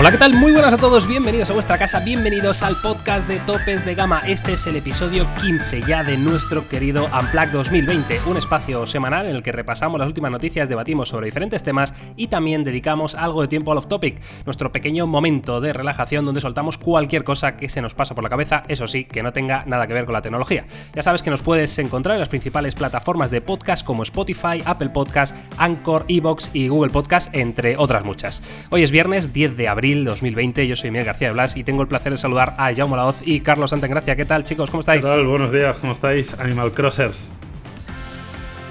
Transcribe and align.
Hola, 0.00 0.12
¿qué 0.12 0.16
tal? 0.16 0.32
Muy 0.32 0.52
buenas 0.52 0.72
a 0.72 0.78
todos, 0.78 1.06
bienvenidos 1.06 1.50
a 1.50 1.52
vuestra 1.52 1.76
casa, 1.76 2.00
bienvenidos 2.00 2.62
al 2.62 2.74
podcast 2.76 3.28
de 3.28 3.38
Topes 3.40 3.84
de 3.84 3.94
Gama. 3.94 4.22
Este 4.26 4.54
es 4.54 4.66
el 4.66 4.76
episodio 4.76 5.26
15 5.42 5.82
ya 5.86 6.02
de 6.02 6.16
nuestro 6.16 6.66
querido 6.66 7.04
Unplugged 7.04 7.52
2020, 7.52 8.20
un 8.26 8.38
espacio 8.38 8.86
semanal 8.86 9.26
en 9.26 9.36
el 9.36 9.42
que 9.42 9.52
repasamos 9.52 9.98
las 9.98 10.08
últimas 10.08 10.30
noticias, 10.30 10.70
debatimos 10.70 11.10
sobre 11.10 11.26
diferentes 11.26 11.62
temas 11.62 11.92
y 12.16 12.28
también 12.28 12.64
dedicamos 12.64 13.14
algo 13.14 13.42
de 13.42 13.48
tiempo 13.48 13.72
al 13.72 13.76
off-topic, 13.76 14.18
nuestro 14.46 14.72
pequeño 14.72 15.06
momento 15.06 15.60
de 15.60 15.74
relajación 15.74 16.24
donde 16.24 16.40
soltamos 16.40 16.78
cualquier 16.78 17.22
cosa 17.22 17.58
que 17.58 17.68
se 17.68 17.82
nos 17.82 17.92
pasa 17.92 18.14
por 18.14 18.24
la 18.24 18.30
cabeza, 18.30 18.62
eso 18.68 18.88
sí, 18.88 19.04
que 19.04 19.22
no 19.22 19.34
tenga 19.34 19.64
nada 19.66 19.86
que 19.86 19.92
ver 19.92 20.06
con 20.06 20.14
la 20.14 20.22
tecnología. 20.22 20.64
Ya 20.94 21.02
sabes 21.02 21.22
que 21.22 21.28
nos 21.28 21.42
puedes 21.42 21.78
encontrar 21.78 22.14
en 22.14 22.20
las 22.20 22.30
principales 22.30 22.74
plataformas 22.74 23.30
de 23.30 23.42
podcast 23.42 23.84
como 23.84 24.02
Spotify, 24.04 24.62
Apple 24.64 24.88
Podcast, 24.88 25.36
Anchor, 25.58 26.06
Evox 26.08 26.48
y 26.54 26.68
Google 26.68 26.90
Podcast, 26.90 27.34
entre 27.34 27.76
otras 27.76 28.02
muchas. 28.02 28.42
Hoy 28.70 28.82
es 28.82 28.90
viernes 28.90 29.34
10 29.34 29.58
de 29.58 29.68
abril 29.68 29.89
2020. 29.94 30.66
Yo 30.66 30.76
soy 30.76 30.90
Miguel 30.90 31.06
García 31.06 31.28
de 31.28 31.34
Blas 31.34 31.56
y 31.56 31.64
tengo 31.64 31.82
el 31.82 31.88
placer 31.88 32.12
de 32.12 32.18
saludar 32.18 32.54
a 32.58 32.74
Jaume 32.74 32.96
Laoz 32.96 33.18
y 33.24 33.40
Carlos 33.40 33.70
Santengracia. 33.70 34.16
¿Qué 34.16 34.24
tal, 34.24 34.44
chicos? 34.44 34.70
¿Cómo 34.70 34.80
estáis? 34.80 35.02
¿Qué 35.04 35.10
tal? 35.10 35.26
Buenos 35.26 35.52
días, 35.52 35.76
¿cómo 35.78 35.92
estáis? 35.92 36.34
Animal 36.38 36.72
Crossers. 36.72 37.28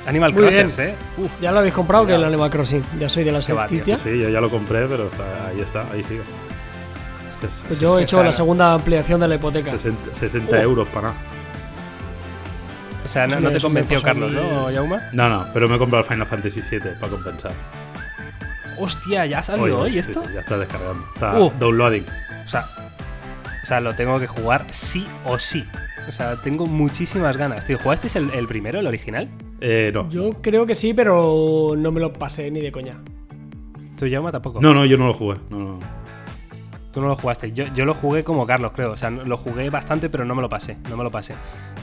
Animal 0.07 0.33
Muy 0.33 0.41
Crossers, 0.43 0.77
bien. 0.77 0.89
¿eh? 0.89 0.95
Uf, 1.17 1.29
Ya 1.41 1.51
lo 1.51 1.59
habéis 1.59 1.73
comprado 1.73 2.05
que 2.05 2.13
Ya. 2.13 2.17
el 2.17 2.23
Animal 2.25 2.49
Crossing. 2.49 2.83
Ya 2.99 3.07
soy 3.09 3.23
de 3.23 3.31
la 3.31 3.39
noticia. 3.39 3.97
Sí, 3.97 4.19
yo 4.19 4.29
ya 4.29 4.41
lo 4.41 4.49
compré, 4.49 4.85
pero 4.87 5.07
está- 5.07 5.47
ahí 5.47 5.59
está, 5.61 5.81
ahí 5.91 6.03
sigue. 6.03 6.21
Es- 6.21 7.61
Pues 7.67 7.71
es- 7.71 7.79
yo 7.79 7.99
he 7.99 8.03
hecho 8.03 8.23
la 8.23 8.33
segunda 8.33 8.73
ampliación 8.73 9.19
de 9.21 9.27
la 9.27 9.35
hipoteca. 9.35 9.71
60, 9.71 10.15
60 10.15 10.57
Oh. 10.57 10.61
euros 10.61 10.87
para 10.89 11.09
nada. 11.09 11.19
o 13.05 13.07
sea, 13.07 13.25
no, 13.27 13.49
te 13.51 13.59
convenció 13.59 14.01
Carlos. 14.03 14.31
¿no, 14.33 14.65
Jaume? 14.73 14.97
No, 15.13 15.29
no, 15.29 15.45
pero 15.53 15.67
me 15.67 15.75
he 15.75 15.79
comprado 15.79 16.03
el 16.03 16.09
Final 16.11 16.27
Fantasy 16.27 16.61
VII 16.61 16.91
para 16.99 17.11
compensar. 17.11 17.51
Hostia, 18.79 19.25
¿ya 19.25 19.39
ha 19.39 19.43
salido 19.43 19.79
hoy 19.79 19.97
esto? 19.97 20.21
ya 20.33 20.39
está 20.41 20.57
descargando. 20.57 21.03
Está 21.13 21.39
Uh. 21.39 21.51
downloading. 21.59 22.05
O 22.45 22.47
sea, 22.49 22.65
o 23.61 23.65
sea, 23.65 23.79
lo 23.79 23.93
tengo 23.93 24.19
que 24.19 24.27
jugar 24.27 24.65
sí 24.71 25.05
o 25.25 25.37
sí. 25.37 25.65
O 26.07 26.11
sea, 26.11 26.35
tengo 26.37 26.65
muchísimas 26.65 27.37
ganas. 27.37 27.65
Tío, 27.65 27.77
¿jugasteis 27.77 28.15
el, 28.15 28.31
el 28.33 28.47
primero, 28.47 28.79
el 28.79 28.87
original? 28.87 29.29
Eh, 29.61 29.91
no. 29.93 30.09
Yo 30.09 30.29
creo 30.41 30.65
que 30.65 30.73
sí, 30.73 30.93
pero 30.93 31.73
no 31.77 31.91
me 31.91 31.99
lo 31.99 32.11
pasé 32.13 32.49
ni 32.49 32.61
de 32.61 32.71
coña. 32.71 32.95
¿Tú, 33.97 34.07
Jaume, 34.09 34.31
tampoco? 34.31 34.61
No, 34.61 34.73
no, 34.73 34.85
yo 34.85 34.97
no 34.97 35.07
lo 35.07 35.13
jugué. 35.13 35.35
No, 35.49 35.57
no. 35.59 35.79
Tú 36.99 37.03
no 37.03 37.07
lo 37.07 37.15
jugaste. 37.15 37.53
Yo, 37.53 37.63
yo 37.73 37.85
lo 37.85 37.93
jugué 37.93 38.25
como 38.25 38.45
Carlos, 38.45 38.73
creo. 38.73 38.91
O 38.91 38.97
sea, 38.97 39.09
lo 39.09 39.37
jugué 39.37 39.69
bastante, 39.69 40.09
pero 40.09 40.25
no 40.25 40.35
me 40.35 40.41
lo 40.41 40.49
pasé. 40.49 40.75
No 40.89 40.97
me 40.97 41.03
lo 41.05 41.09
pasé. 41.09 41.33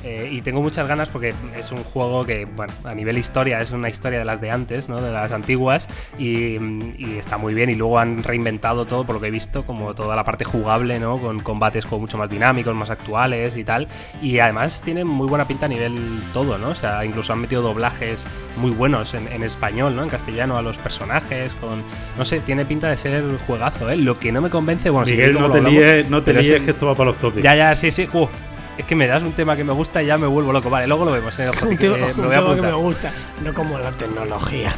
Eh, 0.05 0.29
y 0.31 0.43
tengo 0.43 0.61
muchas 0.61 0.87
ganas 0.87 1.09
porque 1.09 1.33
es 1.57 1.73
un 1.73 1.83
juego 1.85 2.23
que, 2.23 2.45
bueno, 2.45 2.71
a 2.85 2.95
nivel 2.95 3.17
historia, 3.17 3.63
es 3.63 3.71
una 3.71 3.89
historia 3.89 4.19
de 4.19 4.27
las 4.27 4.43
de 4.43 4.51
antes, 4.51 4.91
¿no? 4.91 5.01
De 5.01 5.11
las 5.11 5.33
antiguas. 5.33 5.89
Y, 6.19 6.59
y 6.99 7.17
está 7.19 7.39
muy 7.39 7.55
bien. 7.55 7.71
Y 7.71 7.77
luego 7.77 7.99
han 7.99 8.23
reinventado 8.23 8.85
todo, 8.87 9.07
por 9.07 9.15
lo 9.15 9.21
que 9.23 9.29
he 9.29 9.31
visto, 9.31 9.65
como 9.65 9.95
toda 9.95 10.15
la 10.15 10.23
parte 10.23 10.45
jugable, 10.45 11.01
¿no? 11.01 11.19
Con 11.19 11.39
combates 11.39 11.87
como 11.87 12.01
mucho 12.01 12.19
más 12.19 12.29
dinámicos, 12.29 12.75
más 12.75 12.91
actuales 12.91 13.57
y 13.57 13.65
tal. 13.65 13.89
Y 14.21 14.39
además 14.39 14.83
tiene 14.83 15.03
muy 15.03 15.29
buena 15.29 15.49
pinta 15.49 15.65
a 15.65 15.71
nivel 15.71 15.97
todo, 16.35 16.59
¿no? 16.59 16.69
O 16.69 16.75
sea, 16.75 17.07
incluso 17.07 17.33
han 17.33 17.41
metido 17.41 17.63
doblajes 17.63 18.27
muy 18.59 18.71
buenos 18.71 19.15
en, 19.15 19.29
en 19.29 19.43
español, 19.43 19.97
¿no? 19.97 20.03
En 20.03 20.11
castellano 20.11 20.59
a 20.59 20.63
los 20.63 20.77
personajes, 20.77 21.55
con... 21.55 21.83
No 22.19 22.27
sé, 22.27 22.41
tiene 22.41 22.67
pinta 22.67 22.91
de 22.91 22.99
ser 22.99 23.25
juegazo, 23.47 23.89
¿eh? 23.89 23.97
Lo 23.97 24.19
que 24.19 24.33
no 24.33 24.43
me 24.43 24.51
convence, 24.51 24.91
bueno, 24.91 25.06
Miguel, 25.11 25.35
no 25.35 25.51
te 25.51 25.63
líes, 25.63 26.11
no 26.11 26.23
te 26.23 26.35
líes 26.35 26.63
que 26.63 26.71
esto 26.73 26.87
va 26.87 26.95
para 26.95 27.11
los 27.11 27.19
topics. 27.19 27.43
Ya, 27.43 27.55
ya, 27.55 27.75
sí, 27.75 27.91
sí. 27.91 28.09
Uf, 28.13 28.31
es 28.79 28.85
que 28.85 28.95
me 28.95 29.07
das 29.07 29.23
un 29.23 29.33
tema 29.33 29.57
que 29.57 29.65
me 29.65 29.73
gusta 29.73 30.03
y 30.03 30.07
ya 30.07 30.19
me 30.19 30.27
vuelvo 30.27 30.53
loco. 30.53 30.69
Vale, 30.71 30.87
luego 30.87 31.05
lo 31.05 31.13
vemos, 31.13 31.39
¿eh? 31.39 31.49
Ojo, 31.55 31.67
Un 31.67 31.77
que 31.77 31.89
tema, 31.89 31.97
me 31.97 32.05
un 32.13 32.17
voy 32.17 32.35
a 32.35 32.41
tema 32.43 32.55
que 32.57 32.63
me 32.63 32.73
gusta. 32.75 33.13
No 33.45 33.55
como 33.55 33.79
la 33.79 33.91
tecnología. 33.93 34.75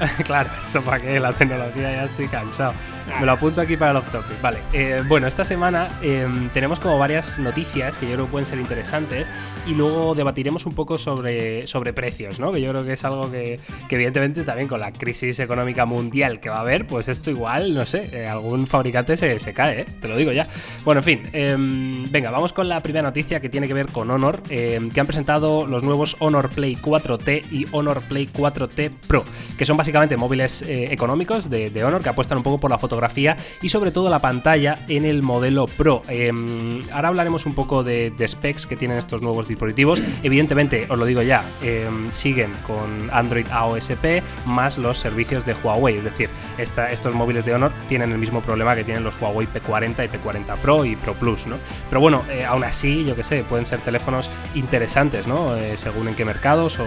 claro, 0.24 0.50
esto 0.58 0.80
para 0.82 1.00
qué, 1.00 1.20
la 1.20 1.32
tecnología 1.32 1.92
ya 1.92 2.04
estoy 2.04 2.26
cansado. 2.28 2.72
Me 3.18 3.26
lo 3.26 3.32
apunto 3.32 3.60
aquí 3.60 3.76
para 3.76 3.90
el 3.90 3.96
off 3.98 4.10
topic. 4.12 4.40
Vale, 4.40 4.58
eh, 4.72 5.02
bueno, 5.08 5.26
esta 5.26 5.44
semana 5.44 5.88
eh, 6.00 6.26
tenemos 6.54 6.78
como 6.80 6.98
varias 6.98 7.38
noticias 7.38 7.98
que 7.98 8.06
yo 8.06 8.14
creo 8.14 8.26
que 8.26 8.30
pueden 8.30 8.46
ser 8.46 8.58
interesantes 8.58 9.30
y 9.66 9.74
luego 9.74 10.14
debatiremos 10.14 10.64
un 10.64 10.74
poco 10.74 10.96
sobre, 10.96 11.66
sobre 11.66 11.92
precios, 11.92 12.38
¿no? 12.38 12.52
Que 12.52 12.60
yo 12.60 12.70
creo 12.70 12.84
que 12.84 12.92
es 12.92 13.04
algo 13.04 13.30
que, 13.30 13.58
que 13.88 13.94
evidentemente 13.96 14.44
también 14.44 14.68
con 14.68 14.80
la 14.80 14.92
crisis 14.92 15.38
económica 15.40 15.84
mundial 15.86 16.40
que 16.40 16.48
va 16.48 16.58
a 16.58 16.60
haber, 16.60 16.86
pues 16.86 17.08
esto 17.08 17.30
igual, 17.30 17.74
no 17.74 17.84
sé, 17.84 18.08
eh, 18.12 18.28
algún 18.28 18.66
fabricante 18.66 19.16
se, 19.16 19.38
se 19.40 19.52
cae, 19.52 19.80
¿eh? 19.80 19.86
Te 20.00 20.08
lo 20.08 20.16
digo 20.16 20.32
ya. 20.32 20.46
Bueno, 20.84 21.00
en 21.00 21.04
fin, 21.04 21.22
em, 21.32 22.10
venga, 22.10 22.30
vamos 22.30 22.52
con 22.52 22.68
la 22.68 22.80
primera 22.80 23.02
noticia 23.02 23.40
que 23.40 23.48
tiene 23.48 23.66
que 23.66 23.74
ver 23.74 23.88
con 23.88 24.10
Honor, 24.10 24.40
em, 24.48 24.90
que 24.90 25.00
han 25.00 25.06
presentado 25.06 25.66
los 25.66 25.82
nuevos 25.82 26.16
Honor 26.20 26.48
Play 26.48 26.76
4T 26.76 27.44
y 27.50 27.66
Honor 27.72 28.02
Play 28.02 28.28
4T 28.32 28.90
Pro, 29.08 29.24
que 29.58 29.66
son 29.66 29.76
básicamente 29.76 29.89
móviles 30.16 30.62
eh, 30.62 30.88
económicos 30.92 31.50
de, 31.50 31.84
Honor 31.84 32.02
que 32.02 32.10
apuestan 32.10 32.38
un 32.38 32.44
poco 32.44 32.58
por 32.58 32.70
la 32.70 32.78
fotografía 32.78 33.36
y 33.62 33.68
sobre 33.70 33.90
todo 33.90 34.10
la 34.10 34.20
pantalla 34.20 34.78
en 34.88 35.04
el 35.04 35.22
modelo 35.22 35.66
Pro. 35.66 36.02
Em, 36.08 36.82
ahora 36.92 37.08
hablaremos 37.08 37.46
un 37.46 37.54
poco 37.54 37.82
de, 37.82 38.12
specs 38.26 38.66
que 38.66 38.76
tienen 38.76 38.98
estos 38.98 39.22
nuevos 39.22 39.48
dispositivos. 39.48 40.02
Evidentemente, 40.22 40.86
os 40.88 40.98
lo 40.98 41.04
digo 41.04 41.22
ya, 41.22 41.44
em, 41.62 42.10
siguen 42.10 42.52
con 42.66 43.10
Android 43.12 43.46
AOSP 43.50 44.22
más 44.46 44.78
los 44.78 44.98
servicios 44.98 45.44
de 45.46 45.54
Huawei, 45.54 45.96
es 45.96 46.04
decir, 46.04 46.28
estos 46.58 47.14
móviles 47.14 47.44
de 47.44 47.54
Honor 47.54 47.72
tienen 47.88 48.12
el 48.12 48.18
mismo 48.18 48.40
problema 48.40 48.74
que 48.74 48.84
tienen 48.84 49.04
los 49.04 49.20
Huawei 49.20 49.46
P40 49.46 50.04
y 50.04 50.08
P40 50.08 50.56
Pro 50.56 50.84
y 50.84 50.96
Pro 50.96 51.14
Plus, 51.14 51.46
¿no? 51.46 51.56
Pero 51.88 52.00
bueno, 52.00 52.24
eh, 52.30 52.44
aún 52.44 52.64
así, 52.64 53.04
yo 53.04 53.16
que 53.16 53.24
sé, 53.24 53.42
pueden 53.44 53.66
ser 53.66 53.80
teléfonos 53.80 54.30
interesantes, 54.54 55.26
¿no? 55.26 55.56
Eh, 55.56 55.76
según 55.76 56.08
en 56.08 56.14
qué 56.14 56.24
mercados 56.24 56.78
o 56.78 56.84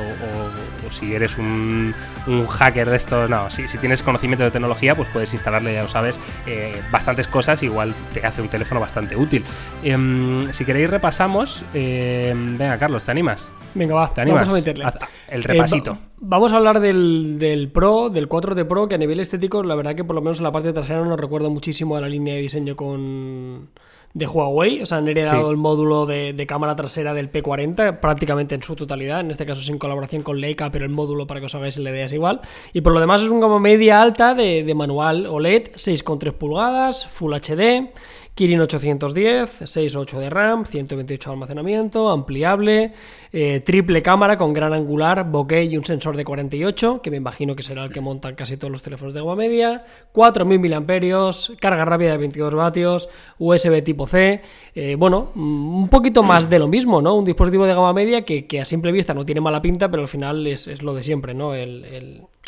si 0.91 1.13
eres 1.13 1.37
un, 1.37 1.93
un 2.27 2.47
hacker 2.47 2.89
de 2.93 2.97
estos, 2.97 3.29
no, 3.29 3.49
si, 3.49 3.67
si 3.67 3.77
tienes 3.77 4.01
conocimiento 4.01 4.43
de 4.45 4.51
tecnología, 4.51 4.95
pues 4.95 5.09
puedes 5.11 5.33
instalarle, 5.33 5.73
ya 5.73 5.83
lo 5.83 5.89
sabes, 5.89 6.19
eh, 6.47 6.81
bastantes 6.91 7.27
cosas, 7.27 7.61
igual 7.63 7.93
te 8.13 8.25
hace 8.25 8.41
un 8.41 8.47
teléfono 8.47 8.79
bastante 8.79 9.15
útil. 9.15 9.43
Em, 9.83 10.51
si 10.53 10.63
queréis 10.65 10.89
repasamos, 10.89 11.63
em, 11.73 12.57
venga 12.57 12.77
Carlos, 12.77 13.03
¿te 13.03 13.11
animas? 13.11 13.51
Venga, 13.75 13.95
va. 13.95 14.13
¿Te 14.13 14.21
animas? 14.21 14.41
Vamos 14.41 14.53
a 14.53 14.57
meterle. 14.57 14.85
Haz 14.85 14.97
el 15.27 15.41
Eh, 15.41 15.43
repasito. 15.47 15.93
va- 15.93 15.99
vamos 16.19 16.53
a 16.53 16.57
hablar 16.57 16.79
del, 16.79 17.37
del 17.39 17.69
Pro, 17.69 18.09
del 18.09 18.29
4T 18.29 18.65
Pro, 18.65 18.87
que 18.87 18.95
a 18.95 18.97
nivel 18.99 19.19
estético, 19.19 19.63
la 19.63 19.75
verdad 19.75 19.95
que 19.95 20.03
por 20.03 20.15
lo 20.15 20.21
menos 20.21 20.37
en 20.37 20.43
la 20.43 20.51
parte 20.51 20.71
trasera 20.71 21.03
nos 21.03 21.19
recuerda 21.19 21.49
muchísimo 21.49 21.95
a 21.97 22.01
la 22.01 22.07
línea 22.07 22.35
de 22.35 22.41
diseño 22.41 22.75
con 22.75 23.69
de 24.13 24.27
Huawei. 24.27 24.81
O 24.81 24.85
sea, 24.85 24.99
han 24.99 25.07
heredado 25.07 25.45
Sí. 25.45 25.49
el 25.51 25.57
módulo 25.57 26.05
de, 26.05 26.33
de 26.33 26.45
cámara 26.47 26.75
trasera 26.75 27.13
del 27.13 27.31
P40 27.31 27.99
prácticamente 27.99 28.55
en 28.55 28.61
su 28.63 28.75
totalidad. 28.75 29.21
En 29.21 29.31
este 29.31 29.45
caso 29.45 29.61
sin 29.61 29.77
colaboración 29.79 30.21
con 30.21 30.39
Leica, 30.39 30.69
pero 30.71 30.85
el 30.85 30.91
módulo 30.91 31.25
para 31.27 31.39
que 31.39 31.47
os 31.47 31.55
hagáis 31.55 31.77
la 31.77 31.89
idea 31.89 32.05
es 32.05 32.13
igual. 32.13 32.41
Y 32.73 32.81
por 32.81 32.93
lo 32.93 32.99
demás 32.99 33.21
es 33.21 33.29
un 33.29 33.39
gama 33.39 33.59
media 33.59 34.01
alta 34.01 34.33
de, 34.33 34.63
de 34.63 34.75
manual 34.75 35.25
OLED, 35.25 35.71
6,3 35.73 36.31
pulgadas, 36.33 37.07
Full 37.07 37.33
HD. 37.33 37.91
Kirin 38.35 38.59
810, 38.61 39.61
6.8 39.61 40.17
de 40.17 40.29
RAM, 40.31 40.65
128 40.65 41.29
de 41.29 41.33
almacenamiento, 41.33 42.09
ampliable, 42.09 42.91
eh, 43.31 43.59
triple 43.59 44.01
cámara 44.01 44.37
con 44.39 44.53
gran 44.53 44.73
angular, 44.73 45.29
bokeh 45.29 45.65
y 45.65 45.77
un 45.77 45.85
sensor 45.85 46.17
de 46.17 46.25
48, 46.25 46.99
que 47.03 47.11
me 47.11 47.17
imagino 47.17 47.55
que 47.55 47.61
será 47.61 47.83
el 47.83 47.91
que 47.91 48.01
montan 48.01 48.33
casi 48.33 48.57
todos 48.57 48.71
los 48.71 48.81
teléfonos 48.81 49.13
de 49.13 49.19
gama 49.19 49.35
media, 49.35 49.83
4.000 50.13 50.79
mAh, 50.81 51.57
carga 51.59 51.85
rápida 51.85 52.11
de 52.13 52.17
22 52.17 52.55
vatios, 52.55 53.07
USB 53.37 53.83
tipo 53.83 54.07
C, 54.07 54.41
eh, 54.73 54.95
bueno, 54.97 55.29
mm, 55.35 55.75
un 55.83 55.89
poquito 55.89 56.23
más 56.23 56.49
de 56.49 56.57
lo 56.57 56.67
mismo, 56.67 57.03
¿no? 57.03 57.13
Un 57.13 57.25
dispositivo 57.25 57.67
de 57.67 57.75
gama 57.75 57.93
media 57.93 58.23
que, 58.25 58.47
a 58.59 58.65
simple 58.65 58.91
vista 58.91 59.13
no 59.13 59.25
tiene 59.25 59.41
mala 59.41 59.61
pinta, 59.61 59.91
pero 59.91 60.01
al 60.01 60.07
final 60.09 60.47
es, 60.47 60.81
lo 60.81 60.95
de 60.95 61.03
siempre, 61.03 61.35
¿no? 61.35 61.53
El- 61.53 61.85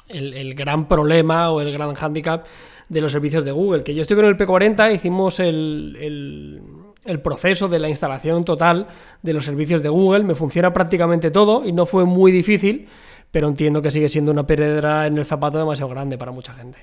el 0.09 0.53
gran 0.53 0.87
problema 0.87 1.49
o 1.51 1.61
el 1.61 1.71
gran 1.71 1.93
hándicap 1.95 2.45
de 2.89 3.01
los 3.01 3.11
servicios 3.11 3.43
de 3.45 3.51
Google. 3.51 3.83
Que 3.83 3.93
yo 3.95 4.01
estoy 4.01 4.15
con 4.17 4.25
el 4.25 4.37
P40, 4.37 4.93
hicimos 4.93 5.39
el, 5.39 5.97
el- 5.99 7.19
proceso 7.21 7.67
de 7.67 7.79
la 7.79 7.87
instalación 7.89 8.43
total 8.45 8.87
de 9.21 9.33
los 9.33 9.45
servicios 9.45 9.81
de 9.83 9.89
Google, 9.89 10.23
me 10.23 10.33
funciona 10.35 10.73
prácticamente 10.73 11.29
todo 11.31 11.63
y 11.65 11.71
no 11.71 11.85
fue 11.85 12.03
muy 12.05 12.31
difícil, 12.31 12.87
pero 13.31 13.47
entiendo 13.47 13.81
que 13.81 13.91
sigue 13.91 14.09
siendo 14.09 14.31
una 14.31 14.45
piedra 14.47 15.05
en 15.07 15.17
el 15.17 15.25
zapato 15.25 15.57
demasiado 15.59 15.89
grande 15.91 16.17
para 16.17 16.31
mucha 16.31 16.53
gente. 16.53 16.79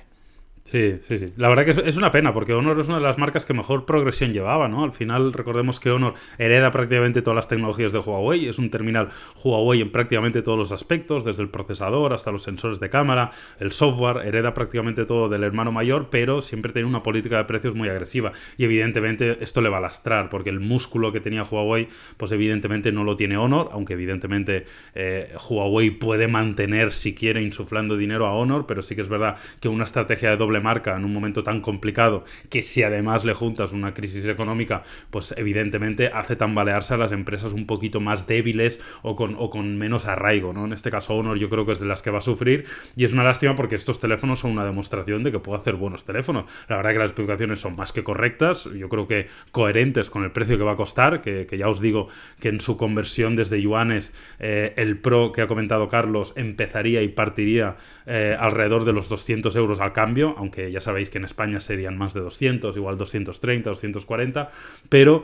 Sí, 0.63 0.97
sí, 1.01 1.19
sí. 1.19 1.33
La 1.35 1.49
verdad 1.49 1.65
que 1.65 1.71
es, 1.71 1.97
una 1.97 2.09
pena, 2.09 2.33
porque 2.33 2.53
Honor 2.53 2.79
es 2.79 2.87
una 2.87 2.95
de 2.95 3.03
las 3.03 3.17
marcas 3.17 3.43
que 3.43 3.53
mejor 3.53 3.85
progresión 3.85 4.31
llevaba, 4.31 4.69
¿no? 4.69 4.85
Al 4.85 4.93
final, 4.93 5.33
recordemos 5.33 5.77
que 5.81 5.91
Honor 5.91 6.13
hereda 6.37 6.71
prácticamente 6.71 7.21
todas 7.21 7.35
las 7.35 7.49
tecnologías 7.49 7.91
de 7.91 7.99
Huawei, 7.99 8.47
es 8.47 8.57
un 8.59 8.69
terminal 8.69 9.09
Huawei 9.43 9.81
en 9.81 9.91
prácticamente 9.91 10.41
todos 10.41 10.57
los 10.57 10.71
aspectos, 10.71 11.25
desde 11.25 11.43
el 11.43 11.49
procesador 11.49 12.13
hasta 12.13 12.31
los 12.31 12.43
sensores 12.43 12.79
de 12.79 12.89
cámara, 12.89 13.31
el 13.59 13.73
software, 13.73 14.25
hereda 14.25 14.53
prácticamente 14.53 15.03
todo 15.03 15.27
del 15.27 15.43
hermano 15.43 15.73
mayor, 15.73 16.07
pero 16.09 16.41
siempre 16.41 16.71
tiene 16.71 16.87
una 16.87 17.03
política 17.03 17.37
de 17.37 17.43
precios 17.43 17.75
muy 17.75 17.89
agresiva. 17.89 18.31
Y 18.57 18.63
evidentemente 18.63 19.39
esto 19.41 19.61
le 19.61 19.67
va 19.67 19.79
a 19.79 19.81
lastrar, 19.81 20.29
porque 20.29 20.49
el 20.49 20.61
músculo 20.61 21.11
que 21.11 21.19
tenía 21.19 21.43
Huawei, 21.43 21.89
pues 22.15 22.31
evidentemente 22.31 22.93
no 22.93 23.03
lo 23.03 23.17
tiene 23.17 23.35
Honor, 23.35 23.69
aunque 23.73 23.93
evidentemente 23.93 24.63
eh, 24.95 25.35
Huawei 25.49 25.91
puede 25.91 26.29
mantener, 26.29 26.93
si 26.93 27.13
quiere, 27.13 27.41
insuflando 27.43 27.97
dinero 27.97 28.27
a 28.27 28.33
Honor, 28.33 28.65
pero 28.65 28.81
sí 28.81 28.95
que 28.95 29.01
es 29.01 29.09
verdad 29.09 29.35
que 29.59 29.67
una 29.67 29.83
estrategia 29.83 30.29
de 30.29 30.37
doble 30.37 30.52
doble 30.53 30.61
marca 30.61 30.95
en 30.95 31.05
un 31.05 31.13
momento 31.13 31.43
tan 31.43 31.61
complicado, 31.61 32.23
que 32.49 32.61
si 32.61 32.83
además 32.83 33.25
le 33.25 33.33
juntas 33.33 33.71
una 33.71 33.93
crisis 33.93 34.27
económica, 34.27 34.83
pues 35.09 35.33
evidentemente 35.37 36.11
hace 36.13 36.35
tambalearse 36.35 36.93
a 36.93 36.97
las 36.97 37.11
empresas 37.11 37.53
un 37.53 37.65
poquito 37.65 37.99
más 37.99 38.27
débiles 38.27 38.79
o 39.01 39.15
con, 39.15 39.35
o 39.37 39.49
con 39.49 39.77
menos 39.77 40.05
arraigo, 40.05 40.53
¿no? 40.53 40.65
En 40.65 40.73
este 40.73 40.91
caso 40.91 41.15
Honor 41.15 41.37
yo 41.37 41.49
creo 41.49 41.65
que 41.65 41.71
es 41.71 41.79
de 41.79 41.87
las 41.87 42.01
que 42.01 42.11
va 42.11 42.19
a 42.19 42.21
sufrir 42.21 42.65
y 42.95 43.05
es 43.05 43.13
una 43.13 43.23
lástima 43.23 43.55
porque 43.55 43.75
estos 43.75 43.99
teléfonos 43.99 44.39
son 44.39 44.51
una 44.51 44.65
demostración 44.65 45.23
de 45.23 45.31
que 45.31 45.39
puede 45.39 45.59
hacer 45.59 45.75
buenos 45.75 46.05
teléfonos. 46.05 46.45
La 46.67 46.77
verdad 46.77 46.91
que 46.91 46.99
las 46.99 47.11
explicaciones 47.11 47.59
son 47.59 47.75
más 47.75 47.91
que 47.91 48.03
correctas, 48.03 48.65
yo 48.65 48.89
creo 48.89 49.07
que 49.07 49.27
coherentes 49.51 50.09
con 50.09 50.23
el 50.23 50.31
precio 50.31 50.57
que 50.57 50.63
va 50.63 50.73
a 50.73 50.75
costar, 50.75 51.21
que, 51.21 51.47
ya 51.57 51.69
os 51.69 51.79
digo 51.79 52.07
que 52.39 52.49
en 52.49 52.61
su 52.61 52.77
conversión 52.77 53.35
desde 53.35 53.61
yuanes 53.61 54.13
eh, 54.39 54.73
el 54.77 54.97
Pro 54.97 55.31
que 55.31 55.41
ha 55.41 55.47
comentado 55.47 55.87
Carlos 55.87 56.33
empezaría 56.35 57.01
y 57.01 57.07
partiría 57.07 57.75
eh, 58.05 58.35
alrededor 58.39 58.85
de 58.85 58.93
los 58.93 59.09
200 59.09 59.55
euros 59.55 59.79
al 59.79 59.93
cambio, 59.93 60.35
aunque 60.43 60.71
ya 60.71 60.81
sabéis 60.81 61.09
que 61.09 61.17
en 61.17 61.25
España 61.25 61.59
serían 61.59 61.97
más 61.97 62.13
de 62.13 62.19
200, 62.19 62.75
igual 62.75 62.97
230, 62.97 63.69
240, 63.69 64.49
pero 64.89 65.23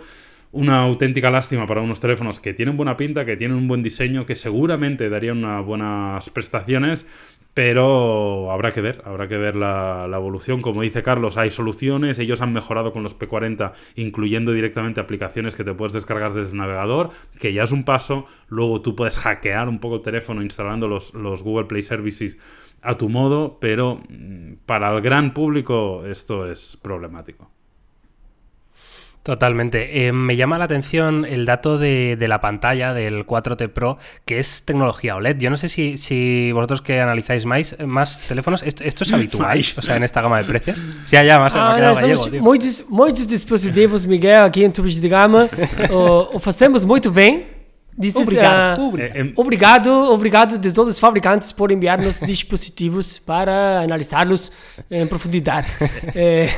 una 0.51 0.81
auténtica 0.81 1.29
lástima 1.29 1.67
para 1.67 1.81
unos 1.81 1.99
teléfonos 1.99 2.39
que 2.39 2.53
tienen 2.53 2.77
buena 2.77 2.97
pinta, 2.97 3.25
que 3.25 3.37
tienen 3.37 3.57
un 3.57 3.67
buen 3.67 3.83
diseño, 3.83 4.25
que 4.25 4.35
seguramente 4.35 5.09
darían 5.09 5.39
unas 5.39 5.63
buenas 5.65 6.29
prestaciones, 6.29 7.05
pero 7.53 8.51
habrá 8.51 8.71
que 8.71 8.81
ver, 8.81 9.01
habrá 9.05 9.27
que 9.27 9.37
ver 9.37 9.55
la, 9.55 10.09
evolución. 10.13 10.61
Como 10.61 10.81
dice 10.81 11.03
Carlos, 11.03 11.37
hay 11.37 11.51
soluciones, 11.51 12.19
ellos 12.19 12.41
han 12.41 12.53
mejorado 12.53 12.93
con 12.93 13.03
los 13.03 13.17
P40, 13.17 13.73
incluyendo 13.95 14.51
directamente 14.53 15.01
aplicaciones 15.01 15.55
que 15.55 15.63
te 15.63 15.73
puedes 15.73 15.93
descargar 15.93 16.33
desde 16.33 16.51
el 16.51 16.57
navegador, 16.57 17.09
que 17.39 17.53
ya 17.53 17.63
es 17.63 17.71
un 17.71 17.83
paso. 17.83 18.25
Luego 18.47 18.81
tú 18.81 18.95
puedes 18.95 19.17
hackear 19.17 19.67
un 19.67 19.79
poco 19.79 19.95
el 19.95 20.01
teléfono 20.01 20.41
instalando 20.41 20.87
los, 20.87 21.11
Google 21.13 21.65
Play 21.65 21.81
Services 21.81 22.37
a 22.81 22.97
tu 22.97 23.09
modo, 23.09 23.59
pero 23.59 24.01
mm, 24.09 24.53
para 24.65 24.95
el 24.95 25.01
gran 25.01 25.33
público 25.33 26.05
esto 26.05 26.49
es 26.49 26.77
problemático. 26.81 27.51
Totalmente. 29.23 30.07
Eh, 30.07 30.13
me 30.13 30.35
llama 30.37 30.57
la 30.57 30.65
atención 30.65 31.25
el 31.25 31.45
dato 31.45 31.77
de, 31.77 32.17
la 32.19 32.39
pantalla 32.39 32.93
del 32.93 33.25
4T 33.25 33.69
Pro, 33.69 33.97
que 34.25 34.39
es 34.39 34.63
tecnología 34.63 35.15
OLED. 35.17 35.37
Yo 35.37 35.49
no 35.49 35.57
sé 35.57 35.69
si, 35.69 35.97
si 35.97 36.51
vosotros 36.51 36.81
que 36.81 37.01
analizáis 37.01 37.45
más, 37.45 37.75
más 37.85 38.23
teléfonos, 38.27 38.63
esto, 38.63 38.83
es 38.83 39.13
habitual, 39.13 39.63
o 39.77 39.81
sea, 39.81 39.97
en 39.97 40.03
esta 40.03 40.21
gama 40.21 40.37
de 40.39 40.45
precios. 40.45 40.77
Sí, 41.03 41.15
ya 41.15 41.37
más 41.37 41.55
ah, 41.55 41.77
gallego, 41.77 42.25
muchos, 42.39 42.85
muchos 42.89 43.27
dispositivos, 43.27 44.07
Miguel, 44.07 44.41
aquí 44.41 44.63
en 44.63 44.71
tu 44.71 44.83
de 44.83 45.09
gama, 45.09 45.47
o, 45.91 46.29
o 46.33 46.39
fazemos 46.39 46.85
muito 46.85 47.11
bem. 47.11 47.58
Obrigado. 48.15 48.87
Uh, 48.87 48.97
obrigado, 49.35 50.11
obrigado 50.11 50.57
de 50.57 50.71
todos 50.71 50.89
os 50.89 50.99
fabricantes 50.99 51.51
por 51.53 51.71
enviar-nos 51.71 52.19
dispositivos 52.25 53.19
para 53.19 53.81
analisá-los 53.81 54.51
en 54.89 55.07
profundidad. 55.07 55.65
Eh, 56.15 56.49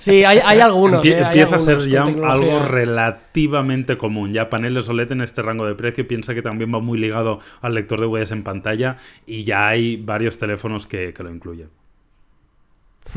sí, 0.00 0.24
hay, 0.24 0.40
hay 0.44 0.60
algunos. 0.60 1.04
Empie 1.04 1.12
eh, 1.12 1.24
hay 1.24 1.40
empieza 1.40 1.56
algunos 1.56 1.68
a 1.68 1.80
ser 1.80 1.90
ya 1.90 2.02
algo 2.02 2.66
relativamente 2.66 3.96
común. 3.96 4.32
Ya 4.32 4.50
paneles 4.50 4.88
OLED 4.88 5.12
en 5.12 5.20
este 5.20 5.42
rango 5.42 5.66
de 5.66 5.74
precio, 5.74 6.06
piensa 6.06 6.34
que 6.34 6.42
también 6.42 6.72
va 6.74 6.80
muy 6.80 6.98
ligado 6.98 7.40
al 7.60 7.74
lector 7.74 8.00
de 8.00 8.06
huellas 8.06 8.32
en 8.32 8.42
pantalla 8.42 8.96
y 9.26 9.44
ya 9.44 9.68
hay 9.68 9.96
varios 9.96 10.38
teléfonos 10.38 10.86
que, 10.86 11.12
que 11.14 11.22
lo 11.22 11.30
incluyen. 11.30 11.68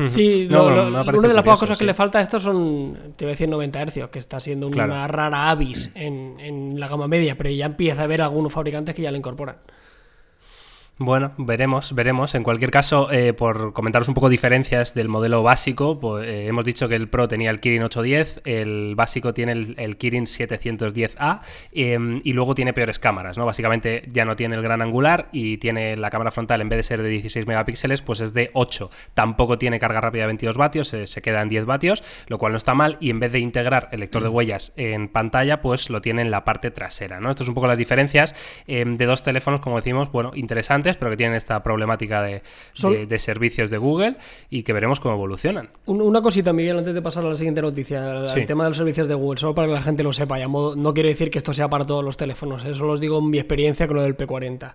Sí, 0.06 0.46
una 0.50 0.84
de 0.84 1.34
las 1.34 1.44
pocas 1.44 1.60
cosas 1.60 1.78
que 1.78 1.84
le 1.84 1.94
falta 1.94 2.18
a 2.18 2.22
esto 2.22 2.38
son, 2.38 2.96
te 3.16 3.24
voy 3.24 3.30
a 3.30 3.34
decir 3.34 3.48
90 3.48 3.86
Hz, 3.86 4.08
que 4.10 4.18
está 4.18 4.38
siendo 4.38 4.68
una 4.68 5.08
rara 5.08 5.50
avis 5.50 5.90
en, 5.94 6.38
en, 6.38 6.78
la 6.78 6.88
gama 6.88 7.08
media, 7.08 7.36
pero 7.36 7.50
ya 7.50 7.66
empieza 7.66 8.02
a 8.02 8.04
haber 8.04 8.22
algunos 8.22 8.52
fabricantes 8.52 8.94
que 8.94 9.02
ya 9.02 9.10
lo 9.10 9.16
incorporan. 9.16 9.56
Bueno, 11.00 11.30
veremos, 11.38 11.94
veremos. 11.94 12.34
En 12.34 12.42
cualquier 12.42 12.72
caso, 12.72 13.08
eh, 13.12 13.32
por 13.32 13.72
comentaros 13.72 14.08
un 14.08 14.14
poco 14.14 14.28
diferencias 14.28 14.94
del 14.94 15.08
modelo 15.08 15.44
básico, 15.44 16.00
pues, 16.00 16.26
eh, 16.26 16.48
hemos 16.48 16.64
dicho 16.64 16.88
que 16.88 16.96
el 16.96 17.08
Pro 17.08 17.28
tenía 17.28 17.50
el 17.50 17.60
Kirin 17.60 17.84
810, 17.84 18.40
el 18.44 18.96
básico 18.96 19.32
tiene 19.32 19.52
el, 19.52 19.96
Kirin 19.96 20.26
710A 20.26 21.42
em, 21.70 22.20
y 22.24 22.32
luego 22.32 22.56
tiene 22.56 22.72
peores 22.72 22.98
cámaras, 22.98 23.38
¿no? 23.38 23.46
Básicamente 23.46 24.08
ya 24.10 24.24
no 24.24 24.34
tiene 24.34 24.56
el 24.56 24.62
gran 24.62 24.82
angular 24.82 25.28
y 25.30 25.58
tiene 25.58 25.96
la 25.96 26.10
cámara 26.10 26.32
frontal 26.32 26.62
en 26.62 26.68
vez 26.68 26.78
de 26.78 26.82
ser 26.82 27.00
de 27.00 27.08
16 27.10 27.46
megapíxeles, 27.46 28.02
pues 28.02 28.18
es 28.18 28.34
de 28.34 28.50
8. 28.54 28.90
Tampoco 29.14 29.56
tiene 29.56 29.78
carga 29.78 30.00
rápida 30.00 30.22
de 30.22 30.28
22 30.28 30.56
vatios, 30.56 30.92
eh, 30.94 31.06
se 31.06 31.22
queda 31.22 31.42
en 31.42 31.48
10 31.48 31.64
vatios, 31.64 32.02
lo 32.26 32.38
cual 32.38 32.50
no 32.50 32.58
está 32.58 32.74
mal 32.74 32.96
y 32.98 33.10
en 33.10 33.20
vez 33.20 33.30
de 33.30 33.38
integrar 33.38 33.88
el 33.92 34.00
lector 34.00 34.24
de 34.24 34.30
huellas 34.30 34.72
en 34.76 35.06
pantalla, 35.06 35.60
pues 35.60 35.90
lo 35.90 36.00
tiene 36.00 36.22
en 36.22 36.32
la 36.32 36.44
parte 36.44 36.72
trasera, 36.72 37.20
¿no? 37.20 37.30
Esto 37.30 37.44
es 37.44 37.48
un 37.48 37.54
poco 37.54 37.68
las 37.68 37.78
diferencias 37.78 38.34
em, 38.66 38.96
de 38.96 39.06
dos 39.06 39.22
teléfonos, 39.22 39.60
como 39.60 39.76
decimos, 39.76 40.10
bueno, 40.10 40.32
interesantes 40.34 40.87
pero 40.96 41.10
que 41.10 41.16
tienen 41.16 41.36
esta 41.36 41.62
problemática 41.62 42.22
de, 42.22 42.42
de, 43.06 43.18
servicios 43.18 43.70
de 43.70 43.78
Google 43.78 44.16
y 44.50 44.62
que 44.62 44.72
veremos 44.72 45.00
cómo 45.00 45.14
evolucionan. 45.14 45.68
Una 45.86 46.22
cosita, 46.22 46.52
Miguel, 46.52 46.78
antes 46.78 46.94
de 46.94 47.02
pasar 47.02 47.24
a 47.24 47.28
la 47.28 47.34
siguiente 47.34 47.62
noticia, 47.62 48.24
el 48.34 48.46
tema 48.46 48.64
de 48.64 48.70
los 48.70 48.76
servicios 48.76 49.08
de 49.08 49.14
Google, 49.14 49.38
solo 49.38 49.54
para 49.54 49.68
que 49.68 49.74
la 49.74 49.82
gente 49.82 50.02
lo 50.02 50.12
sepa, 50.12 50.38
ya 50.38 50.48
no 50.48 50.94
quiere 50.94 51.10
decir 51.10 51.30
que 51.30 51.38
esto 51.38 51.52
sea 51.52 51.68
para 51.68 51.84
todos 51.84 52.04
los 52.04 52.16
teléfonos, 52.16 52.64
eso 52.64 52.84
¿eh? 52.84 52.90
os 52.90 53.00
digo 53.00 53.18
en 53.18 53.30
mi 53.30 53.38
experiencia 53.38 53.86
con 53.86 53.96
lo 53.96 54.02
del 54.02 54.16
P40. 54.16 54.74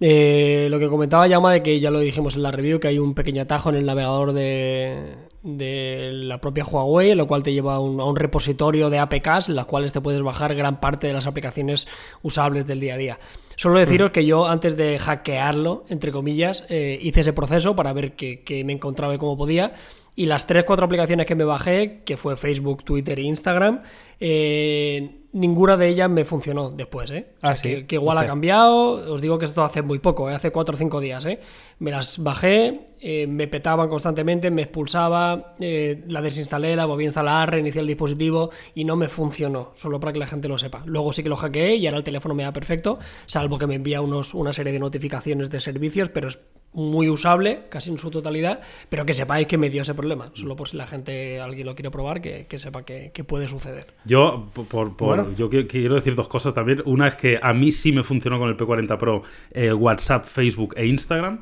Eh, 0.00 0.66
lo 0.70 0.78
que 0.78 0.88
comentaba 0.88 1.26
Yama 1.26 1.52
de 1.52 1.62
que 1.62 1.80
ya 1.80 1.90
lo 1.90 2.00
dijimos 2.00 2.36
en 2.36 2.42
la 2.42 2.50
review, 2.50 2.80
que 2.80 2.88
hay 2.88 2.98
un 2.98 3.14
pequeño 3.14 3.42
atajo 3.42 3.70
en 3.70 3.76
el 3.76 3.86
navegador 3.86 4.32
de, 4.32 5.14
de 5.44 6.10
la 6.12 6.40
propia 6.40 6.64
Huawei, 6.64 7.14
lo 7.14 7.26
cual 7.26 7.42
te 7.42 7.52
lleva 7.52 7.74
a 7.74 7.78
un, 7.78 8.16
repositorio 8.16 8.88
de 8.88 8.98
APKs 8.98 9.50
en 9.50 9.56
las 9.56 9.66
cuales 9.66 9.92
te 9.92 10.00
puedes 10.00 10.22
bajar 10.22 10.54
gran 10.54 10.80
parte 10.80 11.06
de 11.06 11.12
las 11.12 11.26
aplicaciones 11.26 11.86
usables 12.22 12.66
del 12.66 12.80
día 12.80 12.94
a 12.94 12.96
día. 12.96 13.18
Solo 13.54 13.78
deciros 13.78 14.10
mm. 14.10 14.12
que 14.12 14.24
yo 14.24 14.46
antes 14.46 14.76
de 14.76 14.98
hackearlo, 14.98 15.84
entre 15.88 16.10
comillas, 16.10 16.64
eh, 16.70 16.98
hice 17.00 17.20
ese 17.20 17.34
proceso 17.34 17.76
para 17.76 17.92
ver 17.92 18.14
qué, 18.14 18.62
me 18.64 18.72
encontraba 18.72 19.14
y 19.14 19.18
cómo 19.18 19.36
podía. 19.36 19.74
Y 20.16 20.26
las 20.26 20.48
3-4 20.48 20.84
aplicaciones 20.84 21.26
que 21.26 21.34
me 21.34 21.44
bajé, 21.44 22.02
que 22.04 22.16
fue 22.16 22.36
Facebook, 22.36 22.82
Twitter 22.82 23.18
e 23.18 23.22
Instagram, 23.22 23.82
eh, 24.20 25.23
ninguna 25.34 25.76
de 25.76 25.88
ellas 25.88 26.08
me 26.08 26.24
funcionó 26.24 26.70
después, 26.70 27.10
¿eh? 27.10 27.26
ah, 27.42 27.54
que, 27.60 27.84
igual 27.90 28.16
ha 28.18 28.26
cambiado. 28.26 29.12
Os 29.12 29.20
digo 29.20 29.38
que 29.38 29.44
esto 29.44 29.62
hace 29.62 29.82
muy 29.82 29.98
poco, 29.98 30.30
¿eh? 30.30 30.34
hace 30.34 30.50
4 30.50 30.74
o 30.74 30.78
5 30.78 31.00
días, 31.00 31.26
¿eh? 31.26 31.40
Me 31.80 31.90
las 31.90 32.22
bajé, 32.22 32.86
eh, 33.00 33.26
me 33.26 33.48
petaban 33.48 33.88
constantemente, 33.88 34.50
me 34.50 34.62
expulsaba, 34.62 35.54
eh, 35.58 36.04
la 36.06 36.22
desinstalé, 36.22 36.76
la 36.76 36.86
volví 36.86 37.04
a 37.04 37.06
instalar, 37.06 37.50
reinicié 37.50 37.80
el 37.80 37.86
dispositivo 37.86 38.50
y 38.74 38.84
no 38.84 38.94
me 38.96 39.08
funcionó, 39.08 39.72
solo 39.74 39.98
para 39.98 40.12
que 40.12 40.20
la 40.20 40.26
gente 40.28 40.48
lo 40.48 40.56
sepa. 40.56 40.82
Luego 40.86 41.12
sí 41.12 41.24
que 41.24 41.28
lo 41.28 41.36
hackeé 41.36 41.76
y 41.76 41.86
ahora 41.86 41.98
el 41.98 42.04
teléfono 42.04 42.34
me 42.34 42.44
da 42.44 42.52
perfecto, 42.52 42.98
salvo 43.26 43.58
que 43.58 43.66
me 43.66 43.74
envía 43.74 44.00
unos, 44.00 44.34
una 44.34 44.52
serie 44.52 44.72
de 44.72 44.78
notificaciones 44.78 45.50
de 45.50 45.60
servicios, 45.60 46.08
pero 46.10 46.28
es 46.28 46.38
muy 46.74 47.08
usable, 47.08 47.62
casi 47.70 47.90
en 47.90 47.98
su 47.98 48.10
totalidad, 48.10 48.60
pero 48.88 49.06
que 49.06 49.14
sepáis 49.14 49.46
que 49.46 49.56
me 49.56 49.70
dio 49.70 49.82
ese 49.82 49.94
problema. 49.94 50.30
Solo 50.34 50.56
por 50.56 50.68
si 50.68 50.76
la 50.76 50.86
gente, 50.86 51.40
alguien 51.40 51.66
lo 51.66 51.74
quiere 51.74 51.90
probar, 51.90 52.20
que, 52.20 52.46
sepa 52.58 52.84
que, 52.84 53.10
puede 53.24 53.48
suceder. 53.48 53.86
Yo, 54.04 54.50
por, 54.52 55.34
yo 55.36 55.48
quiero 55.48 55.94
decir 55.94 56.14
dos 56.14 56.28
cosas 56.28 56.52
también. 56.52 56.82
Una 56.84 57.08
es 57.08 57.14
que 57.14 57.38
a 57.40 57.52
mí 57.54 57.72
sí 57.72 57.92
me 57.92 58.02
funcionó 58.02 58.38
con 58.38 58.48
el 58.48 58.56
P40 58.56 58.98
Pro 58.98 59.22
eh, 59.52 59.72
WhatsApp, 59.72 60.24
Facebook 60.24 60.74
e 60.76 60.86
Instagram. 60.86 61.40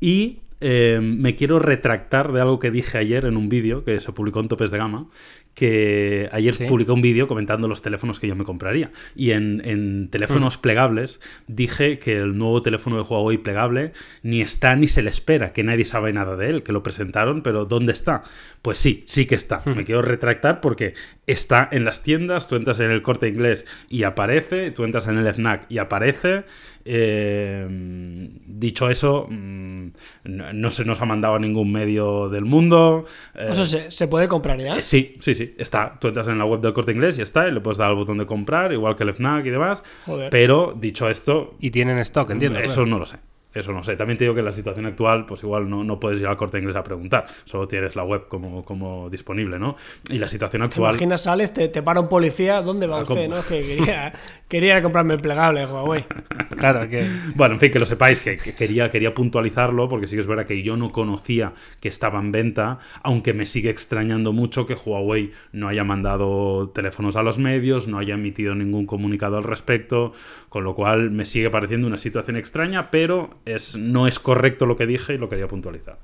Y 0.00 0.40
eh, 0.60 1.00
me 1.02 1.34
quiero 1.36 1.58
retractar 1.58 2.32
de 2.32 2.40
algo 2.40 2.58
que 2.58 2.70
dije 2.70 2.98
ayer 2.98 3.24
en 3.24 3.36
un 3.36 3.48
vídeo 3.48 3.84
que 3.84 3.98
se 4.00 4.12
publicó 4.12 4.40
en 4.40 4.48
Topes 4.48 4.70
de 4.70 4.78
Gama, 4.78 5.08
que 5.54 6.28
ayer 6.32 6.54
publicó 6.68 6.94
un 6.94 7.00
vídeo 7.00 7.26
comentando 7.26 7.66
los 7.68 7.82
teléfonos 7.82 8.20
que 8.20 8.26
yo 8.26 8.36
me 8.36 8.44
compraría. 8.44 8.90
Y 9.14 9.32
en, 9.32 10.08
teléfonos 10.10 10.58
mm. 10.58 10.60
plegables 10.60 11.20
dije 11.48 11.98
que 11.98 12.16
el 12.16 12.38
nuevo 12.38 12.62
teléfono 12.62 12.96
de 12.96 13.02
Huawei 13.02 13.38
plegable 13.38 13.92
ni 14.22 14.40
está 14.40 14.76
ni 14.76 14.88
se 14.88 15.02
le 15.02 15.10
espera, 15.10 15.52
que 15.52 15.64
nadie 15.64 15.84
sabe 15.84 16.12
nada 16.12 16.36
de 16.36 16.48
él, 16.48 16.62
que 16.62 16.72
lo 16.72 16.82
presentaron, 16.82 17.42
pero 17.42 17.64
¿dónde 17.64 17.92
está? 17.92 18.22
Pues 18.62 18.78
sí, 18.78 19.02
sí 19.06 19.26
que 19.26 19.34
está. 19.34 19.62
Mm. 19.64 19.76
Me 19.76 19.84
quiero 19.84 20.02
retractar 20.02 20.60
porque 20.60 20.94
está 21.26 21.68
en 21.72 21.84
las 21.84 22.02
tiendas, 22.02 22.48
tú 22.48 22.56
entras 22.56 22.80
en 22.80 22.90
el 22.90 23.02
corte 23.02 23.28
inglés 23.28 23.66
y 23.88 24.04
aparece, 24.04 24.70
tú 24.70 24.84
entras 24.84 25.08
en 25.08 25.18
el 25.18 25.26
FNAC 25.32 25.66
y 25.68 25.78
aparece. 25.78 26.44
Eh, 26.84 27.66
dicho 28.46 28.90
eso, 28.90 29.26
mm, 29.28 29.88
no, 30.24 30.70
se 30.70 30.84
nos 30.84 31.00
ha 31.00 31.04
mandado 31.04 31.34
a 31.34 31.38
ningún 31.38 31.70
medio 31.72 32.28
del 32.28 32.44
mundo. 32.44 33.04
o 33.34 33.54
sea, 33.54 33.64
¿se, 33.64 33.90
¿se, 33.90 34.08
puede 34.08 34.28
comprar 34.28 34.58
ya? 34.58 34.80
Sí, 34.80 35.16
sí, 35.20 35.34
sí, 35.34 35.54
está. 35.58 35.98
Tú 36.00 36.08
entras 36.08 36.28
en 36.28 36.38
la 36.38 36.44
web 36.44 36.60
del 36.60 36.72
corte 36.72 36.92
inglés 36.92 37.18
y 37.18 37.22
está, 37.22 37.48
y 37.48 37.52
le 37.52 37.60
puedes 37.60 37.78
dar 37.78 37.90
al 37.90 37.96
botón 37.96 38.18
de 38.18 38.26
comprar, 38.26 38.72
igual 38.72 38.96
que 38.96 39.04
el 39.04 39.14
FNAC 39.14 39.46
y 39.46 39.50
demás. 39.50 39.82
Pero 40.30 40.74
dicho 40.78 41.08
esto. 41.08 41.54
Y 41.60 41.70
tienen 41.70 41.98
stock, 41.98 42.30
entiendo. 42.30 42.58
Eso 42.58 42.86
no 42.86 42.98
lo 42.98 43.06
sé. 43.06 43.18
Eso 43.52 43.72
no 43.72 43.82
sé. 43.82 43.96
También 43.96 44.16
te 44.16 44.24
digo 44.24 44.34
que 44.34 44.40
en 44.40 44.46
la 44.46 44.52
situación 44.52 44.86
actual, 44.86 45.26
pues 45.26 45.42
igual 45.42 45.68
no, 45.68 45.82
no 45.82 45.98
puedes 45.98 46.20
ir 46.20 46.26
al 46.26 46.36
corte 46.36 46.58
inglés 46.58 46.76
a 46.76 46.84
preguntar. 46.84 47.26
Solo 47.44 47.66
tienes 47.66 47.96
la 47.96 48.04
web 48.04 48.28
como, 48.28 48.64
como 48.64 49.10
disponible, 49.10 49.58
¿no? 49.58 49.76
Y 50.08 50.18
la 50.18 50.28
situación 50.28 50.62
actual. 50.62 50.92
¿Te 50.92 50.98
imaginas, 50.98 51.22
sales, 51.22 51.52
te, 51.52 51.68
te 51.68 51.82
para 51.82 52.00
un 52.00 52.08
policía? 52.08 52.62
¿Dónde 52.62 52.86
va 52.86 53.02
usted? 53.02 53.28
¿no? 53.28 53.42
Que 53.42 53.60
quería, 53.62 54.12
quería 54.48 54.82
comprarme 54.82 55.14
el 55.14 55.20
plegable, 55.20 55.66
Huawei. 55.66 56.04
claro 56.56 56.88
que. 56.88 57.08
Bueno, 57.34 57.54
en 57.54 57.60
fin, 57.60 57.72
que 57.72 57.78
lo 57.80 57.86
sepáis, 57.86 58.20
que, 58.20 58.36
quería, 58.36 58.88
quería 58.88 59.14
puntualizarlo, 59.14 59.88
porque 59.88 60.06
sí 60.06 60.16
que 60.16 60.20
es 60.20 60.28
verdad 60.28 60.46
que 60.46 60.62
yo 60.62 60.76
no 60.76 60.90
conocía 60.90 61.52
que 61.80 61.88
estaba 61.88 62.20
en 62.20 62.30
venta, 62.30 62.78
aunque 63.02 63.34
me 63.34 63.46
sigue 63.46 63.70
extrañando 63.70 64.32
mucho 64.32 64.66
que 64.66 64.74
Huawei 64.74 65.32
no 65.52 65.68
haya 65.68 65.82
mandado 65.82 66.70
teléfonos 66.70 67.16
a 67.16 67.22
los 67.22 67.38
medios, 67.38 67.88
no 67.88 67.98
haya 67.98 68.14
emitido 68.14 68.54
ningún 68.54 68.86
comunicado 68.86 69.36
al 69.36 69.44
respecto, 69.44 70.12
con 70.48 70.64
lo 70.64 70.74
cual 70.74 71.10
me 71.10 71.24
sigue 71.24 71.50
pareciendo 71.50 71.86
una 71.86 71.96
situación 71.96 72.36
extraña, 72.36 72.90
pero 72.90 73.39
es, 73.44 73.76
no 73.76 74.06
es 74.06 74.18
correcto 74.18 74.66
lo 74.66 74.76
que 74.76 74.86
dije 74.86 75.14
y 75.14 75.18
lo 75.18 75.28
quería 75.28 75.48
puntualizar. 75.48 75.98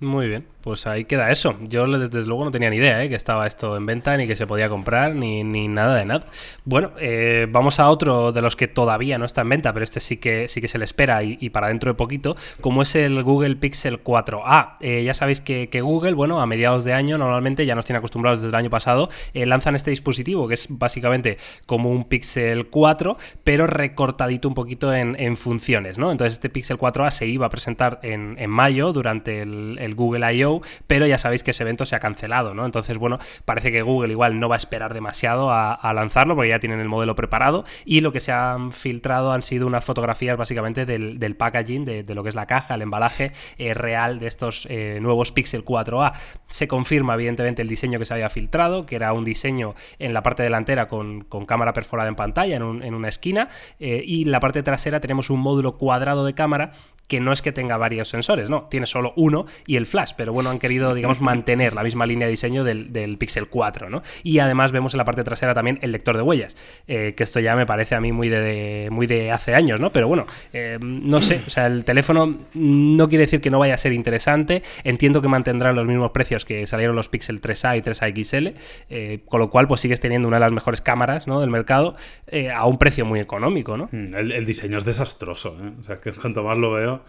Muy 0.00 0.28
bien, 0.28 0.46
pues 0.62 0.86
ahí 0.86 1.04
queda 1.04 1.30
eso. 1.30 1.58
Yo 1.68 1.86
desde 1.86 2.26
luego 2.26 2.46
no 2.46 2.50
tenía 2.50 2.70
ni 2.70 2.76
idea 2.76 3.04
¿eh? 3.04 3.10
que 3.10 3.14
estaba 3.14 3.46
esto 3.46 3.76
en 3.76 3.84
venta, 3.84 4.16
ni 4.16 4.26
que 4.26 4.34
se 4.34 4.46
podía 4.46 4.70
comprar, 4.70 5.14
ni, 5.14 5.44
ni 5.44 5.68
nada 5.68 5.96
de 5.96 6.06
nada. 6.06 6.24
Bueno, 6.64 6.92
eh, 6.98 7.46
vamos 7.50 7.80
a 7.80 7.90
otro 7.90 8.32
de 8.32 8.40
los 8.40 8.56
que 8.56 8.66
todavía 8.66 9.18
no 9.18 9.26
está 9.26 9.42
en 9.42 9.50
venta, 9.50 9.74
pero 9.74 9.84
este 9.84 10.00
sí 10.00 10.16
que, 10.16 10.48
sí 10.48 10.62
que 10.62 10.68
se 10.68 10.78
le 10.78 10.84
espera 10.84 11.22
y, 11.22 11.50
para 11.50 11.68
dentro 11.68 11.90
de 11.90 11.94
poquito, 11.96 12.34
como 12.62 12.80
es 12.80 12.94
el 12.94 13.22
Google 13.22 13.56
Pixel 13.56 14.02
4a. 14.02 14.76
Eh, 14.80 15.04
ya 15.04 15.12
sabéis 15.12 15.42
que, 15.42 15.68
Google, 15.82 16.14
bueno, 16.14 16.40
a 16.40 16.46
mediados 16.46 16.84
de 16.84 16.94
año, 16.94 17.18
normalmente 17.18 17.66
ya 17.66 17.74
nos 17.74 17.84
tiene 17.84 17.98
acostumbrados 17.98 18.40
desde 18.40 18.48
el 18.48 18.54
año 18.54 18.70
pasado, 18.70 19.10
lanzan 19.34 19.76
este 19.76 19.90
dispositivo 19.90 20.48
que 20.48 20.54
es 20.54 20.66
básicamente 20.70 21.36
como 21.66 21.90
un 21.90 22.04
Pixel 22.04 22.68
4, 22.68 23.18
pero 23.44 23.66
recortadito 23.66 24.48
un 24.48 24.54
poquito 24.54 24.94
en, 24.94 25.36
funciones, 25.36 25.98
¿no? 25.98 26.10
Entonces 26.10 26.34
este 26.34 26.48
Pixel 26.48 26.78
4a 26.78 27.10
se 27.10 27.26
iba 27.26 27.46
a 27.46 27.50
presentar 27.50 28.00
en, 28.02 28.38
mayo 28.50 28.92
durante 28.92 29.42
el 29.42 29.89
Google 29.94 30.32
I.O., 30.34 30.60
pero 30.86 31.06
ya 31.06 31.18
sabéis 31.18 31.42
que 31.42 31.52
ese 31.52 31.62
evento 31.62 31.86
se 31.86 31.96
ha 31.96 32.00
cancelado, 32.00 32.54
¿no? 32.54 32.64
Entonces, 32.64 32.98
bueno, 32.98 33.18
parece 33.44 33.72
que 33.72 33.82
Google 33.82 34.12
igual 34.12 34.38
no 34.38 34.48
va 34.48 34.56
a 34.56 34.58
esperar 34.58 34.94
demasiado 34.94 35.50
a, 35.52 35.92
lanzarlo 35.92 36.34
porque 36.36 36.50
ya 36.50 36.60
tienen 36.60 36.78
el 36.78 36.88
modelo 36.88 37.14
preparado 37.14 37.64
y 37.84 38.00
lo 38.00 38.12
que 38.12 38.20
se 38.20 38.32
han 38.32 38.72
filtrado 38.72 39.32
han 39.32 39.42
sido 39.42 39.66
unas 39.66 39.84
fotografías 39.84 40.36
básicamente 40.36 40.86
del, 40.86 41.36
packaging, 41.36 41.84
de, 41.84 42.14
lo 42.14 42.22
que 42.22 42.28
es 42.28 42.34
la 42.34 42.46
caja, 42.46 42.74
el 42.74 42.82
embalaje 42.82 43.32
eh, 43.58 43.74
real 43.74 44.18
de 44.18 44.26
estos 44.26 44.66
eh, 44.70 44.98
nuevos 45.00 45.32
Pixel 45.32 45.64
4a. 45.64 46.12
Se 46.48 46.68
confirma, 46.68 47.14
evidentemente, 47.14 47.62
el 47.62 47.68
diseño 47.68 47.98
que 47.98 48.04
se 48.04 48.14
había 48.14 48.28
filtrado, 48.28 48.86
que 48.86 48.96
era 48.96 49.12
un 49.12 49.24
diseño 49.24 49.74
en 49.98 50.14
la 50.14 50.22
parte 50.22 50.42
delantera 50.42 50.88
con, 50.88 51.26
cámara 51.46 51.72
perforada 51.72 52.08
en 52.08 52.16
pantalla, 52.16 52.56
en, 52.56 52.62
una 52.62 53.08
esquina, 53.08 53.48
eh, 53.78 54.02
y 54.04 54.22
en 54.22 54.32
la 54.32 54.40
parte 54.40 54.62
trasera 54.62 55.00
tenemos 55.00 55.30
un 55.30 55.40
módulo 55.40 55.76
cuadrado 55.78 56.24
de 56.24 56.34
cámara 56.34 56.72
que 57.10 57.18
no 57.18 57.32
es 57.32 57.42
que 57.42 57.50
tenga 57.50 57.76
varios 57.76 58.08
sensores, 58.08 58.48
no, 58.48 58.68
tiene 58.70 58.86
solo 58.86 59.12
uno 59.16 59.44
y 59.66 59.74
el 59.74 59.86
flash, 59.86 60.12
pero 60.16 60.32
bueno, 60.32 60.48
han 60.48 60.60
querido, 60.60 60.94
digamos, 60.94 61.20
mantener 61.20 61.74
la 61.74 61.82
misma 61.82 62.06
línea 62.06 62.28
de 62.28 62.30
diseño 62.30 62.62
del, 62.62 63.16
Pixel 63.18 63.48
4, 63.48 63.90
¿no? 63.90 64.02
Y 64.22 64.38
además 64.38 64.70
vemos 64.70 64.94
en 64.94 64.98
la 64.98 65.04
parte 65.04 65.24
trasera 65.24 65.52
también 65.52 65.80
el 65.82 65.90
lector 65.90 66.16
de 66.16 66.22
huellas, 66.22 66.56
eh, 66.86 67.14
que 67.16 67.24
esto 67.24 67.40
ya 67.40 67.56
me 67.56 67.66
parece 67.66 67.96
a 67.96 68.00
mí 68.00 68.12
muy 68.12 68.28
de, 68.28 68.88
muy 68.92 69.08
de 69.08 69.32
hace 69.32 69.56
años, 69.56 69.80
¿no? 69.80 69.90
Pero 69.90 70.06
bueno, 70.06 70.24
eh, 70.52 70.78
no 70.80 71.20
sé, 71.20 71.42
o 71.44 71.50
sea, 71.50 71.66
el 71.66 71.84
teléfono 71.84 72.38
no 72.54 73.08
quiere 73.08 73.24
decir 73.24 73.40
que 73.40 73.50
no 73.50 73.58
vaya 73.58 73.74
a 73.74 73.78
ser 73.78 73.92
interesante, 73.92 74.62
entiendo 74.84 75.20
que 75.20 75.26
mantendrán 75.26 75.74
los 75.74 75.86
mismos 75.88 76.12
precios 76.12 76.44
que 76.44 76.64
salieron 76.68 76.94
los 76.94 77.08
Pixel 77.08 77.40
3A 77.40 77.76
y 77.76 77.82
3A 77.82 78.24
XL, 78.24 78.56
eh, 78.88 79.18
con 79.26 79.40
lo 79.40 79.50
cual 79.50 79.66
pues 79.66 79.80
sigues 79.80 79.98
teniendo 79.98 80.28
una 80.28 80.36
de 80.36 80.42
las 80.42 80.52
mejores 80.52 80.80
cámaras 80.80 81.26
¿no? 81.26 81.40
del 81.40 81.50
mercado 81.50 81.96
a 82.54 82.66
un 82.66 82.78
precio 82.78 83.04
muy 83.04 83.18
económico, 83.18 83.76
¿no? 83.76 83.88
Mm, 83.90 84.14
el, 84.14 84.30
el 84.30 84.46
diseño 84.46 84.78
es 84.78 84.84
desastroso, 84.84 85.58
¿eh? 85.60 85.72
O 85.80 85.82
sea, 85.82 86.00
que 86.00 86.12
cuanto 86.12 86.44
más 86.44 86.58
lo 86.58 86.70
veo, 86.70 86.99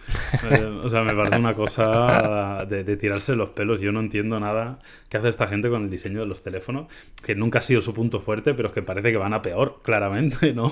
o 0.83 0.89
sea, 0.89 1.03
me 1.03 1.13
parece 1.13 1.37
una 1.37 1.55
cosa 1.55 2.65
de, 2.67 2.97
tirarse 2.97 3.35
los 3.35 3.49
pelos. 3.49 3.79
Yo 3.79 3.91
no 3.91 3.99
entiendo 3.99 4.39
nada 4.39 4.79
qué 5.11 5.17
hace 5.17 5.27
esta 5.27 5.45
gente 5.45 5.69
con 5.69 5.83
el 5.83 5.89
diseño 5.89 6.21
de 6.21 6.25
los 6.25 6.41
teléfonos, 6.41 6.87
que 7.21 7.35
nunca 7.35 7.59
ha 7.59 7.61
sido 7.61 7.81
su 7.81 7.93
punto 7.93 8.21
fuerte, 8.21 8.53
pero 8.53 8.69
es 8.69 8.73
que 8.73 8.81
parece 8.81 9.11
que 9.11 9.17
van 9.17 9.33
a 9.33 9.41
peor, 9.41 9.81
claramente, 9.83 10.53
¿no? 10.53 10.71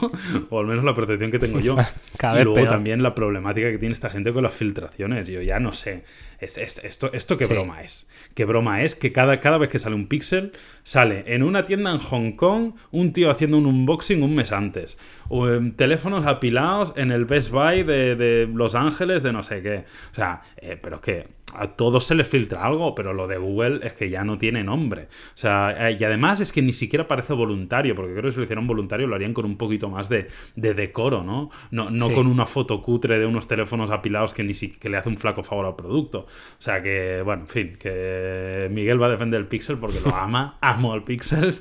O 0.50 0.60
al 0.62 0.66
menos 0.66 0.86
la 0.86 0.96
percepción 0.96 1.30
que 1.30 1.40
tengo 1.40 1.60
yo. 1.60 1.76
y 2.40 2.44
luego 2.46 2.70
también 2.70 3.04
la 3.04 3.14
problemática 3.14 3.70
que 3.70 3.78
tiene 3.78 3.92
esta 3.92 4.10
gente 4.10 4.32
con 4.32 4.44
las 4.44 4.54
filtraciones. 4.54 5.28
Yo 5.28 5.42
ya 5.42 5.60
no 5.60 5.74
sé. 5.74 6.06
esto, 6.40 7.12
¿Esto 7.12 7.38
qué 7.38 7.48
broma 7.48 7.82
es? 7.82 8.08
¿Qué 8.34 8.46
broma 8.46 8.82
es? 8.82 8.96
Que 8.96 9.12
cada, 9.12 9.42
cada 9.42 9.58
vez 9.58 9.68
que 9.68 9.78
sale 9.78 9.96
un 9.96 10.08
Pixel, 10.08 10.54
sale 10.84 11.26
en 11.28 11.44
una 11.44 11.66
tienda 11.66 11.92
en 11.92 11.98
Hong 11.98 12.32
Kong 12.38 12.76
un 12.92 13.12
tío 13.12 13.30
haciendo 13.32 13.58
un 13.58 13.66
unboxing 13.66 14.24
un 14.24 14.36
mes 14.36 14.54
antes. 14.54 14.98
O 15.28 15.50
en 15.50 15.74
teléfonos 15.74 16.26
apilados 16.26 16.94
en 16.96 17.12
el 17.12 17.26
Best 17.26 17.52
Buy 17.52 17.84
de, 17.84 18.16
de 18.16 18.48
Los 18.48 18.74
Ángeles 18.76 19.22
de 19.22 19.34
no 19.34 19.44
sé 19.44 19.62
qué. 19.62 19.84
O 20.14 20.16
sea, 20.16 20.44
eh, 20.62 20.80
pero 20.82 20.96
es 20.96 21.02
que 21.02 21.39
a 21.56 21.68
todos 21.68 22.06
se 22.06 22.16
les 22.16 22.28
filtra 22.28 22.64
algo, 22.64 22.96
pero 22.96 23.14
lo 23.14 23.28
de 23.28 23.38
Google 23.38 23.80
es 23.84 23.94
que 23.94 24.10
ya 24.10 24.24
no 24.24 24.38
tiene 24.38 24.64
nombre. 24.64 25.04
O 25.04 25.38
sea, 25.38 25.90
eh, 25.90 25.98
y 26.00 26.04
además 26.04 26.42
es 26.42 26.52
que 26.52 26.62
ni 26.62 26.74
siquiera 26.74 27.08
parece 27.08 27.34
voluntario, 27.34 27.96
porque 27.96 28.14
creo 28.14 28.24
que 28.26 28.32
si 28.32 28.38
lo 28.38 28.44
hicieran 28.44 28.68
voluntario 28.68 29.08
lo 29.08 29.16
harían 29.16 29.34
con 29.34 29.46
un 29.46 29.58
poquito 29.58 29.90
más 29.90 30.10
de, 30.10 30.28
decoro, 30.56 31.24
¿no? 31.24 31.50
No, 31.72 31.90
no 31.90 32.12
con 32.12 32.28
una 32.28 32.46
foto 32.46 32.82
cutre 32.82 33.20
de 33.20 33.26
unos 33.26 33.48
teléfonos 33.48 33.90
apilados 33.90 34.34
que 34.34 34.44
ni 34.44 34.54
siquiera 34.54 34.80
que 34.80 34.90
le 34.90 34.98
hace 34.98 35.10
un 35.10 35.18
flaco 35.18 35.44
favor 35.44 35.66
al 35.66 35.76
producto. 35.76 36.20
O 36.20 36.62
sea 36.62 36.82
que, 36.82 37.22
bueno, 37.24 37.44
en 37.44 37.48
fin, 37.48 37.78
que 37.80 38.68
Miguel 38.72 39.02
va 39.02 39.08
a 39.08 39.10
defender 39.10 39.40
el 39.40 39.48
Pixel 39.48 39.78
porque 39.78 40.00
lo 40.00 40.16
ama, 40.16 40.58
amo 40.62 40.94
al 40.94 41.04
Pixel. 41.04 41.56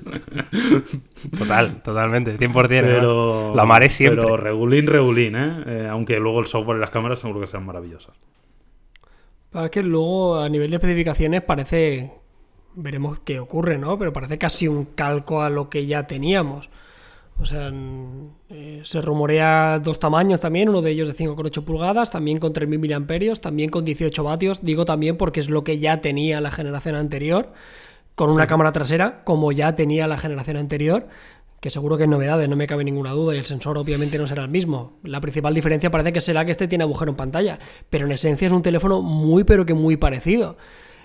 Total, 1.39 1.83
totalmente, 1.83 2.39
100%. 2.39 2.69
Pero, 2.69 3.53
lo 3.55 3.61
amaré 3.61 3.89
siempre. 3.89 4.23
Pero 4.23 4.37
regulín, 4.37 4.87
regulín, 4.87 5.37
¿eh? 5.37 5.53
¿eh? 5.67 5.89
Aunque 5.91 6.19
luego 6.21 6.41
el 6.41 6.47
software 6.47 6.77
y 6.77 6.81
las 6.81 6.91
cámaras 6.91 7.19
seguro 7.19 7.41
que 7.41 7.47
sean 7.47 7.67
maravillosas. 7.67 8.15
Es 9.55 9.71
que 9.71 9.83
luego 9.83 10.39
a 10.39 10.49
nivel 10.49 10.71
de 10.71 10.77
especificaciones 10.77 11.43
parece, 11.43 12.13
veremos 12.75 13.21
qué 13.21 13.41
ocurre, 13.41 13.79
¿no? 13.79 13.99
Pero 13.99 14.13
parece 14.13 14.39
casi 14.39 14.69
un 14.69 14.85
calco 14.85 15.43
a 15.43 15.51
lo 15.51 15.71
que 15.71 15.87
ya 15.87 16.07
teníamos. 16.07 16.71
O 17.41 17.47
sea, 17.47 17.71
eh, 18.51 18.81
se 18.85 19.01
rumorea 19.01 19.79
dos 19.79 19.99
tamaños 20.01 20.41
también, 20.41 20.69
uno 20.69 20.83
de 20.83 20.91
ellos 20.91 21.09
de 21.09 21.15
5,8 21.15 21.65
pulgadas, 21.65 22.11
también 22.11 22.39
con 22.39 22.53
3.000 22.53 23.01
mAh, 23.01 23.41
también 23.41 23.71
con 23.71 23.85
18 23.85 24.25
vatios. 24.25 24.65
Digo 24.65 24.85
también 24.85 25.17
porque 25.17 25.41
es 25.41 25.49
lo 25.49 25.63
que 25.65 25.79
ya 25.79 26.01
tenía 26.01 26.41
la 26.41 26.51
generación 26.51 26.97
anterior, 26.97 27.53
con 28.17 28.31
una 28.31 28.49
cámara 28.49 28.73
trasera, 28.73 29.23
como 29.25 29.53
ya 29.53 29.77
tenía 29.77 30.09
la 30.09 30.19
generación 30.19 30.57
anterior 30.57 31.07
que 31.61 31.71
seguro 31.71 31.97
que 31.97 32.05
es 32.05 32.09
novedades, 32.09 32.49
no 32.49 32.57
me 32.57 32.67
cabe 32.67 32.85
ninguna 32.85 33.11
duda, 33.11 33.35
y 33.35 33.39
el 33.39 33.47
sensor 33.47 33.79
obviamente 33.79 34.19
no 34.19 34.27
será 34.27 34.45
el 34.45 34.49
mismo. 34.49 34.99
La 35.03 35.21
principal 35.21 35.55
diferencia 35.55 35.91
parece 35.91 36.13
que 36.13 36.21
será 36.21 36.45
que 36.45 36.53
este 36.53 36.69
tiene 36.69 36.85
agujero 36.85 37.11
en 37.11 37.17
pantalla, 37.17 37.59
pero 37.91 38.07
en 38.07 38.13
esencia 38.13 38.47
es 38.47 38.53
un 38.53 38.63
teléfono 38.63 39.03
muy 39.03 39.45
pero 39.45 39.67
que 39.67 39.75
muy 39.75 39.97
parecido. 39.97 40.57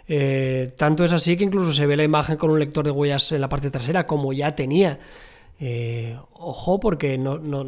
Eh, 0.08 0.74
tanto 0.78 1.04
es 1.04 1.14
así 1.14 1.38
que 1.38 1.44
incluso 1.44 1.72
se 1.72 1.86
ve 1.86 1.96
la 1.96 2.04
imagen 2.04 2.38
con 2.38 2.52
un 2.52 2.60
lector 2.60 2.86
de 2.86 2.92
huellas 2.92 3.32
en 3.32 3.42
la 3.42 3.50
parte 3.50 3.72
trasera, 3.72 4.06
como 4.06 4.34
ya 4.34 4.56
tenía. 4.56 5.00
Eh, 5.66 6.20
ojo, 6.34 6.78
porque 6.78 7.18
no, 7.18 7.38
no, 7.38 7.64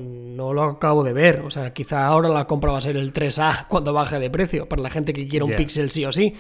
lo 0.54 0.64
acabo 0.64 1.02
de 1.06 1.14
ver. 1.14 1.40
O 1.46 1.50
sea, 1.50 1.72
quizá 1.72 2.06
ahora 2.06 2.28
la 2.28 2.46
compra 2.46 2.74
va 2.74 2.80
a 2.80 2.82
ser 2.82 2.98
el 2.98 3.14
3A 3.14 3.68
cuando 3.70 3.94
baje 3.94 4.20
de 4.20 4.30
precio, 4.30 4.68
para 4.68 4.82
la 4.82 4.90
gente 4.90 5.14
que 5.14 5.30
quiera 5.30 5.46
un 5.46 5.56
Pixel 5.56 5.90
sí 5.92 6.04
o 6.04 6.12
sí. 6.12 6.34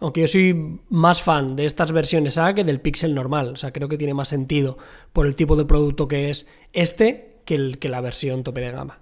Aunque 0.00 0.22
yo 0.22 0.26
soy 0.26 0.80
más 0.88 1.22
fan 1.22 1.54
de 1.54 1.66
estas 1.66 1.92
versiones 1.92 2.38
A 2.38 2.54
que 2.54 2.64
del 2.64 2.80
Pixel 2.80 3.14
normal. 3.14 3.48
O 3.48 3.56
sea, 3.56 3.72
creo 3.72 3.90
que 3.90 3.98
tiene 3.98 4.14
más 4.14 4.28
sentido 4.28 4.78
por 5.12 5.26
el 5.26 5.36
tipo 5.36 5.54
de 5.54 5.66
producto 5.66 6.08
que 6.08 6.30
es 6.30 6.46
este 6.72 7.40
que, 7.44 7.56
el, 7.56 7.78
que 7.78 7.90
la 7.90 8.00
versión 8.00 8.42
tope 8.42 8.62
de 8.62 8.72
gama. 8.72 9.01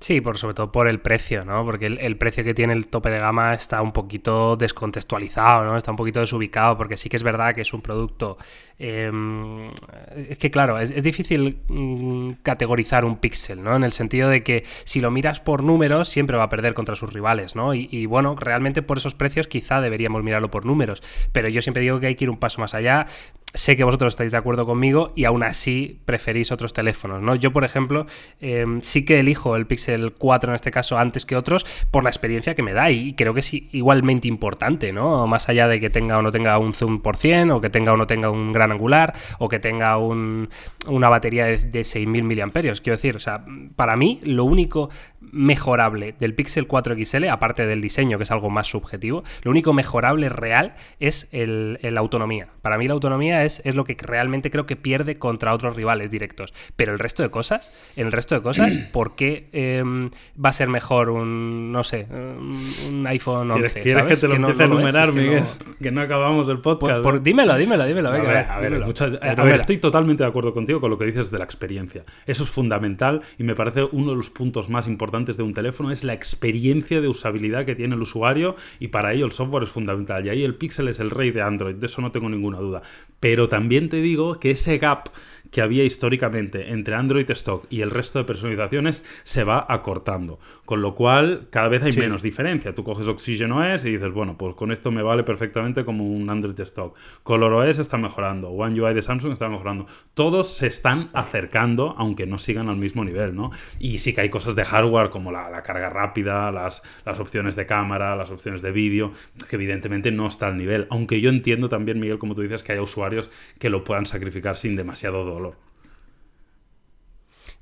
Sí, 0.00 0.20
por 0.20 0.36
sobre 0.36 0.54
todo 0.54 0.70
por 0.70 0.86
el 0.86 1.00
precio, 1.00 1.44
¿no? 1.44 1.64
Porque 1.64 1.86
el, 1.86 2.16
precio 2.18 2.44
que 2.44 2.52
tiene 2.52 2.74
el 2.74 2.88
tope 2.88 3.10
de 3.10 3.18
gama 3.18 3.54
está 3.54 3.80
un 3.80 3.92
poquito 3.92 4.56
descontextualizado, 4.56 5.64
¿no? 5.64 5.76
Está 5.76 5.92
un 5.92 5.96
poquito 5.96 6.20
desubicado, 6.20 6.76
porque 6.76 6.96
sí 6.96 7.08
que 7.08 7.16
es 7.16 7.22
verdad 7.22 7.54
que 7.54 7.62
es 7.62 7.72
un 7.72 7.80
producto. 7.80 8.36
Em, 8.78 9.68
es 10.14 10.36
que, 10.38 10.50
claro, 10.50 10.78
es, 10.78 11.02
difícil 11.02 11.58
mm, 11.68 12.32
categorizar 12.42 13.04
un 13.04 13.16
píxel, 13.16 13.62
¿no? 13.62 13.76
En 13.76 13.84
el 13.84 13.92
sentido 13.92 14.28
de 14.28 14.42
que 14.42 14.64
si 14.84 15.00
lo 15.00 15.10
miras 15.10 15.40
por 15.40 15.62
números, 15.62 16.08
siempre 16.08 16.36
va 16.36 16.44
a 16.44 16.48
perder 16.48 16.74
contra 16.74 16.96
sus 16.96 17.12
rivales, 17.12 17.56
¿no? 17.56 17.72
Y, 17.72 17.88
y 17.90 18.06
bueno, 18.06 18.34
realmente 18.36 18.82
por 18.82 18.98
esos 18.98 19.14
precios 19.14 19.46
quizá 19.46 19.80
deberíamos 19.80 20.22
mirarlo 20.22 20.50
por 20.50 20.66
números. 20.66 21.02
Pero 21.32 21.48
yo 21.48 21.62
siempre 21.62 21.82
digo 21.82 22.00
que 22.00 22.08
hay 22.08 22.14
que 22.16 22.24
ir 22.24 22.30
un 22.30 22.38
paso 22.38 22.60
más 22.60 22.74
allá 22.74 23.06
sé 23.54 23.76
que 23.76 23.84
vosotros 23.84 24.12
estáis 24.12 24.32
de 24.32 24.36
acuerdo 24.36 24.66
conmigo 24.66 25.12
y 25.14 25.24
aún 25.24 25.44
así 25.44 26.00
preferís 26.04 26.50
otros 26.50 26.72
teléfonos, 26.72 27.22
¿no? 27.22 27.36
Yo, 27.36 27.52
por 27.52 27.64
ejemplo, 27.64 28.06
em, 28.40 28.80
sí 28.82 29.04
que 29.04 29.20
elijo 29.20 29.56
el 29.56 29.66
Pixel 29.66 29.83
4 30.18 30.50
en 30.50 30.54
este 30.54 30.70
caso 30.70 30.98
antes 30.98 31.26
que 31.26 31.36
otros 31.36 31.64
por 31.90 32.04
la 32.04 32.10
experiencia 32.10 32.54
que 32.54 32.62
me 32.62 32.72
da 32.72 32.90
y 32.90 33.14
creo 33.14 33.34
que 33.34 33.40
es 33.40 33.52
igualmente 33.52 34.28
importante, 34.28 34.92
¿no? 34.92 35.26
Más 35.26 35.48
allá 35.48 35.68
de 35.68 35.80
que 35.80 35.90
tenga 35.90 36.18
o 36.18 36.22
no 36.22 36.32
tenga 36.32 36.58
un 36.58 36.74
zoom 36.74 37.00
por 37.00 37.16
100 37.16 37.50
o 37.50 37.60
que 37.60 37.70
tenga 37.70 37.92
o 37.92 37.96
no 37.96 38.06
tenga 38.06 38.30
un 38.30 38.52
gran 38.52 38.72
angular 38.72 39.14
o 39.38 39.48
que 39.48 39.58
tenga 39.58 39.96
una 39.98 41.08
batería 41.08 41.46
de, 41.46 41.58
de 41.58 41.80
6.000 41.80 42.46
mAh. 42.46 42.74
Quiero 42.82 42.96
decir, 42.96 43.16
o 43.16 43.20
sea, 43.20 43.44
para 43.76 43.96
mí 43.96 44.20
lo 44.24 44.44
único 44.44 44.90
mejorable 45.32 46.14
del 46.18 46.34
Pixel 46.34 46.66
4 46.66 46.96
XL, 46.96 47.28
aparte 47.28 47.66
del 47.66 47.80
diseño, 47.80 48.18
que 48.18 48.24
es 48.24 48.30
algo 48.30 48.50
más 48.50 48.66
subjetivo, 48.66 49.24
lo 49.42 49.50
único 49.50 49.72
mejorable 49.72 50.28
real 50.28 50.74
es 51.00 51.28
la 51.32 52.00
autonomía. 52.00 52.48
Para 52.62 52.78
mí 52.78 52.86
la 52.86 52.94
autonomía 52.94 53.44
es, 53.44 53.60
es, 53.64 53.74
lo 53.74 53.84
que 53.84 53.96
realmente 54.00 54.50
creo 54.50 54.66
que 54.66 54.76
pierde 54.76 55.18
contra 55.18 55.52
otros 55.52 55.76
rivales 55.76 56.10
directos. 56.10 56.52
Pero 56.76 56.92
el 56.92 56.98
resto 56.98 57.22
de 57.22 57.30
cosas, 57.30 57.72
en 57.96 58.06
el 58.06 58.12
resto 58.12 58.34
de 58.34 58.42
cosas, 58.42 58.72
¿por 58.92 59.14
qué 59.16 59.48
em, 59.52 60.10
va 60.42 60.50
a 60.50 60.52
ser 60.52 60.68
mejor 60.68 61.10
un, 61.10 61.72
no 61.72 61.84
sé, 61.84 62.06
un, 62.10 63.06
iPhone 63.06 63.50
11? 63.50 63.80
¿Quieres, 63.80 64.04
que 64.04 64.16
te 64.16 64.28
lo 64.28 64.34
empiece 64.36 64.62
a 64.62 64.66
enumerar, 64.66 65.12
Miguel? 65.12 65.44
Que 65.80 65.90
no... 65.90 66.00
acabamos 66.00 66.46
del 66.46 66.60
podcast. 66.60 67.04
dímelo, 67.22 67.56
dímelo, 67.56 67.86
dímelo. 67.86 68.08
a 68.10 68.12
ver, 68.12 68.46
a 68.48 69.44
ver, 69.44 69.54
estoy 69.54 69.78
totalmente 69.78 70.22
de 70.22 70.28
acuerdo 70.28 70.52
contigo 70.52 70.80
con 70.80 70.90
lo 70.90 70.98
que 70.98 71.06
dices 71.06 71.30
de 71.30 71.38
la 71.38 71.44
experiencia. 71.44 72.04
Eso 72.26 72.44
es 72.44 72.50
fundamental 72.50 73.22
y 73.38 73.44
me 73.44 73.54
parece 73.54 73.84
uno 73.90 74.10
de 74.10 74.16
los 74.16 74.30
puntos 74.30 74.68
más 74.68 74.86
importantes 74.86 75.13
de 75.14 75.42
un 75.44 75.54
teléfono 75.54 75.92
es 75.92 76.02
la 76.02 76.12
experiencia 76.12 77.00
de 77.00 77.06
usabilidad 77.06 77.64
que 77.64 77.76
tiene 77.76 77.94
el 77.94 78.02
usuario 78.02 78.56
y 78.80 78.88
para 78.88 79.12
ello 79.12 79.26
el 79.26 79.32
software 79.32 79.62
es 79.62 79.70
fundamental. 79.70 80.26
Y 80.26 80.30
ahí 80.30 80.42
el 80.42 80.56
Pixel 80.56 80.88
es 80.88 80.98
el 80.98 81.10
rey 81.10 81.30
de 81.30 81.40
Android, 81.40 81.76
de 81.76 81.86
eso 81.86 82.02
no 82.02 82.10
tengo 82.10 82.28
ninguna 82.28 82.58
duda. 82.58 82.82
Pero 83.20 83.46
también 83.46 83.88
te 83.88 83.98
digo 83.98 84.40
que 84.40 84.50
ese 84.50 84.78
gap 84.78 85.10
que 85.54 85.62
había 85.62 85.84
históricamente 85.84 86.72
entre 86.72 86.96
Android 86.96 87.30
Stock 87.30 87.64
y 87.70 87.82
el 87.82 87.92
resto 87.92 88.18
de 88.18 88.24
personalizaciones 88.24 89.04
se 89.22 89.44
va 89.44 89.64
acortando. 89.68 90.40
Con 90.64 90.82
lo 90.82 90.96
cual, 90.96 91.46
cada 91.50 91.68
vez 91.68 91.84
hay 91.84 91.92
menos 91.92 92.22
diferencia. 92.22 92.74
Tú 92.74 92.82
coges 92.82 93.06
Oxygen 93.06 93.52
OS 93.52 93.84
y 93.84 93.92
dices, 93.92 94.12
bueno, 94.12 94.36
pues 94.36 94.56
con 94.56 94.72
esto 94.72 94.90
me 94.90 95.00
vale 95.00 95.22
perfectamente 95.22 95.84
como 95.84 96.10
un 96.10 96.28
Android 96.28 96.58
Stock. 96.58 96.96
ColorOS 97.22 97.78
está 97.78 97.96
mejorando, 97.98 98.48
One 98.48 98.80
UI 98.80 98.94
de 98.94 99.02
Samsung 99.02 99.30
está 99.30 99.48
mejorando. 99.48 99.86
Todos 100.14 100.48
se 100.48 100.66
están 100.66 101.10
acercando, 101.12 101.94
aunque 101.98 102.26
no 102.26 102.38
sigan 102.38 102.68
al 102.68 102.78
mismo 102.78 103.04
nivel, 103.04 103.36
¿no? 103.36 103.52
Y 103.78 103.98
sí 103.98 104.12
que 104.12 104.22
hay 104.22 104.30
cosas 104.30 104.56
de 104.56 104.64
hardware 104.64 105.10
como 105.10 105.30
la, 105.30 105.62
carga 105.62 105.88
rápida, 105.88 106.50
las, 106.50 106.82
las 107.06 107.20
opciones 107.20 107.54
de 107.54 107.64
cámara, 107.64 108.16
las 108.16 108.32
opciones 108.32 108.60
de 108.60 108.72
vídeo, 108.72 109.12
que 109.48 109.54
evidentemente 109.54 110.10
no 110.10 110.26
está 110.26 110.48
al 110.48 110.56
nivel. 110.56 110.88
Aunque 110.90 111.20
yo 111.20 111.30
entiendo 111.30 111.68
también, 111.68 112.00
Miguel, 112.00 112.18
como 112.18 112.34
tú 112.34 112.42
dices, 112.42 112.64
que 112.64 112.72
haya 112.72 112.82
usuarios 112.82 113.30
que 113.60 113.70
lo 113.70 113.84
puedan 113.84 114.06
sacrificar 114.06 114.56
sin 114.56 114.74
demasiado 114.74 115.24
dolor. 115.24 115.43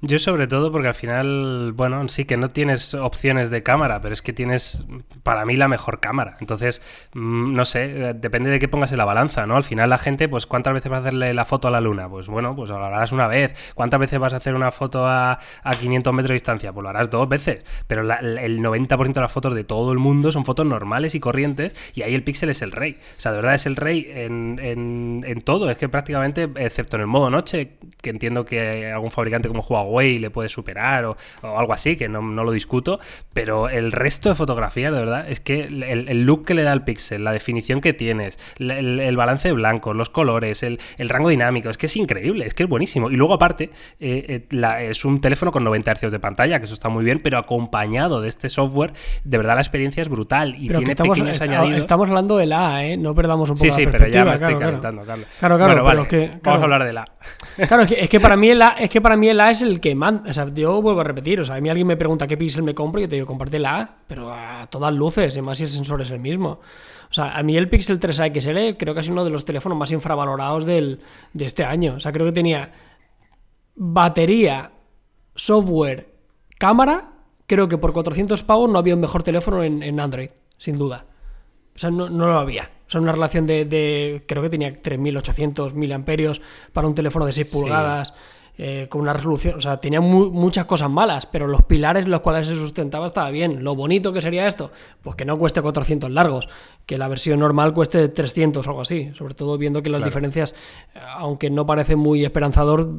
Yo 0.04 0.18
sobre 0.18 0.48
todo 0.48 0.72
porque 0.72 0.88
al 0.88 0.94
final, 0.94 1.70
bueno, 1.76 2.08
sí 2.08 2.24
que 2.24 2.36
no 2.36 2.50
tienes 2.50 2.92
opciones 2.92 3.50
de 3.50 3.62
cámara, 3.62 4.00
pero 4.00 4.12
es 4.12 4.20
que 4.20 4.32
tienes 4.32 4.84
para 5.22 5.44
mí 5.44 5.54
la 5.54 5.68
mejor 5.68 6.00
cámara. 6.00 6.36
Entonces, 6.40 6.82
mm, 7.14 7.54
no 7.54 7.64
sé, 7.64 8.08
eh, 8.10 8.12
depende 8.12 8.50
de 8.50 8.58
qué 8.58 8.66
pongas 8.66 8.90
en 8.90 8.98
la 8.98 9.04
balanza, 9.04 9.46
¿no? 9.46 9.56
Al 9.56 9.62
final 9.62 9.88
la 9.88 9.98
gente, 9.98 10.28
pues 10.28 10.46
¿cuántas 10.46 10.72
veces 10.74 10.90
vas 10.90 10.98
a 10.98 11.02
hacerle 11.02 11.32
la 11.34 11.44
foto 11.44 11.68
a 11.68 11.70
la 11.70 11.80
luna? 11.80 12.08
Pues 12.08 12.26
bueno, 12.26 12.56
pues 12.56 12.68
lo 12.68 12.84
harás 12.84 13.12
una 13.12 13.28
vez. 13.28 13.54
¿Cuántas 13.76 14.00
veces 14.00 14.18
vas 14.18 14.32
a 14.32 14.38
hacer 14.38 14.56
una 14.56 14.72
foto 14.72 15.06
a, 15.06 15.38
a 15.62 15.70
500 15.70 16.12
metros 16.12 16.30
de 16.30 16.34
distancia? 16.34 16.72
Pues 16.72 16.82
lo 16.82 16.88
harás 16.88 17.08
dos 17.08 17.28
veces. 17.28 17.62
Pero 17.86 18.02
el 18.02 18.58
90% 18.60 19.12
de 19.12 19.20
las 19.20 19.30
fotos 19.30 19.54
de 19.54 19.62
todo 19.62 19.92
el 19.92 19.98
mundo 19.98 20.32
son 20.32 20.44
fotos 20.44 20.66
normales 20.66 21.14
y 21.14 21.20
corrientes 21.20 21.76
y 21.94 22.02
ahí 22.02 22.16
el 22.16 22.24
píxel 22.24 22.50
es 22.50 22.60
el 22.62 22.72
rey. 22.72 22.98
O 23.18 23.20
sea, 23.20 23.30
de 23.30 23.38
verdad 23.38 23.54
es 23.54 23.66
el 23.66 23.76
rey 23.76 24.10
en, 24.12 24.58
en, 24.60 25.24
en 25.28 25.42
todo. 25.42 25.70
Es 25.70 25.76
que 25.76 25.88
prácticamente, 25.88 26.50
excepto 26.56 26.96
en 26.96 27.02
el 27.02 27.06
modo 27.06 27.30
noche, 27.30 27.74
que 28.00 28.10
entiendo 28.10 28.44
que 28.44 28.90
algún 28.90 29.12
fabricante 29.12 29.46
como 29.46 29.62
Huawei 29.62 29.91
y 30.00 30.18
le 30.18 30.30
puede 30.30 30.48
superar 30.48 31.04
o, 31.04 31.16
algo 31.42 31.72
así, 31.72 31.96
que 31.96 32.08
no, 32.08 32.22
lo 32.22 32.50
discuto, 32.50 33.00
pero 33.32 33.68
el 33.68 33.92
resto 33.92 34.28
de 34.28 34.34
fotografías, 34.34 34.92
de 34.92 34.98
verdad, 34.98 35.28
es 35.28 35.40
que 35.40 35.64
el, 35.64 36.22
look 36.24 36.46
que 36.46 36.54
le 36.54 36.62
da 36.62 36.72
el 36.72 36.82
pixel, 36.82 37.24
la 37.24 37.32
definición 37.32 37.80
que 37.80 37.92
tienes, 37.92 38.38
el, 38.58 39.16
balance 39.16 39.48
de 39.48 39.54
blancos, 39.54 39.94
los 39.94 40.10
colores, 40.10 40.62
el, 40.62 40.78
rango 40.98 41.28
dinámico, 41.28 41.68
es 41.68 41.76
que 41.76 41.86
es 41.86 41.96
increíble, 41.96 42.46
es 42.46 42.54
que 42.54 42.62
es 42.62 42.68
buenísimo. 42.68 43.10
Y 43.10 43.16
luego 43.16 43.34
aparte, 43.34 43.70
eh, 44.00 44.46
eh, 44.50 44.88
es 44.90 45.04
un 45.04 45.20
teléfono 45.20 45.52
con 45.52 45.64
90 45.64 45.94
Hz 45.94 46.12
de 46.12 46.20
pantalla, 46.20 46.58
que 46.58 46.64
eso 46.64 46.74
está 46.74 46.88
muy 46.88 47.04
bien, 47.04 47.20
pero 47.22 47.38
acompañado 47.38 48.20
de 48.20 48.28
este 48.28 48.48
software, 48.48 48.92
de 49.24 49.38
verdad 49.38 49.54
la 49.54 49.60
experiencia 49.60 50.02
es 50.02 50.08
brutal 50.08 50.54
y 50.56 50.68
tiene 50.68 50.90
estamos, 50.90 51.18
pequeños 51.18 51.40
añadidos. 51.40 51.78
Estamos 51.78 52.08
hablando 52.08 52.36
de 52.36 52.46
la 52.46 52.76
A, 52.76 52.86
¿eh? 52.86 52.96
No 52.96 53.14
perdamos 53.14 53.50
un 53.50 53.56
poco 53.56 53.64
Sí, 53.64 53.70
sí, 53.70 53.88
pero 53.90 54.06
ya 54.08 54.24
me 54.24 54.34
estoy 54.34 54.56
calentando, 54.56 55.04
Carlos. 55.04 55.26
Claro, 55.38 55.56
claro, 55.56 55.82
bueno, 55.82 56.04
vale, 56.06 56.30
vamos 56.42 56.60
a 56.60 56.64
hablar 56.64 56.84
de 56.84 56.92
la 56.92 57.04
Claro, 57.68 57.82
es 57.82 58.08
que, 58.08 58.20
para 58.20 58.36
mí 58.36 58.50
el 58.50 58.62
A, 58.62 58.76
es 58.78 58.90
que 58.90 59.00
para 59.00 59.16
mí 59.16 59.28
el 59.28 59.40
A 59.40 59.50
es 59.50 59.62
el 59.62 59.80
que 59.82 59.94
manda. 59.94 60.30
O 60.30 60.32
sea, 60.32 60.48
yo 60.48 60.80
vuelvo 60.80 61.02
a 61.02 61.04
repetir. 61.04 61.40
O 61.40 61.44
sea, 61.44 61.56
a 61.56 61.60
mí 61.60 61.68
alguien 61.68 61.86
me 61.86 61.98
pregunta 61.98 62.26
qué 62.26 62.38
píxel 62.38 62.62
me 62.62 62.74
compro 62.74 63.00
y 63.00 63.04
yo 63.04 63.08
te 63.10 63.16
digo, 63.16 63.26
comparte 63.26 63.58
la 63.58 63.80
A, 63.80 63.96
pero 64.06 64.32
a 64.32 64.66
todas 64.70 64.94
luces, 64.94 65.36
y 65.36 65.42
más 65.42 65.58
si 65.58 65.64
el 65.64 65.68
sensor 65.68 66.00
es 66.00 66.10
el 66.10 66.20
mismo. 66.20 66.60
O 67.12 67.14
sea, 67.14 67.36
a 67.36 67.42
mí 67.42 67.58
el 67.58 67.68
Pixel 67.68 68.00
3A 68.00 68.32
XL 68.32 68.78
creo 68.78 68.94
que 68.94 69.00
es 69.00 69.10
uno 69.10 69.22
de 69.22 69.28
los 69.28 69.44
teléfonos 69.44 69.76
más 69.76 69.92
infravalorados 69.92 70.64
del, 70.64 71.00
de 71.34 71.44
este 71.44 71.62
año. 71.62 71.96
O 71.96 72.00
sea, 72.00 72.10
creo 72.10 72.24
que 72.24 72.32
tenía 72.32 72.72
batería, 73.74 74.72
software, 75.34 76.14
cámara. 76.58 77.10
Creo 77.46 77.68
que 77.68 77.76
por 77.76 77.92
400 77.92 78.42
pavos 78.44 78.70
no 78.70 78.78
había 78.78 78.94
un 78.94 79.02
mejor 79.02 79.22
teléfono 79.22 79.62
en, 79.62 80.00
Android, 80.00 80.30
sin 80.56 80.78
duda. 80.78 81.04
O 81.74 81.78
sea, 81.78 81.90
no, 81.90 82.08
no 82.08 82.26
lo 82.26 82.38
había. 82.38 82.70
O 82.86 82.90
sea, 82.90 83.02
una 83.02 83.12
relación 83.12 83.46
de, 83.46 84.24
creo 84.26 84.42
que 84.42 84.48
tenía 84.48 84.80
3800 84.80 85.74
miliamperios 85.74 86.40
para 86.72 86.86
un 86.86 86.94
teléfono 86.94 87.26
de 87.26 87.34
6 87.34 87.50
pulgadas. 87.50 88.14
Eh, 88.58 88.86
con 88.90 89.00
una 89.00 89.14
resolución, 89.14 89.56
o 89.56 89.60
sea, 89.62 89.78
tenía 89.78 90.02
muchas 90.02 90.66
cosas 90.66 90.90
malas, 90.90 91.24
pero 91.24 91.46
los 91.46 91.62
pilares 91.62 92.04
en 92.04 92.10
los 92.10 92.20
cuales 92.20 92.46
se 92.46 92.54
sustentaba 92.54 93.06
estaba 93.06 93.30
bien. 93.30 93.64
Lo 93.64 93.74
bonito 93.74 94.12
que 94.12 94.20
sería 94.20 94.46
esto, 94.46 94.70
pues 95.00 95.16
que 95.16 95.24
no 95.24 95.38
cueste 95.38 95.62
400 95.62 96.10
largos, 96.10 96.50
que 96.84 96.98
la 96.98 97.08
versión 97.08 97.40
normal 97.40 97.72
cueste 97.72 98.06
300 98.08 98.66
o 98.66 98.70
algo 98.70 98.82
así, 98.82 99.10
sobre 99.14 99.34
todo 99.34 99.56
viendo 99.56 99.82
que 99.82 99.88
las 99.88 100.04
diferencias, 100.04 100.54
aunque 101.16 101.48
no 101.48 101.64
parece 101.64 101.96
muy 101.96 102.26
esperanzador, 102.26 102.90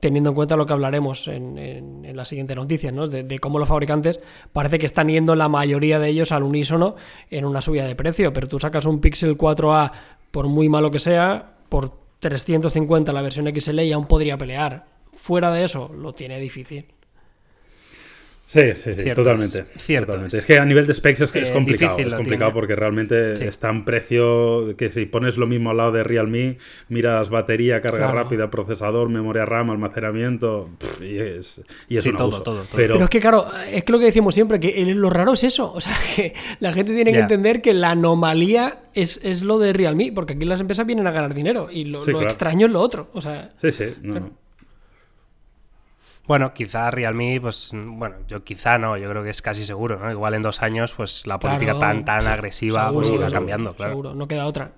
teniendo 0.00 0.30
en 0.30 0.36
cuenta 0.36 0.56
lo 0.56 0.64
que 0.64 0.72
hablaremos 0.72 1.28
en, 1.28 1.58
en, 1.58 2.16
la 2.16 2.24
siguiente 2.24 2.54
noticia, 2.54 2.90
¿no? 2.90 3.06
De, 3.06 3.24
de, 3.24 3.38
cómo 3.38 3.58
los 3.58 3.68
fabricantes 3.68 4.20
parece 4.52 4.78
que 4.78 4.86
están 4.86 5.08
yendo 5.08 5.34
la 5.34 5.48
mayoría 5.48 5.98
de 5.98 6.08
ellos 6.08 6.32
al 6.32 6.42
unísono 6.42 6.94
en 7.30 7.44
una 7.44 7.60
subida 7.60 7.86
de 7.86 7.94
precio, 7.94 8.32
pero 8.32 8.48
tú 8.48 8.58
sacas 8.58 8.86
un 8.86 9.00
Pixel 9.00 9.36
4A, 9.36 9.92
por 10.30 10.48
muy 10.48 10.68
malo 10.68 10.90
que 10.90 10.98
sea, 10.98 11.56
por 11.68 11.90
350 12.20 13.12
la 13.12 13.22
versión 13.22 13.46
XL 13.46 13.80
y 13.80 13.92
aún 13.92 14.06
podría 14.06 14.38
pelear 14.38 14.93
fuera 15.16 15.52
de 15.52 15.64
eso 15.64 15.92
lo 15.94 16.14
tiene 16.14 16.38
difícil. 16.40 16.86
Sí, 18.46 18.72
sí, 18.76 18.94
sí, 18.94 19.10
totalmente, 19.14 19.64
Es. 20.36 20.44
que 20.44 20.58
a 20.58 20.64
nivel 20.66 20.86
de 20.86 20.92
specs 20.92 21.22
es, 21.22 21.32
que 21.32 21.40
es 21.40 21.48
eh, 21.48 21.52
complicado, 21.52 21.98
es 21.98 22.12
complicado 22.12 22.52
porque 22.52 22.76
realmente 22.76 23.32
está 23.46 23.70
en 23.70 23.86
precio 23.86 24.76
que 24.76 24.92
si 24.92 25.06
pones 25.06 25.38
lo 25.38 25.46
mismo 25.46 25.70
al 25.70 25.78
lado 25.78 25.92
de 25.92 26.04
Realme, 26.04 26.58
miras 26.88 27.30
batería, 27.30 27.80
carga 27.80 28.12
rápida, 28.12 28.50
procesador, 28.50 29.08
memoria 29.08 29.46
RAM, 29.46 29.70
almacenamiento, 29.70 30.68
y 31.00 31.16
es, 31.16 31.62
y 31.88 31.96
es 31.96 32.04
todo, 32.16 32.42
todo, 32.42 32.66
Pero... 32.76 33.02
es 33.02 33.08
que 33.08 33.18
claro, 33.18 33.46
es 33.66 33.82
que 33.82 33.92
lo 33.92 33.98
que 33.98 34.04
decimos 34.04 34.34
siempre, 34.34 34.60
que 34.60 34.84
lo 34.94 35.08
raro 35.08 35.32
es 35.32 35.44
eso, 35.44 35.72
o 35.72 35.80
sea, 35.80 35.94
que 36.14 36.34
la 36.60 36.74
gente 36.74 36.94
tiene 36.94 37.12
que 37.12 37.20
entender 37.20 37.62
que 37.62 37.72
la 37.72 37.92
anomalía 37.92 38.82
es, 38.92 39.20
es, 39.22 39.40
lo 39.40 39.58
de 39.58 39.72
Realme, 39.72 40.12
porque 40.14 40.34
aquí 40.34 40.44
las 40.44 40.60
empresas 40.60 40.86
vienen 40.86 41.06
a 41.06 41.12
ganar 41.12 41.32
dinero 41.32 41.68
y 41.70 41.84
lo, 41.84 42.06
extraño 42.20 42.66
es 42.66 42.72
lo 42.72 42.80
otro, 42.82 43.08
o 43.14 43.22
sea... 43.22 43.52
Sí, 43.62 43.72
sí, 43.72 43.86
no. 44.02 44.43
Bueno, 46.26 46.54
quizá 46.54 46.90
Realme, 46.90 47.38
pues 47.40 47.70
bueno, 47.72 48.16
yo 48.26 48.44
quizá 48.44 48.78
no, 48.78 48.96
yo 48.96 49.10
creo 49.10 49.22
que 49.22 49.30
es 49.30 49.42
casi 49.42 49.64
seguro, 49.64 49.98
¿no? 49.98 50.10
Igual 50.10 50.34
en 50.34 50.42
dos 50.42 50.62
años, 50.62 50.94
pues 50.96 51.26
la 51.26 51.38
política 51.38 51.78
tan 51.78 52.04
tan 52.04 52.26
agresiva 52.26 52.90
pues 52.90 53.10
irá 53.10 53.30
cambiando, 53.30 53.74
claro. 53.74 53.92
Seguro, 53.92 54.14
no 54.14 54.26
queda 54.26 54.46
otra. 54.46 54.72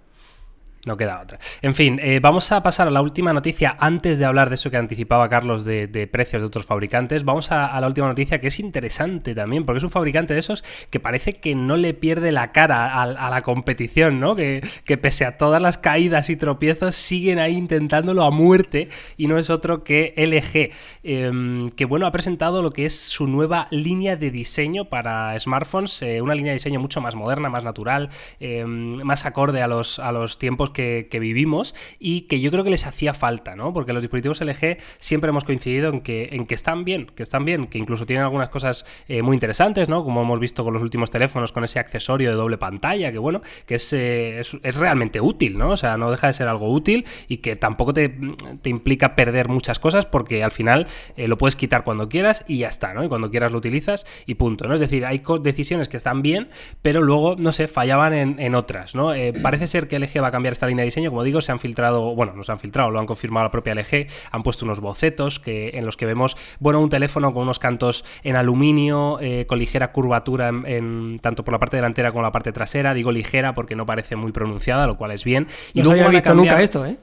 No 0.87 0.97
queda 0.97 1.21
otra. 1.21 1.41
En 1.63 1.75
fin, 1.75 1.99
eh, 2.01 2.21
vamos 2.21 2.53
a 2.53 2.63
pasar 2.63 2.87
a 2.87 2.93
la 2.93 3.03
última 3.03 3.33
noticia 3.33 3.77
antes 3.81 4.21
de 4.21 4.25
hablar 4.25 4.51
de 4.51 4.55
eso 4.55 4.71
que 4.71 4.77
anticipaba 4.77 5.29
Carlos 5.29 5.65
de, 5.65 6.09
precios 6.13 6.41
de 6.41 6.47
otros 6.47 6.65
fabricantes. 6.65 7.25
Vamos 7.25 7.51
a, 7.51 7.79
la 7.81 7.89
última 7.89 8.07
noticia 8.07 8.41
que 8.41 8.47
es 8.47 8.61
interesante 8.61 9.35
también, 9.35 9.67
porque 9.67 9.79
es 9.79 9.83
un 9.83 9.91
fabricante 9.91 10.33
de 10.33 10.39
esos 10.39 10.63
que 10.89 11.01
parece 11.01 11.33
que 11.33 11.57
no 11.57 11.77
le 11.77 11.93
pierde 11.93 12.31
la 12.31 12.53
cara 12.53 13.03
a, 13.03 13.31
la 13.31 13.43
competición, 13.43 14.21
¿no? 14.21 14.37
Que, 14.37 14.63
pese 15.03 15.25
a 15.25 15.37
todas 15.39 15.61
las 15.61 15.77
caídas 15.77 16.31
y 16.31 16.37
tropiezos 16.37 16.95
siguen 16.95 17.41
ahí 17.41 17.57
intentándolo 17.57 18.23
a 18.23 18.31
muerte 18.31 18.89
y 19.17 19.27
no 19.27 19.39
es 19.39 19.51
otro 19.51 19.83
que 19.83 20.15
LG, 20.17 20.71
em, 21.03 21.71
que 21.71 21.85
bueno, 21.85 22.07
ha 22.07 22.13
presentado 22.13 22.63
lo 22.63 22.71
que 22.71 22.87
es 22.87 22.97
su 22.97 23.27
nueva 23.27 23.67
línea 23.73 24.15
de 24.15 24.31
diseño 24.31 24.85
para 24.85 25.37
smartphones, 25.37 26.01
eh, 26.03 26.23
una 26.23 26.37
línea 26.37 26.53
de 26.53 26.59
diseño 26.59 26.79
mucho 26.79 27.01
más 27.01 27.17
moderna, 27.17 27.49
más 27.49 27.65
natural, 27.65 28.09
em, 28.39 29.03
más 29.03 29.27
acorde 29.27 29.63
a 29.63 29.67
los, 29.67 29.99
a 29.99 30.13
los 30.13 30.39
tiempos 30.39 30.71
que, 30.77 31.19
vivimos 31.19 31.75
y 31.99 32.23
que 32.23 32.41
yo 32.41 32.51
creo 32.51 32.63
que 32.63 32.71
les 32.71 32.87
hacía 32.87 33.15
falta, 33.15 33.57
¿no? 33.57 33.73
Porque 33.73 33.95
los 33.95 34.03
dispositivos 34.03 34.43
LG 34.43 34.77
siempre 34.99 35.31
hemos 35.31 35.45
coincidido 35.45 35.91
en 35.91 36.03
que, 36.03 36.29
en 36.33 36.47
que 36.47 36.55
están 36.55 36.85
bien, 36.85 37.07
que 37.07 37.23
están 37.23 37.47
bien, 37.47 37.67
que 37.69 37.79
incluso 37.79 38.05
tienen 38.05 38.25
algunas 38.25 38.51
cosas 38.51 38.85
eh, 39.09 39.23
muy 39.23 39.35
interesantes, 39.35 39.89
¿no? 39.89 40.05
Como 40.05 40.21
hemos 40.21 40.39
visto 40.39 40.63
con 40.63 40.75
los 40.75 40.83
últimos 40.83 41.11
teléfonos, 41.11 41.53
con 41.53 41.65
ese 41.65 41.79
accesorio 41.79 42.31
de 42.31 42.37
doble 42.37 42.59
pantalla, 42.59 43.11
que 43.11 43.19
bueno, 43.19 43.41
que 43.65 43.77
es, 43.77 43.93
eh, 43.95 44.41
es, 44.41 44.75
realmente 44.77 45.21
útil, 45.23 45.57
¿no? 45.57 45.71
O 45.71 45.77
sea, 45.79 45.97
no 45.97 46.11
deja 46.11 46.27
de 46.27 46.35
ser 46.35 46.49
algo 46.49 46.71
útil 46.71 47.07
y 47.29 47.39
que 47.39 47.57
tampoco 47.57 47.95
te, 47.95 48.15
te 48.61 48.69
implica 48.69 49.15
perder 49.15 49.49
muchas 49.49 49.79
cosas 49.79 50.05
porque 50.05 50.45
al 50.45 50.51
final 50.51 50.87
eh, 51.17 51.29
lo 51.29 51.39
puedes 51.39 51.57
quitar 51.57 51.83
cuando 51.85 52.11
quieras 52.11 52.45
y 52.47 52.59
ya 52.59 52.69
está, 52.69 52.93
¿no? 52.93 53.03
Y 53.03 53.09
cuando 53.09 53.31
quieras 53.31 53.53
lo 53.53 53.59
utilizas 53.59 54.05
y 54.27 54.35
punto, 54.35 54.69
¿no? 54.69 54.75
Es 54.75 54.81
decir, 54.81 55.07
hay 55.07 55.23
decisiones 55.41 55.89
que 55.89 55.97
están 55.97 56.21
bien, 56.21 56.51
pero 56.83 57.01
luego, 57.01 57.37
no 57.39 57.53
sé, 57.53 57.67
fallaban 57.69 58.13
en, 58.13 58.39
en 58.39 58.55
otras, 58.55 58.95
¿no? 58.95 59.13
parece 59.43 59.67
ser 59.67 59.89
que 59.89 59.99
LG 59.99 60.23
va 60.23 60.29
a 60.29 60.31
cambiar 60.31 60.53
esta 60.53 60.66
línea 60.69 60.83
de 60.83 60.87
diseño, 60.87 61.11
como 61.11 61.23
digo, 61.23 61.41
se 61.41 61.53
han 61.53 61.59
filtrado, 61.59 62.15
bueno, 62.15 62.33
no 62.35 62.43
se 62.43 62.53
han 62.53 62.59
filtrado, 62.59 62.91
lo 62.91 62.99
han 62.99 63.07
confirmado 63.07 63.45
la 63.45 63.51
propia 63.51 63.75
LG, 63.75 64.07
han 64.31 64.43
puesto 64.43 64.65
unos 64.65 64.81
bocetos 64.81 65.39
que, 65.41 65.71
en 65.75 65.87
los 65.87 65.97
que 65.97 66.07
vemos, 66.07 66.37
bueno, 66.61 66.81
un 66.81 66.89
teléfono 66.89 67.33
con 67.33 67.43
unos 67.43 67.59
cantos 67.59 68.05
en 68.23 68.37
aluminio, 68.37 69.19
eh, 69.21 69.47
con 69.47 69.59
ligera 69.59 69.93
curvatura 69.93 70.49
en, 70.49 71.19
tanto 71.23 71.45
por 71.45 71.53
la 71.53 71.59
parte 71.59 71.77
delantera 71.77 72.13
como 72.13 72.23
la 72.23 72.33
parte 72.33 72.53
trasera, 72.53 72.95
digo 72.95 73.13
ligera 73.13 73.55
porque 73.55 73.77
no 73.77 73.87
parece 73.87 74.17
muy 74.17 74.33
pronunciada, 74.33 74.87
lo 74.87 74.97
cual 74.97 75.13
es 75.13 75.25
bien. 75.25 75.47
Y 75.75 75.83
no 75.83 75.91
había 75.91 76.09
visto 76.09 76.35
nunca 76.35 76.63
esto, 76.63 76.85
¿eh? 76.85 76.97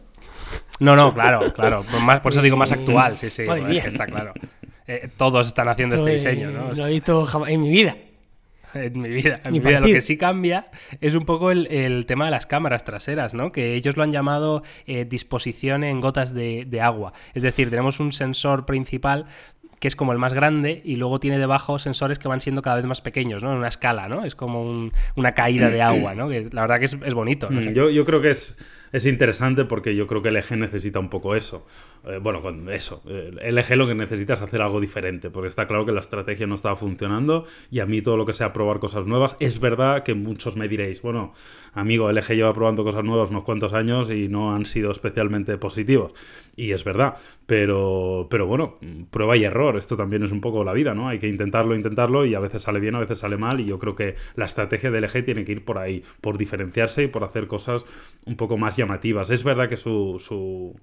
No, 0.80 0.96
no, 0.96 1.14
claro, 1.14 1.54
claro. 1.54 1.84
Por, 2.22 2.32
eso 2.32 2.42
digo 2.42 2.58
más 2.58 2.72
actual, 2.74 3.18
sí, 3.18 3.30
sí. 3.30 3.44
está 3.84 4.06
claro. 4.06 4.34
Eh, 4.88 5.10
todos 5.16 5.48
están 5.48 5.70
haciendo 5.70 5.96
este 5.96 6.12
diseño, 6.12 6.52
¿no? 6.52 6.70
No 6.70 6.74
lo 6.74 6.88
he 6.88 6.92
visto 6.92 7.26
en 7.48 7.62
mi 7.62 7.70
vida. 7.70 7.96
En 8.74 9.02
mi 9.02 9.10
vida. 9.10 9.40
En 9.44 9.54
mi 9.54 9.60
vida. 9.60 9.80
Lo 9.80 9.88
que 9.88 10.02
sí 10.02 10.18
cambia 10.18 10.68
es 11.02 11.16
un 11.16 11.26
poco 11.26 11.52
el, 11.52 12.06
tema 12.06 12.26
de 12.26 12.32
las 12.32 12.46
cámaras 12.46 12.84
traseras, 12.84 13.34
¿no? 13.34 13.52
Que 13.52 13.76
ellos 13.76 13.98
lo 13.98 14.04
han 14.04 14.12
llamado 14.12 14.64
eh, 14.86 15.06
disposición 15.06 15.84
en 15.84 16.02
gotas 16.02 16.34
de, 16.34 16.80
agua. 16.82 17.14
Es 17.34 17.44
decir, 17.44 17.70
tenemos 17.70 18.00
un 18.00 18.12
sensor 18.12 18.66
principal 18.66 19.26
que 19.80 19.88
es 19.90 19.96
como 19.98 20.14
el 20.14 20.18
más 20.18 20.34
grande 20.34 20.82
y 20.86 20.96
luego 20.96 21.20
tiene 21.20 21.38
debajo 21.38 21.78
sensores 21.78 22.18
que 22.18 22.30
van 22.30 22.40
siendo 22.40 22.62
cada 22.62 22.78
vez 22.78 22.86
más 22.86 23.02
pequeños, 23.02 23.44
¿no? 23.44 23.52
En 23.52 23.58
una 23.58 23.68
escala, 23.68 24.08
¿no? 24.08 24.24
Es 24.24 24.34
como 24.34 24.90
una 25.16 25.32
caída 25.34 25.70
de 25.70 25.82
agua, 25.82 26.16
¿no? 26.16 26.30
Que 26.30 26.48
la 26.52 26.62
verdad 26.62 26.80
que 26.80 26.86
es, 26.86 27.14
bonito. 27.14 27.50
Mm, 27.52 27.74
yo, 27.74 27.90
yo 27.90 28.06
creo 28.06 28.22
que 28.22 28.30
es, 28.30 28.58
es 28.94 29.06
interesante 29.06 29.66
porque 29.66 29.96
yo 29.96 30.08
creo 30.08 30.22
que 30.22 30.30
el 30.30 30.38
eje 30.38 30.56
necesita 30.56 31.00
un 31.00 31.10
poco 31.10 31.36
eso 31.36 31.66
eh, 32.06 32.20
bueno, 32.22 32.42
con 32.42 32.70
eso, 32.70 33.02
eh, 33.08 33.32
LG 33.52 33.78
lo 33.78 33.88
que 33.88 33.96
necesitas 33.96 34.40
es 34.40 34.44
hacer 34.44 34.62
algo 34.62 34.82
diferente, 34.82 35.30
porque 35.30 35.48
está 35.48 35.68
claro 35.68 35.86
que 35.86 35.94
la 35.94 36.02
estrategia 36.02 36.46
no 36.46 36.56
estaba 36.56 36.76
funcionando 36.76 37.46
y 37.72 37.80
a 37.80 37.86
mí 37.86 38.02
todo 38.02 38.18
lo 38.18 38.26
que 38.26 38.34
sea 38.34 38.52
probar 38.52 38.80
cosas 38.80 39.08
nuevas, 39.08 39.38
es 39.40 39.62
verdad 39.62 40.04
que 40.04 40.14
muchos 40.14 40.58
me 40.58 40.68
diréis, 40.68 41.02
bueno, 41.02 41.34
amigo, 41.74 42.12
LG 42.12 42.34
lleva 42.34 42.54
probando 42.54 42.84
cosas 42.84 43.06
nuevas 43.06 43.30
unos 43.30 43.44
cuantos 43.44 43.72
años 43.72 44.10
y 44.10 44.28
no 44.28 44.54
han 44.54 44.66
sido 44.66 44.92
especialmente 44.92 45.58
positivos. 45.58 46.14
Y 46.56 46.72
es 46.72 46.84
verdad, 46.84 47.16
pero, 47.46 48.28
pero 48.30 48.48
bueno, 48.48 48.78
prueba 49.10 49.38
y 49.38 49.46
error, 49.46 49.78
esto 49.78 49.96
también 49.96 50.24
es 50.24 50.32
un 50.32 50.42
poco 50.42 50.64
la 50.64 50.74
vida, 50.74 50.94
¿no? 50.94 51.08
Hay 51.08 51.20
que 51.20 51.28
intentarlo, 51.28 51.74
intentarlo 51.74 52.26
y 52.26 52.36
a 52.36 52.40
veces 52.40 52.64
sale 52.64 52.80
bien, 52.80 52.96
a 52.96 53.00
veces 53.00 53.18
sale 53.20 53.38
mal 53.38 53.62
y 53.62 53.66
yo 53.66 53.80
creo 53.80 53.96
que 53.96 54.16
la 54.36 54.46
estrategia 54.46 54.92
de 54.92 55.02
LG 55.02 55.24
tiene 55.24 55.46
que 55.46 55.54
ir 55.54 55.64
por 55.64 55.78
ahí, 55.78 56.04
por 56.22 56.38
diferenciarse 56.38 57.04
y 57.04 57.08
por 57.08 57.24
hacer 57.24 57.48
cosas 57.48 57.86
un 58.26 58.36
poco 58.36 58.58
más 58.58 58.76
llamativas. 58.76 59.30
Es 59.30 59.44
verdad 59.44 59.70
que 59.70 59.78
su, 59.78 60.18
su 60.20 60.76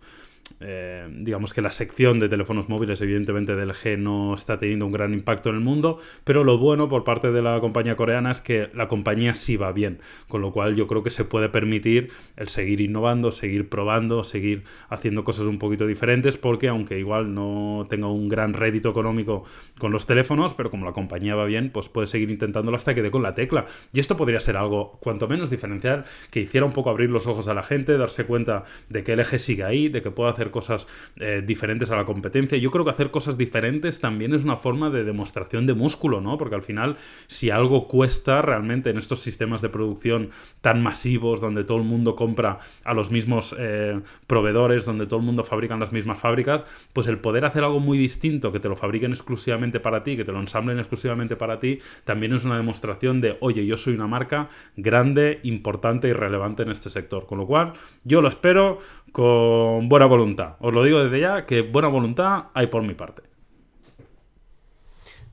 eh, 0.58 1.08
digamos 1.10 1.54
que 1.54 1.62
la 1.62 1.70
sección 1.70 2.18
de 2.20 2.28
teléfonos 2.28 2.68
móviles, 2.68 3.00
evidentemente, 3.00 3.56
del 3.56 3.72
G 3.72 3.98
no 3.98 4.34
está 4.34 4.58
teniendo 4.58 4.86
un 4.86 4.92
gran 4.92 5.12
impacto 5.12 5.50
en 5.50 5.56
el 5.56 5.60
mundo, 5.60 5.98
pero 6.24 6.44
lo 6.44 6.58
bueno 6.58 6.88
por 6.88 7.04
parte 7.04 7.32
de 7.32 7.42
la 7.42 7.60
compañía 7.60 7.96
coreana 7.96 8.30
es 8.30 8.40
que 8.40 8.70
la 8.74 8.88
compañía 8.88 9.34
sí 9.34 9.56
va 9.56 9.72
bien, 9.72 9.98
con 10.28 10.40
lo 10.40 10.52
cual 10.52 10.76
yo 10.76 10.86
creo 10.86 11.02
que 11.02 11.10
se 11.10 11.24
puede 11.24 11.48
permitir 11.48 12.10
el 12.36 12.48
seguir 12.48 12.80
innovando, 12.80 13.30
seguir 13.30 13.68
probando, 13.68 14.24
seguir 14.24 14.64
haciendo 14.88 15.24
cosas 15.24 15.46
un 15.46 15.58
poquito 15.58 15.86
diferentes, 15.86 16.36
porque 16.36 16.68
aunque 16.68 16.98
igual 16.98 17.34
no 17.34 17.86
tenga 17.88 18.08
un 18.08 18.28
gran 18.28 18.54
rédito 18.54 18.90
económico 18.90 19.44
con 19.78 19.92
los 19.92 20.06
teléfonos, 20.06 20.54
pero 20.54 20.70
como 20.70 20.84
la 20.84 20.92
compañía 20.92 21.34
va 21.34 21.44
bien, 21.44 21.70
pues 21.70 21.88
puede 21.88 22.06
seguir 22.06 22.30
intentándolo 22.30 22.76
hasta 22.76 22.94
que 22.94 23.02
dé 23.02 23.10
con 23.10 23.22
la 23.22 23.34
tecla. 23.34 23.66
Y 23.92 24.00
esto 24.00 24.16
podría 24.16 24.40
ser 24.40 24.56
algo, 24.56 24.98
cuanto 25.00 25.28
menos 25.28 25.50
diferencial, 25.50 26.04
que 26.30 26.40
hiciera 26.40 26.66
un 26.66 26.72
poco 26.72 26.90
abrir 26.90 27.10
los 27.10 27.26
ojos 27.26 27.48
a 27.48 27.54
la 27.54 27.62
gente, 27.62 27.96
darse 27.96 28.24
cuenta 28.24 28.64
de 28.88 29.02
que 29.02 29.12
el 29.12 29.20
eje 29.20 29.38
sigue 29.38 29.64
ahí, 29.64 29.88
de 29.88 30.02
que 30.02 30.10
puede 30.10 30.30
hacer 30.30 30.50
cosas 30.50 30.86
eh, 31.16 31.42
diferentes 31.46 31.90
a 31.90 31.96
la 31.96 32.04
competencia. 32.04 32.58
Yo 32.58 32.70
creo 32.70 32.84
que 32.84 32.90
hacer 32.90 33.10
cosas 33.10 33.36
diferentes 33.36 34.00
también 34.00 34.34
es 34.34 34.44
una 34.44 34.56
forma 34.56 34.90
de 34.90 35.04
demostración 35.04 35.66
de 35.66 35.74
músculo, 35.74 36.20
¿no? 36.20 36.38
Porque 36.38 36.54
al 36.54 36.62
final, 36.62 36.96
si 37.26 37.50
algo 37.50 37.88
cuesta 37.88 38.42
realmente 38.42 38.90
en 38.90 38.98
estos 38.98 39.20
sistemas 39.20 39.62
de 39.62 39.68
producción 39.68 40.30
tan 40.60 40.82
masivos, 40.82 41.40
donde 41.40 41.64
todo 41.64 41.78
el 41.78 41.84
mundo 41.84 42.16
compra 42.16 42.58
a 42.84 42.94
los 42.94 43.10
mismos 43.10 43.54
eh, 43.58 44.00
proveedores, 44.26 44.84
donde 44.84 45.06
todo 45.06 45.20
el 45.20 45.26
mundo 45.26 45.44
fabrica 45.44 45.74
en 45.74 45.80
las 45.80 45.92
mismas 45.92 46.18
fábricas, 46.18 46.62
pues 46.92 47.06
el 47.06 47.18
poder 47.18 47.44
hacer 47.44 47.64
algo 47.64 47.80
muy 47.80 47.98
distinto, 47.98 48.52
que 48.52 48.60
te 48.60 48.68
lo 48.68 48.76
fabriquen 48.76 49.12
exclusivamente 49.12 49.80
para 49.80 50.02
ti, 50.02 50.16
que 50.16 50.24
te 50.24 50.32
lo 50.32 50.40
ensamblen 50.40 50.78
exclusivamente 50.78 51.36
para 51.36 51.60
ti, 51.60 51.78
también 52.04 52.32
es 52.34 52.44
una 52.44 52.56
demostración 52.56 53.20
de, 53.20 53.36
oye, 53.40 53.66
yo 53.66 53.76
soy 53.76 53.94
una 53.94 54.06
marca 54.06 54.48
grande, 54.76 55.40
importante 55.42 56.08
y 56.08 56.12
relevante 56.12 56.62
en 56.62 56.70
este 56.70 56.90
sector. 56.90 57.26
Con 57.26 57.38
lo 57.38 57.46
cual, 57.46 57.74
yo 58.04 58.22
lo 58.22 58.28
espero 58.28 58.78
con 59.12 59.88
buena 59.88 60.06
voluntad. 60.06 60.56
Os 60.60 60.74
lo 60.74 60.82
digo 60.82 61.02
desde 61.02 61.20
ya, 61.20 61.46
que 61.46 61.62
buena 61.62 61.88
voluntad 61.88 62.44
hay 62.54 62.66
por 62.68 62.82
mi 62.82 62.94
parte. 62.94 63.30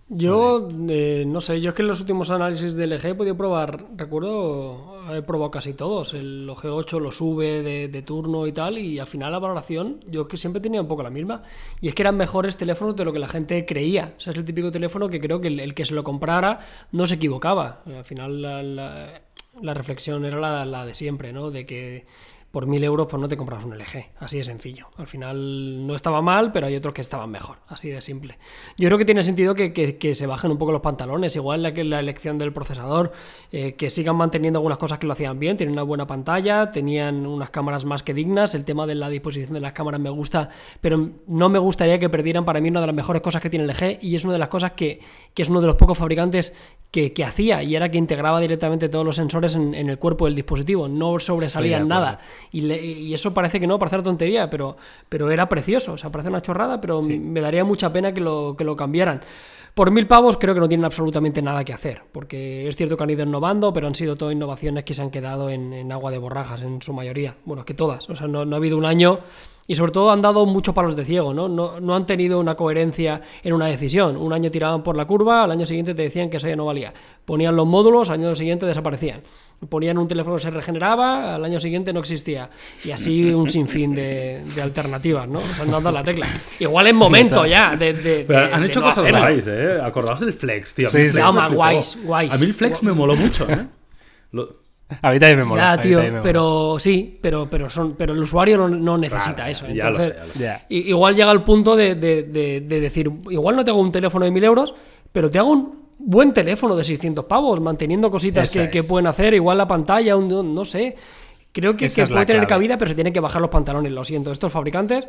Yo, 0.10 0.70
eh, 0.88 1.26
no 1.28 1.42
sé, 1.42 1.60
yo 1.60 1.70
es 1.70 1.76
que 1.76 1.82
en 1.82 1.90
los 1.90 2.00
últimos 2.00 2.30
análisis 2.32 2.74
del 2.76 2.92
LG 2.92 3.08
he 3.08 3.16
podido 3.16 3.36
probar, 3.36 3.88
recuerdo, 3.98 5.04
he 5.14 5.22
probado 5.22 5.52
casi 5.52 5.74
todos, 5.74 6.14
el 6.14 6.48
G8 6.50 7.02
lo 7.02 7.12
sube 7.12 7.62
de, 7.62 7.90
de, 7.90 8.02
turno 8.04 8.48
y 8.48 8.54
tal, 8.54 8.78
y 8.78 9.00
al 9.00 9.08
final 9.08 9.34
la 9.34 9.40
valoración 9.40 10.00
yo 10.10 10.26
que 10.26 10.38
siempre 10.38 10.62
tenía 10.62 10.80
un 10.80 10.88
poco 10.88 11.04
la 11.04 11.10
misma, 11.10 11.44
y 11.82 11.90
es 11.90 11.94
que 11.94 12.04
eran 12.04 12.16
mejores 12.16 12.56
teléfonos 12.56 12.96
de 12.96 13.04
lo 13.04 13.12
que 13.12 13.20
la 13.20 13.28
gente 13.28 13.66
creía, 13.66 14.14
o 14.16 14.20
sea, 14.22 14.32
es 14.32 14.38
el 14.38 14.46
típico 14.46 14.72
teléfono 14.72 15.10
que 15.10 15.20
creo 15.20 15.42
que 15.42 15.50
el, 15.50 15.60
el 15.60 15.74
que 15.74 15.84
se 15.84 15.94
lo 15.94 16.06
comprara 16.06 16.62
no 16.94 17.06
se 17.06 17.16
equivocaba, 17.16 17.82
al 17.86 18.06
final 18.06 18.42
la, 18.42 18.64
la, 18.64 19.22
la 19.62 19.74
reflexión 19.74 20.24
era 20.24 20.40
la, 20.40 20.64
la 20.64 20.86
de 20.86 20.96
siempre, 20.96 21.34
¿no? 21.34 21.52
De 21.52 21.66
que 21.66 22.06
por 22.52 22.66
mil 22.66 22.84
euros 22.84 23.08
pues 23.10 23.22
no 23.22 23.28
te 23.28 23.36
compras 23.36 23.66
un 23.66 23.78
LG, 23.78 24.12
así 24.20 24.38
de 24.38 24.44
sencillo. 24.44 24.88
Al 24.98 25.08
final 25.08 25.86
no 25.86 25.96
estaba 25.96 26.22
mal, 26.22 26.52
pero 26.52 26.68
hay 26.68 26.76
otros 26.76 26.94
que 26.94 27.02
estaban 27.02 27.30
mejor, 27.30 27.58
así 27.68 27.90
de 27.90 28.02
simple. 28.02 28.38
Yo 28.78 28.88
creo 28.88 28.98
que 28.98 29.06
tiene 29.06 29.22
sentido 29.22 29.54
que, 29.54 29.74
que, 29.74 29.98
que 29.98 30.16
se 30.16 30.28
bajen 30.28 30.52
un 30.52 30.58
poco 30.58 30.72
los 30.72 30.82
pantalones, 30.82 31.36
igual 31.36 31.62
la, 31.62 31.72
la 31.72 32.00
elección 32.00 32.38
del 32.38 32.54
procesador, 32.54 33.12
eh, 33.52 33.74
que 33.74 33.90
sigan 33.90 34.16
manteniendo 34.16 34.60
algunas 34.60 34.78
cosas 34.78 34.98
que 34.98 35.08
lo 35.08 35.14
hacían 35.14 35.40
bien, 35.40 35.58
tienen 35.58 35.74
una 35.74 35.84
buena 35.84 36.08
pantalla, 36.08 36.72
tenían 36.72 37.26
unas 37.26 37.50
cámaras 37.50 37.86
más 37.86 38.02
que 38.02 38.14
dignas, 38.14 38.56
el 38.56 38.64
tema 38.64 38.88
de 38.88 38.96
la 38.96 39.10
disposición 39.10 39.54
de 39.54 39.60
las 39.60 39.74
cámaras 39.74 40.00
me 40.00 40.10
gusta, 40.10 40.50
pero 40.80 41.10
no 41.28 41.50
me 41.50 41.60
gustaría 41.60 42.00
que 42.00 42.10
perdieran 42.10 42.46
para 42.46 42.62
mí 42.62 42.70
una 42.70 42.82
de 42.82 42.88
las 42.88 42.96
mejores 42.96 43.22
cosas 43.22 43.42
que 43.42 43.50
tiene 43.50 43.66
el 43.66 43.72
LG 43.72 44.00
y 44.02 44.16
es 44.16 44.24
una 44.24 44.34
de 44.34 44.40
las 44.40 44.50
cosas 44.50 44.72
que, 44.72 45.00
que 45.34 45.42
es 45.42 45.50
uno 45.50 45.62
de 45.62 45.68
los 45.68 45.76
pocos 45.76 45.98
fabricantes 45.98 46.54
que, 46.92 47.12
que, 47.12 47.26
hacía 47.26 47.62
y 47.64 47.76
era 47.76 47.92
que 47.92 47.98
integraba 47.98 48.40
directamente 48.40 48.88
todos 48.88 49.06
los 49.06 49.18
sensores 49.18 49.56
en, 49.56 49.74
en 49.76 49.90
el 49.90 50.00
cuerpo 50.00 50.26
del 50.26 50.36
dispositivo, 50.36 50.88
no 50.88 51.20
sobresalían 51.20 51.88
nada. 51.88 52.20
Y, 52.52 52.62
le, 52.62 52.84
y, 52.84 53.14
eso 53.14 53.34
parece 53.34 53.60
que 53.60 53.68
no, 53.68 53.78
parece 53.80 53.96
una 53.98 54.04
tontería, 54.04 54.50
pero, 54.50 54.78
pero 55.10 55.30
era 55.32 55.48
precioso, 55.50 55.94
o 55.94 55.98
sea, 55.98 56.12
parece 56.12 56.30
una 56.30 56.42
chorrada, 56.42 56.80
pero 56.82 57.02
sí. 57.02 57.18
me 57.20 57.42
daría 57.42 57.64
mucha 57.64 57.92
pena 57.92 58.14
que 58.14 58.22
lo, 58.22 58.56
que 58.58 58.64
lo 58.64 58.76
cambiaran. 58.76 59.22
Por 59.74 59.92
mil 59.92 60.08
pavos 60.08 60.38
creo 60.38 60.56
que 60.56 60.60
no 60.60 60.68
tienen 60.68 60.86
absolutamente 60.86 61.42
nada 61.42 61.64
que 61.64 61.72
hacer, 61.72 62.02
porque 62.12 62.68
es 62.68 62.76
cierto 62.76 62.98
que 62.98 63.04
han 63.04 63.12
ido 63.12 63.24
innovando, 63.24 63.72
pero 63.72 63.86
han 63.86 63.94
sido 63.94 64.16
todas 64.16 64.34
innovaciones 64.34 64.84
que 64.84 64.96
se 64.96 65.04
han 65.04 65.12
quedado 65.12 65.52
en, 65.52 65.72
en 65.72 65.92
agua 65.92 66.10
de 66.10 66.18
borrajas 66.18 66.64
en 66.64 66.82
su 66.82 66.94
mayoría. 66.94 67.36
Bueno, 67.46 67.64
que 67.64 67.76
todas, 67.76 68.10
o 68.10 68.16
sea, 68.16 68.28
no, 68.28 68.44
no 68.44 68.56
ha 68.56 68.58
habido 68.58 68.76
un 68.76 68.86
año 68.86 69.20
y 69.68 69.76
sobre 69.76 69.92
todo 69.92 70.12
han 70.12 70.22
dado 70.22 70.46
muchos 70.46 70.74
palos 70.74 70.96
de 70.96 71.04
ciego, 71.04 71.34
¿no? 71.34 71.50
¿no? 71.50 71.80
No 71.82 71.96
han 71.96 72.06
tenido 72.06 72.40
una 72.40 72.56
coherencia 72.56 73.22
en 73.44 73.54
una 73.54 73.66
decisión. 73.66 74.16
Un 74.16 74.32
año 74.32 74.50
tiraban 74.50 74.82
por 74.82 74.96
la 74.96 75.06
curva, 75.06 75.44
al 75.44 75.52
año 75.52 75.66
siguiente 75.66 75.94
te 75.94 76.04
decían 76.04 76.30
que 76.30 76.38
eso 76.38 76.48
ya 76.48 76.56
no 76.56 76.66
valía. 76.66 76.94
Ponían 77.26 77.56
los 77.56 77.68
módulos, 77.68 78.10
al 78.10 78.20
año 78.20 78.34
siguiente 78.34 78.66
desaparecían. 78.66 79.22
Ponían 79.68 79.98
un 79.98 80.08
teléfono 80.08 80.38
que 80.38 80.44
se 80.44 80.52
regeneraba, 80.52 81.36
al 81.36 81.44
año 81.44 81.60
siguiente 81.60 81.92
no 81.92 82.00
existía. 82.00 82.50
Y 82.86 82.92
así 82.92 83.34
un 83.34 83.50
sinfín 83.50 83.94
de, 83.94 84.42
de 84.56 84.62
alternativas, 84.62 85.28
¿no? 85.28 85.42
Se 85.44 85.64
han 85.64 85.72
dado 85.72 85.92
la 85.92 86.04
tecla. 86.04 86.28
Igual 86.60 86.88
es 86.88 86.94
momento 86.94 87.46
ya 87.46 87.76
de. 87.76 87.92
de, 87.94 88.24
de 88.24 88.38
han 88.38 88.64
hecho 88.64 88.80
no 88.80 88.86
cosas 88.86 89.00
hacerlo. 89.00 89.20
guays, 89.20 89.48
¿eh? 89.48 89.80
Acordaos 89.84 90.20
del 90.22 90.32
Flex, 90.34 90.76
tío. 90.76 90.90
Sí, 90.90 91.10
sí. 91.10 91.20
No, 91.20 91.34
más 91.34 91.52
guays, 91.52 91.98
guays. 92.04 92.32
A 92.32 92.38
mí 92.38 92.46
el 92.46 92.54
Flex 92.54 92.84
me 92.84 92.94
moló 92.94 93.16
mucho, 93.16 93.50
¿eh? 93.50 93.66
Lo... 94.32 94.67
A 95.02 95.12
mí 95.12 95.20
también 95.20 95.40
me 95.40 95.46
mola. 95.46 95.76
Ya, 95.76 95.82
tío, 95.82 96.02
pero 96.24 96.78
sí, 96.80 97.20
pero, 97.22 97.50
pero, 97.50 97.70
son, 97.70 97.96
pero 97.98 98.14
el 98.14 98.20
usuario 98.22 98.58
no, 98.58 98.70
no 98.70 98.98
necesita 98.98 99.36
Claro, 99.36 99.52
eso. 99.52 99.68
ya 99.68 99.90
lo 99.90 100.00
Entonces, 100.00 100.08
sé, 100.34 100.40
ya 100.40 100.54
lo 100.54 100.60
sé. 100.60 100.66
Igual 100.70 101.16
llega 101.16 101.32
el 101.32 101.44
punto 101.44 101.76
de, 101.76 101.96
de- 101.96 102.24
de- 102.24 102.62
de 102.62 102.80
decir, 102.82 103.12
igual 103.30 103.56
no 103.58 103.66
te 103.66 103.72
hago 103.72 103.82
un 103.82 103.92
teléfono 103.92 104.24
de 104.26 104.32
1000 104.32 104.44
euros, 104.46 104.74
pero 105.12 105.30
te 105.30 105.40
hago 105.40 105.52
un 105.52 105.88
buen 106.00 106.32
teléfono 106.34 106.76
de 106.76 106.84
600 106.86 107.26
pavos, 107.26 107.60
manteniendo 107.60 108.10
cositas 108.10 108.50
que, 108.50 108.70
que 108.70 108.80
es. 108.80 108.86
pueden 108.86 109.08
hacer, 109.08 109.34
igual 109.34 109.58
la 109.58 109.68
pantalla, 109.68 110.16
un, 110.16 110.32
un- 110.32 110.56
no 110.56 110.64
sé. 110.64 110.96
Creo 111.52 111.76
que, 111.76 111.90
que 111.90 112.06
puede 112.06 112.26
tener 112.26 112.42
clave. 112.42 112.48
cabida, 112.48 112.78
pero 112.78 112.90
se 112.90 112.96
tienen 112.96 113.12
que 113.12 113.20
bajar 113.20 113.42
los 113.42 113.50
pantalones, 113.50 113.92
lo 113.92 114.04
siento. 114.06 114.32
Estos 114.32 114.52
fabricantes 114.52 115.08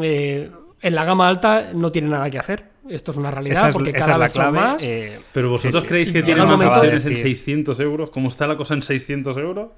eh, 0.00 0.48
en 0.80 0.94
la 0.94 1.04
gama 1.04 1.26
alta 1.28 1.70
no 1.74 1.90
tienen 1.90 2.12
nada 2.12 2.30
que 2.30 2.38
hacer. 2.38 2.64
Esto 2.90 3.10
es 3.12 3.16
una 3.16 3.30
realidad, 3.30 3.58
Esa 3.58 3.68
es, 3.70 3.74
porque 3.74 3.92
cada 3.92 4.04
es 4.12 4.18
la 4.18 4.24
vez 4.24 4.32
son 4.32 4.54
más. 4.54 4.82
eh, 4.84 5.20
Pero 5.32 5.50
vosotros 5.50 5.82
Sí, 5.82 5.86
sí. 5.86 5.88
creéis 5.88 6.08
que 6.08 6.14
Llega 6.22 6.26
tiene 6.26 6.40
el 6.42 6.46
más 6.46 6.54
opciones 6.66 7.04
de 7.04 7.10
en 7.10 7.14
decir- 7.16 7.22
600 7.22 7.80
euros? 7.80 8.10
¿Cómo 8.10 8.28
está 8.28 8.46
la 8.46 8.56
cosa 8.56 8.74
en 8.74 8.82
600 8.82 9.36
euros? 9.36 9.68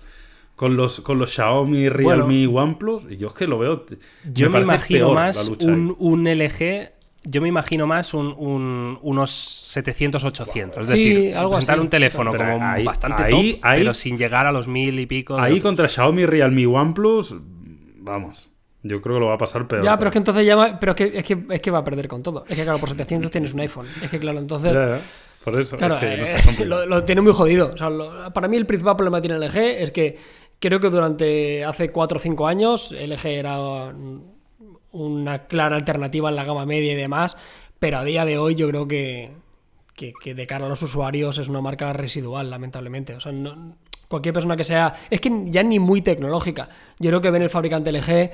Con 0.56 0.76
los, 0.76 1.00
con 1.00 1.18
los 1.18 1.30
Xiaomi, 1.32 1.88
Bueno. 1.88 2.26
Realme, 2.26 2.46
OnePlus. 2.46 3.04
Y 3.10 3.16
yo 3.16 3.28
es 3.28 3.34
que 3.34 3.46
lo 3.46 3.58
veo. 3.58 3.84
Yo 4.32 4.50
me, 4.50 4.60
imagino 4.60 5.06
peor 5.06 5.14
la 5.16 5.20
más 5.22 5.48
lucha 5.48 5.66
un, 5.68 5.96
un 5.98 6.24
LG. 6.28 6.90
Yo 7.24 7.40
me 7.42 7.48
imagino 7.48 7.86
más 7.86 8.12
un, 8.14 8.34
un- 8.36 8.98
unos 9.02 9.30
700, 9.30 10.22
800. 10.24 10.82
Es 10.82 10.88
Sí, 10.88 11.14
decir, 11.14 11.36
algo 11.36 11.52
presentar 11.52 11.76
así. 11.76 11.82
un 11.82 11.88
teléfono 11.90 12.30
Pero 12.32 12.44
como 12.52 12.64
ahí- 12.66 12.84
bastante 12.84 13.22
ahí- 13.22 13.52
top, 13.54 13.60
ahí- 13.64 13.80
pero 13.80 13.94
sin 13.94 14.18
llegar 14.18 14.46
a 14.46 14.52
los 14.52 14.68
mil 14.68 14.98
y 15.00 15.06
pico. 15.06 15.36
de- 15.36 15.42
Ahí 15.42 15.60
contra 15.60 15.88
Xiaomi, 15.88 16.26
Realme, 16.26 16.66
OnePlus. 16.66 17.34
Vamos. 17.98 18.49
Yo 18.82 19.00
creo 19.02 19.16
que 19.16 19.20
lo 19.20 19.26
va 19.26 19.34
a 19.34 19.38
pasar 19.38 19.66
peor. 19.68 19.84
Ya, 19.84 19.96
pero 19.96 20.08
es 20.08 20.12
que 20.12 20.18
entonces 20.18 20.46
ya 20.46 20.56
va- 20.56 20.78
pero 20.80 20.92
es 20.92 20.96
que, 20.96 21.18
es 21.18 21.24
que, 21.24 21.38
es 21.50 21.60
que 21.60 21.70
va 21.70 21.78
a 21.78 21.84
perder 21.84 22.08
con 22.08 22.22
todo. 22.22 22.44
Es 22.48 22.56
que 22.56 22.62
claro, 22.64 22.78
por 22.78 22.88
700 22.88 23.30
tienes 23.30 23.52
un 23.54 23.60
iPhone. 23.60 23.86
Es 24.02 24.08
que 24.10 24.18
claro, 24.18 24.38
entonces... 24.38 24.72
Ya, 24.72 24.96
ya. 24.96 25.00
Por 25.44 25.58
eso. 25.60 25.76
Claro, 25.78 25.98
es 25.98 26.56
que 26.56 26.62
eh, 26.62 26.64
lo, 26.66 26.84
lo 26.86 27.04
tiene 27.04 27.20
muy 27.22 27.32
jodido. 27.32 27.72
O 27.74 27.76
sea, 27.76 27.88
lo- 27.90 28.32
para 28.32 28.48
mí 28.48 28.56
el 28.56 28.66
principal 28.66 28.96
problema 28.96 29.20
que 29.20 29.28
tiene 29.28 29.46
LG 29.46 29.56
es 29.82 29.90
que 29.90 30.16
creo 30.58 30.80
que 30.80 30.90
durante 30.90 31.64
hace 31.64 31.90
4 31.90 32.16
o 32.16 32.20
5 32.20 32.46
años 32.46 32.92
LG 32.92 33.26
era 33.26 33.92
una 34.92 35.46
clara 35.46 35.76
alternativa 35.76 36.28
en 36.28 36.36
la 36.36 36.44
gama 36.44 36.66
media 36.66 36.92
y 36.92 36.96
demás, 36.96 37.36
pero 37.78 37.98
a 37.98 38.04
día 38.04 38.24
de 38.24 38.38
hoy 38.38 38.54
yo 38.54 38.68
creo 38.68 38.86
que, 38.88 39.30
que, 39.94 40.12
que 40.22 40.34
de 40.34 40.46
cara 40.46 40.66
a 40.66 40.68
los 40.68 40.82
usuarios 40.82 41.38
es 41.38 41.48
una 41.48 41.60
marca 41.60 41.92
residual, 41.92 42.50
lamentablemente. 42.50 43.14
O 43.14 43.20
sea, 43.20 43.32
no- 43.32 43.76
cualquier 44.08 44.32
persona 44.34 44.56
que 44.56 44.64
sea... 44.64 44.94
Es 45.08 45.20
que 45.20 45.30
ya 45.46 45.62
ni 45.62 45.78
muy 45.78 46.02
tecnológica. 46.02 46.68
Yo 46.98 47.10
creo 47.10 47.20
que 47.20 47.30
ven 47.30 47.42
el 47.42 47.50
fabricante 47.50 47.92
LG 47.92 48.30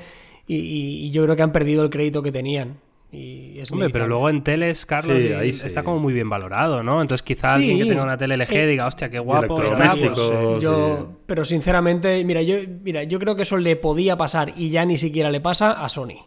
y, 0.47 0.57
y- 0.57 1.07
y 1.07 1.11
yo 1.11 1.23
creo 1.25 1.37
que 1.37 1.43
han 1.43 1.53
perdido 1.53 1.83
el 1.83 1.91
crédito 1.91 2.23
que 2.23 2.33
tenían. 2.33 2.79
Y 3.13 3.61
es 3.61 3.71
Hombre, 3.71 3.89
pero 3.91 4.09
luego 4.09 4.29
en 4.29 4.43
teles, 4.43 4.85
Carlos, 4.85 5.23
Sí, 5.23 5.29
y- 5.29 5.33
ahí 5.33 5.53
sí. 5.53 5.65
está 5.67 5.85
como 5.85 6.01
muy 6.01 6.13
bien 6.13 6.29
valorado, 6.29 6.83
¿no? 6.83 7.01
Entonces 7.01 7.23
quizá 7.23 7.49
Sí. 7.49 7.55
alguien 7.55 7.79
que 7.79 7.85
tenga 7.87 8.03
una 8.03 8.19
tele 8.19 8.35
LG 8.37 8.53
Eh, 8.57 8.67
diga, 8.67 8.87
hostia, 8.87 9.09
qué 9.09 9.21
guapo 9.21 9.63
está. 9.63 9.89
pues, 9.95 10.63
Yo, 10.63 11.13
pero 11.25 11.45
sinceramente, 11.45 12.23
mira, 12.25 12.43
yo, 12.43 12.57
mira, 12.83 13.05
yo 13.05 13.19
creo 13.19 13.37
que 13.37 13.43
eso 13.43 13.57
le 13.59 13.77
podía 13.77 14.17
pasar 14.17 14.53
y 14.57 14.71
ya 14.71 14.85
ni 14.85 14.99
siquiera 14.99 15.31
le 15.31 15.41
pasa 15.41 15.73
a 15.85 15.89
Sony. 15.89 16.27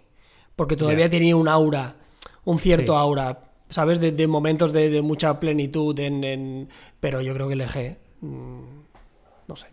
Porque 0.56 0.76
todavía 0.78 1.10
tenía 1.10 1.36
un 1.36 1.48
aura, 1.48 1.98
un 2.46 2.60
cierto 2.60 2.94
Sí. 2.94 2.98
aura, 3.00 3.40
¿sabes? 3.70 4.00
De, 4.00 4.12
de 4.14 4.28
momentos 4.28 4.74
de, 4.74 4.90
de 4.90 5.02
mucha 5.02 5.40
plenitud 5.40 6.00
en, 6.00 6.24
en- 6.24 6.70
Pero 7.00 7.22
yo 7.22 7.34
creo 7.34 7.48
que 7.50 7.56
eje. 7.62 7.98
mm, 8.22 8.60
no 9.48 9.56
sé. 9.56 9.68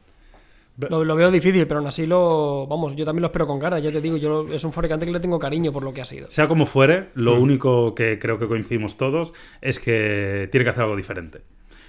Lo, 0.78 1.04
lo 1.04 1.16
veo 1.16 1.30
difícil, 1.30 1.66
pero 1.66 1.78
aún 1.78 1.88
así 1.88 2.06
lo. 2.06 2.66
Vamos, 2.66 2.94
yo 2.94 3.04
también 3.04 3.22
lo 3.22 3.28
espero 3.28 3.46
con 3.46 3.58
ganas. 3.58 3.82
Ya 3.82 3.90
te 3.90 4.00
digo, 4.00 4.16
yo 4.16 4.46
es 4.48 4.62
un 4.64 4.72
fabricante 4.72 5.06
que 5.06 5.12
le 5.12 5.20
tengo 5.20 5.38
cariño 5.38 5.72
por 5.72 5.82
lo 5.82 5.92
que 5.92 6.02
ha 6.02 6.04
sido. 6.04 6.30
Sea 6.30 6.46
como 6.46 6.66
fuere, 6.66 7.10
lo 7.14 7.40
único 7.40 7.94
que 7.94 8.18
creo 8.18 8.38
que 8.38 8.46
coincidimos 8.46 8.96
todos 8.96 9.32
es 9.60 9.78
que 9.78 10.48
tiene 10.52 10.64
que 10.64 10.70
hacer 10.70 10.82
algo 10.82 10.96
diferente. 10.96 11.40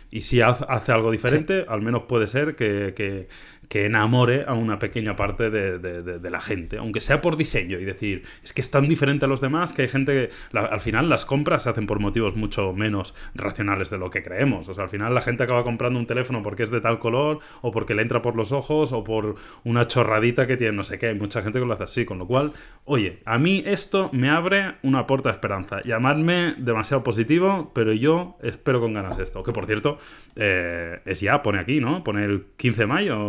Y 0.10 0.22
si 0.22 0.41
hace 0.41 0.91
algo 0.91 1.12
diferente, 1.12 1.65
al 1.67 1.82
menos 1.82 2.04
puede 2.04 2.28
ser 2.28 2.56
que, 2.56 2.93
que- 2.96 3.28
que 3.67 3.86
enamore 3.86 4.46
a 4.48 4.54
una 4.54 4.80
pequeña 4.80 5.17
parte 5.17 5.50
de, 5.50 5.78
de- 5.80 6.02
de- 6.02 6.20
de 6.20 6.30
la 6.30 6.39
gente, 6.39 6.78
aunque 6.78 7.02
sea 7.02 7.20
por 7.20 7.36
diseño 7.36 7.78
y 7.78 7.84
decir, 7.84 8.24
es 8.41 8.54
que 8.54 8.62
es 8.62 8.72
tan 8.72 8.88
diferente 8.88 9.26
a 9.26 9.28
los 9.28 9.41
demás 9.41 9.74
que 9.74 9.82
hay 9.82 9.88
gente 9.89 10.13
que 10.13 10.30
la- 10.54 10.62
al 10.67 10.80
final 10.80 11.10
las 11.10 11.26
compras 11.26 11.63
se 11.63 11.70
hacen 11.72 11.86
por 11.86 12.00
motivos 12.00 12.38
mucho 12.38 12.72
menos 12.72 13.13
racionales 13.36 13.89
de 13.89 13.98
lo 13.98 14.10
que 14.10 14.24
creemos. 14.24 14.70
O 14.70 14.74
sea, 14.74 14.86
al 14.86 14.89
final 14.89 15.13
la 15.13 15.20
gente 15.20 15.43
acaba 15.43 15.65
comprando 15.65 16.00
un 16.00 16.08
teléfono 16.08 16.41
porque 16.43 16.63
es 16.63 16.72
de 16.72 16.80
tal 16.80 16.98
color 17.00 17.39
o 17.62 17.72
porque 17.72 17.93
le 17.93 18.04
entra 18.04 18.22
por 18.22 18.38
los 18.38 18.54
ojos 18.54 18.93
o 18.93 19.04
por 19.04 19.36
una 19.65 19.86
chorradita 19.86 20.48
que 20.48 20.56
tiene 20.56 20.72
no 20.78 20.84
sé 20.84 20.98
qué. 20.98 21.08
Hay 21.08 21.15
mucha 21.15 21.41
gente 21.41 21.60
que 21.60 21.65
lo 21.65 21.74
hace 21.74 21.84
así, 21.84 22.06
con 22.06 22.20
lo 22.20 22.26
cual, 22.26 22.54
oye, 22.86 23.20
a 23.26 23.38
mí 23.38 23.63
esto 23.65 24.10
me 24.13 24.30
abre 24.30 24.76
una 24.82 25.06
puerta 25.08 25.28
de 25.28 25.34
esperanza. 25.34 25.82
Llamadme 25.84 26.56
demasiado 26.58 27.04
positivo, 27.04 27.72
pero 27.76 27.91
yo 27.91 28.38
espero 28.41 28.80
con 28.80 28.93
ganas 28.93 29.20
esto. 29.20 29.43
Que 29.43 29.52
por 29.52 29.65
cierto, 29.65 29.97
eh, 30.36 31.00
es 31.06 31.22
ya, 31.22 31.42
pone 31.44 31.60
aquí, 31.60 31.80
¿no? 31.80 32.04
Pone 32.04 32.26
el 32.26 32.46
15 32.58 32.82
de 32.82 32.88
mayo. 32.88 33.20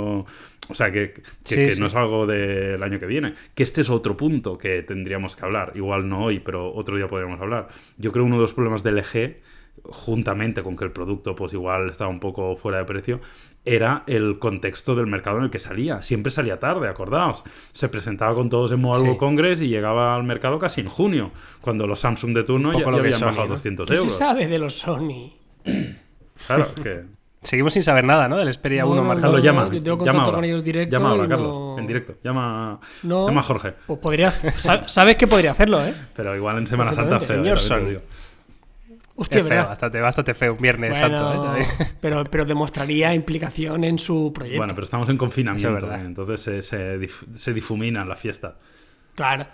O 0.70 0.74
sea, 0.74 0.92
que, 0.92 1.12
que- 1.12 1.22
Sí, 1.44 1.54
que 1.56 1.70
sí. 1.72 1.80
no 1.80 1.86
es 1.86 1.94
algo 1.94 2.26
del 2.26 2.82
año 2.82 2.98
que 2.98 3.06
viene. 3.06 3.34
Que 3.54 3.62
este 3.62 3.80
es 3.80 3.90
otro 3.90 4.16
punto 4.16 4.58
que 4.58 4.82
tendríamos 4.82 5.34
que 5.36 5.44
hablar. 5.44 5.72
Igual 5.74 6.08
no 6.08 6.24
hoy, 6.24 6.40
pero 6.40 6.72
otro 6.74 6.96
día 6.96 7.08
podríamos 7.08 7.40
hablar. 7.40 7.68
Yo 7.96 8.12
creo 8.12 8.24
uno 8.24 8.36
de 8.36 8.42
los 8.42 8.52
problemas 8.54 8.82
del 8.82 8.96
LG, 8.98 9.36
juntamente 9.84 10.62
con 10.62 10.76
que 10.76 10.84
el 10.84 10.90
producto 10.92 11.34
pues 11.34 11.52
igual 11.54 11.88
estaba 11.88 12.10
un 12.10 12.20
poco 12.20 12.56
fuera 12.56 12.78
de 12.78 12.84
precio, 12.84 13.20
era 13.64 14.02
el 14.06 14.38
contexto 14.38 14.94
del 14.94 15.06
mercado 15.06 15.38
en 15.38 15.44
el 15.44 15.50
que 15.50 15.58
salía. 15.58 16.02
Siempre 16.02 16.30
salía 16.30 16.58
tarde, 16.58 16.88
acordaos. 16.88 17.44
Se 17.72 17.88
presentaba 17.88 18.34
con 18.34 18.50
todos 18.50 18.72
en 18.72 18.80
Mobile 18.80 18.98
Sí. 19.00 19.04
World 19.06 19.18
Congress 19.20 19.60
y 19.62 19.68
llegaba 19.68 20.14
al 20.16 20.24
mercado 20.24 20.58
casi 20.58 20.80
en 20.82 20.88
junio, 20.88 21.30
cuando 21.60 21.86
los 21.86 22.00
Samsung 22.00 22.34
de 22.34 22.42
turno 22.44 22.72
ya, 22.72 22.80
ya 22.80 22.86
habían 22.88 23.12
Sony, 23.14 23.26
bajado 23.26 23.44
¿no? 23.46 23.52
200 23.54 23.88
¿Qué 23.88 23.96
se 23.96 24.02
euros. 24.02 24.16
sabe 24.18 24.46
de 24.48 24.58
los 24.58 24.74
Sony? 24.74 25.32
Claro, 26.46 26.66
que... 26.82 27.04
Seguimos 27.40 27.72
sin 27.72 27.84
saber 27.84 28.02
nada, 28.04 28.28
¿no? 28.28 28.36
Del 28.36 28.52
Xperia 28.52 28.82
No, 28.82 28.90
1 28.90 29.14
no, 29.14 29.38
llama. 29.38 29.70
yo 29.72 29.80
tengo 29.80 29.82
llama 29.82 29.96
contacto 29.98 30.18
ahora. 30.22 30.32
con 30.32 30.44
ellos 30.44 30.64
directo 30.64 30.96
Llama 30.96 31.10
ahora, 31.10 31.24
y 31.24 31.28
Carlos, 31.28 31.78
en 31.78 31.86
directo. 31.86 32.14
Llama, 32.24 32.80
No. 33.04 33.28
llama 33.28 33.40
a 33.40 33.44
Jorge. 33.44 33.74
Pues 33.86 33.98
podría. 34.00 34.30
sa- 34.56 34.88
Sabes 34.88 35.16
que 35.16 35.28
podría 35.28 35.52
hacerlo, 35.52 35.80
¿eh? 35.84 35.94
Pero 36.16 36.34
igual 36.34 36.58
en 36.58 36.66
Semana 36.66 36.92
Santa 36.92 37.20
feo, 37.20 37.42
Señor 37.60 37.86
digo. 37.86 38.00
Hostia, 39.14 39.40
Es 39.40 39.46
feo, 39.46 39.66
bastante, 39.68 40.00
bastante 40.00 40.34
feo. 40.34 40.54
Un 40.54 40.60
Viernes 40.60 40.98
Bueno, 41.00 41.18
Santo, 41.18 41.56
¿eh? 41.56 41.66
Pero, 42.00 42.24
pero 42.24 42.44
demostraría 42.44 43.14
implicación 43.14 43.84
en 43.84 43.98
su 44.00 44.32
proyecto. 44.34 44.58
Bueno, 44.58 44.74
pero 44.74 44.84
estamos 44.84 45.08
en 45.08 45.16
confinamiento, 45.16 45.68
es 45.68 45.74
verdad. 45.74 46.00
¿eh? 46.02 46.06
entonces 46.06 46.40
se, 46.40 46.62
se, 46.62 46.98
dif- 47.00 47.32
se 47.34 47.52
difumina 47.52 48.04
la 48.04 48.16
fiesta. 48.16 48.56
Claro. 49.14 49.46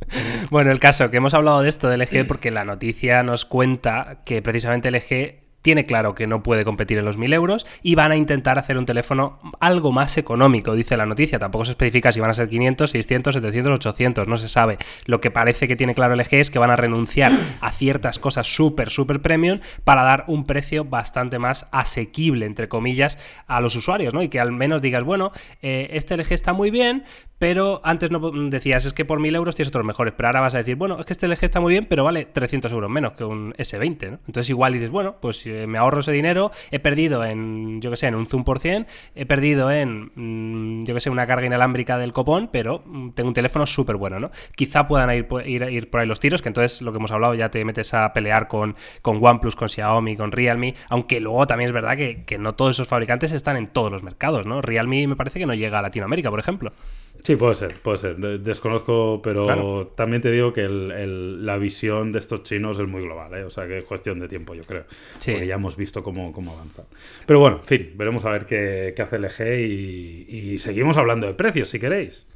Bueno, 0.50 0.72
el 0.72 0.80
caso, 0.80 1.10
que 1.10 1.18
hemos 1.18 1.34
hablado 1.34 1.62
de 1.62 1.68
esto 1.68 1.88
del 1.88 2.00
LG 2.00 2.26
porque 2.26 2.50
la 2.50 2.64
noticia 2.64 3.22
nos 3.22 3.44
cuenta 3.44 4.22
que 4.24 4.42
precisamente 4.42 4.90
LG 4.90 5.40
tiene 5.62 5.84
claro 5.84 6.14
que 6.14 6.26
no 6.26 6.42
puede 6.42 6.64
competir 6.64 6.98
en 6.98 7.04
los 7.04 7.18
1000 7.18 7.32
euros 7.32 7.66
y 7.82 7.94
van 7.94 8.12
a 8.12 8.16
intentar 8.16 8.58
hacer 8.58 8.78
un 8.78 8.86
teléfono 8.86 9.38
algo 9.60 9.92
más 9.92 10.16
económico, 10.16 10.74
dice 10.74 10.96
la 10.96 11.06
noticia. 11.06 11.38
Tampoco 11.38 11.66
se 11.66 11.72
especifica 11.72 12.12
si 12.12 12.20
van 12.20 12.30
a 12.30 12.34
ser 12.34 12.48
500, 12.48 12.90
600, 12.90 13.34
700, 13.34 13.72
800, 13.74 14.28
no 14.28 14.36
se 14.36 14.48
sabe. 14.48 14.78
Lo 15.04 15.20
que 15.20 15.30
parece 15.30 15.68
que 15.68 15.76
tiene 15.76 15.94
claro 15.94 16.16
LG 16.16 16.34
es 16.34 16.50
que 16.50 16.58
van 16.58 16.70
a 16.70 16.76
renunciar 16.76 17.32
a 17.60 17.72
ciertas 17.72 18.18
cosas 18.18 18.46
súper, 18.46 18.90
súper 18.90 19.20
premium 19.20 19.60
para 19.84 20.02
dar 20.02 20.24
un 20.28 20.46
precio 20.46 20.84
bastante 20.84 21.38
más 21.38 21.68
asequible, 21.72 22.46
entre 22.46 22.68
comillas, 22.68 23.18
a 23.46 23.60
los 23.60 23.76
usuarios, 23.76 24.14
¿no? 24.14 24.22
Y 24.22 24.28
que 24.28 24.40
al 24.40 24.52
menos 24.52 24.80
digas, 24.80 25.04
bueno, 25.04 25.32
eh, 25.60 25.88
este 25.92 26.16
LG 26.16 26.32
está 26.32 26.52
muy 26.52 26.70
bien, 26.70 27.04
pero 27.40 27.80
antes 27.84 28.10
no 28.10 28.20
decías, 28.50 28.84
es 28.84 28.92
que 28.92 29.06
por 29.06 29.18
1000 29.18 29.34
euros 29.34 29.56
tienes 29.56 29.70
otros 29.70 29.86
mejores, 29.86 30.12
pero 30.14 30.28
ahora 30.28 30.42
vas 30.42 30.54
a 30.54 30.58
decir, 30.58 30.76
bueno, 30.76 31.00
es 31.00 31.06
que 31.06 31.14
este 31.14 31.26
LG 31.26 31.42
está 31.42 31.58
muy 31.58 31.72
bien, 31.72 31.86
pero 31.86 32.04
vale 32.04 32.26
300 32.26 32.70
euros 32.70 32.90
menos 32.90 33.14
que 33.14 33.24
un 33.24 33.54
S20, 33.54 34.10
¿no? 34.10 34.18
Entonces 34.26 34.50
igual 34.50 34.74
dices, 34.74 34.90
bueno, 34.90 35.16
pues 35.22 35.46
eh, 35.46 35.66
me 35.66 35.78
ahorro 35.78 36.00
ese 36.00 36.12
dinero, 36.12 36.50
he 36.70 36.80
perdido 36.80 37.24
en, 37.24 37.80
yo 37.80 37.90
que 37.90 37.96
sé, 37.96 38.08
en 38.08 38.14
un 38.14 38.26
zoom 38.26 38.44
por 38.44 38.58
cien, 38.58 38.86
he 39.14 39.24
perdido 39.24 39.70
en, 39.70 40.12
mm, 40.14 40.84
yo 40.84 40.92
que 40.92 41.00
sé, 41.00 41.08
una 41.08 41.26
carga 41.26 41.46
inalámbrica 41.46 41.96
del 41.96 42.12
copón, 42.12 42.50
pero 42.52 42.82
mm, 42.84 43.12
tengo 43.12 43.28
un 43.28 43.34
teléfono 43.34 43.64
súper 43.64 43.96
bueno, 43.96 44.20
¿no? 44.20 44.30
Quizá 44.54 44.86
puedan 44.86 45.10
ir, 45.16 45.26
ir, 45.46 45.62
ir 45.62 45.88
por 45.88 46.00
ahí 46.00 46.06
los 46.06 46.20
tiros, 46.20 46.42
que 46.42 46.50
entonces 46.50 46.82
lo 46.82 46.92
que 46.92 46.98
hemos 46.98 47.10
hablado 47.10 47.32
ya 47.32 47.50
te 47.50 47.64
metes 47.64 47.94
a 47.94 48.12
pelear 48.12 48.48
con, 48.48 48.76
con 49.00 49.16
OnePlus, 49.18 49.56
con 49.56 49.70
Xiaomi, 49.70 50.14
con 50.14 50.30
Realme, 50.30 50.74
aunque 50.90 51.20
luego 51.20 51.46
también 51.46 51.68
es 51.68 51.72
verdad 51.72 51.96
que, 51.96 52.22
que 52.26 52.36
no 52.36 52.54
todos 52.54 52.76
esos 52.76 52.86
fabricantes 52.86 53.32
están 53.32 53.56
en 53.56 53.68
todos 53.68 53.90
los 53.90 54.02
mercados, 54.02 54.44
¿no? 54.44 54.60
Realme 54.60 55.06
me 55.06 55.16
parece 55.16 55.38
que 55.38 55.46
no 55.46 55.54
llega 55.54 55.78
a 55.78 55.82
Latinoamérica, 55.82 56.28
por 56.28 56.38
ejemplo. 56.38 56.74
Sí, 57.22 57.36
puede 57.36 57.54
ser, 57.54 57.72
puede 57.82 57.98
ser. 57.98 58.16
De- 58.16 58.38
Desconozco, 58.38 59.20
pero 59.22 59.42
Claro. 59.44 59.92
también 59.94 60.22
te 60.22 60.30
digo 60.30 60.52
que 60.52 60.62
el- 60.62 60.90
el- 60.90 61.46
la 61.46 61.58
visión 61.58 62.12
de 62.12 62.18
estos 62.18 62.42
chinos 62.42 62.78
es 62.78 62.86
muy 62.88 63.02
global, 63.02 63.32
¿eh? 63.34 63.44
o 63.44 63.50
sea 63.50 63.66
que 63.66 63.78
es 63.78 63.84
cuestión 63.84 64.18
de 64.20 64.28
tiempo, 64.28 64.54
yo 64.54 64.62
creo. 64.64 64.84
Sí. 65.18 65.32
Porque 65.32 65.46
ya 65.46 65.54
hemos 65.56 65.76
visto 65.76 66.02
cómo, 66.02 66.32
cómo 66.32 66.52
avanzan. 66.52 66.86
Pero 67.26 67.40
bueno, 67.40 67.58
en 67.60 67.66
fin, 67.66 67.92
veremos 67.96 68.24
a 68.24 68.30
ver 68.30 68.46
qué, 68.46 68.92
qué 68.96 69.02
hace 69.02 69.16
LG 69.18 69.60
y, 69.60 70.26
y 70.52 70.58
seguimos 70.58 70.96
hablando 70.96 71.26
de 71.26 71.34
precios, 71.34 71.68
si 71.68 71.78
queréis. 71.78 72.26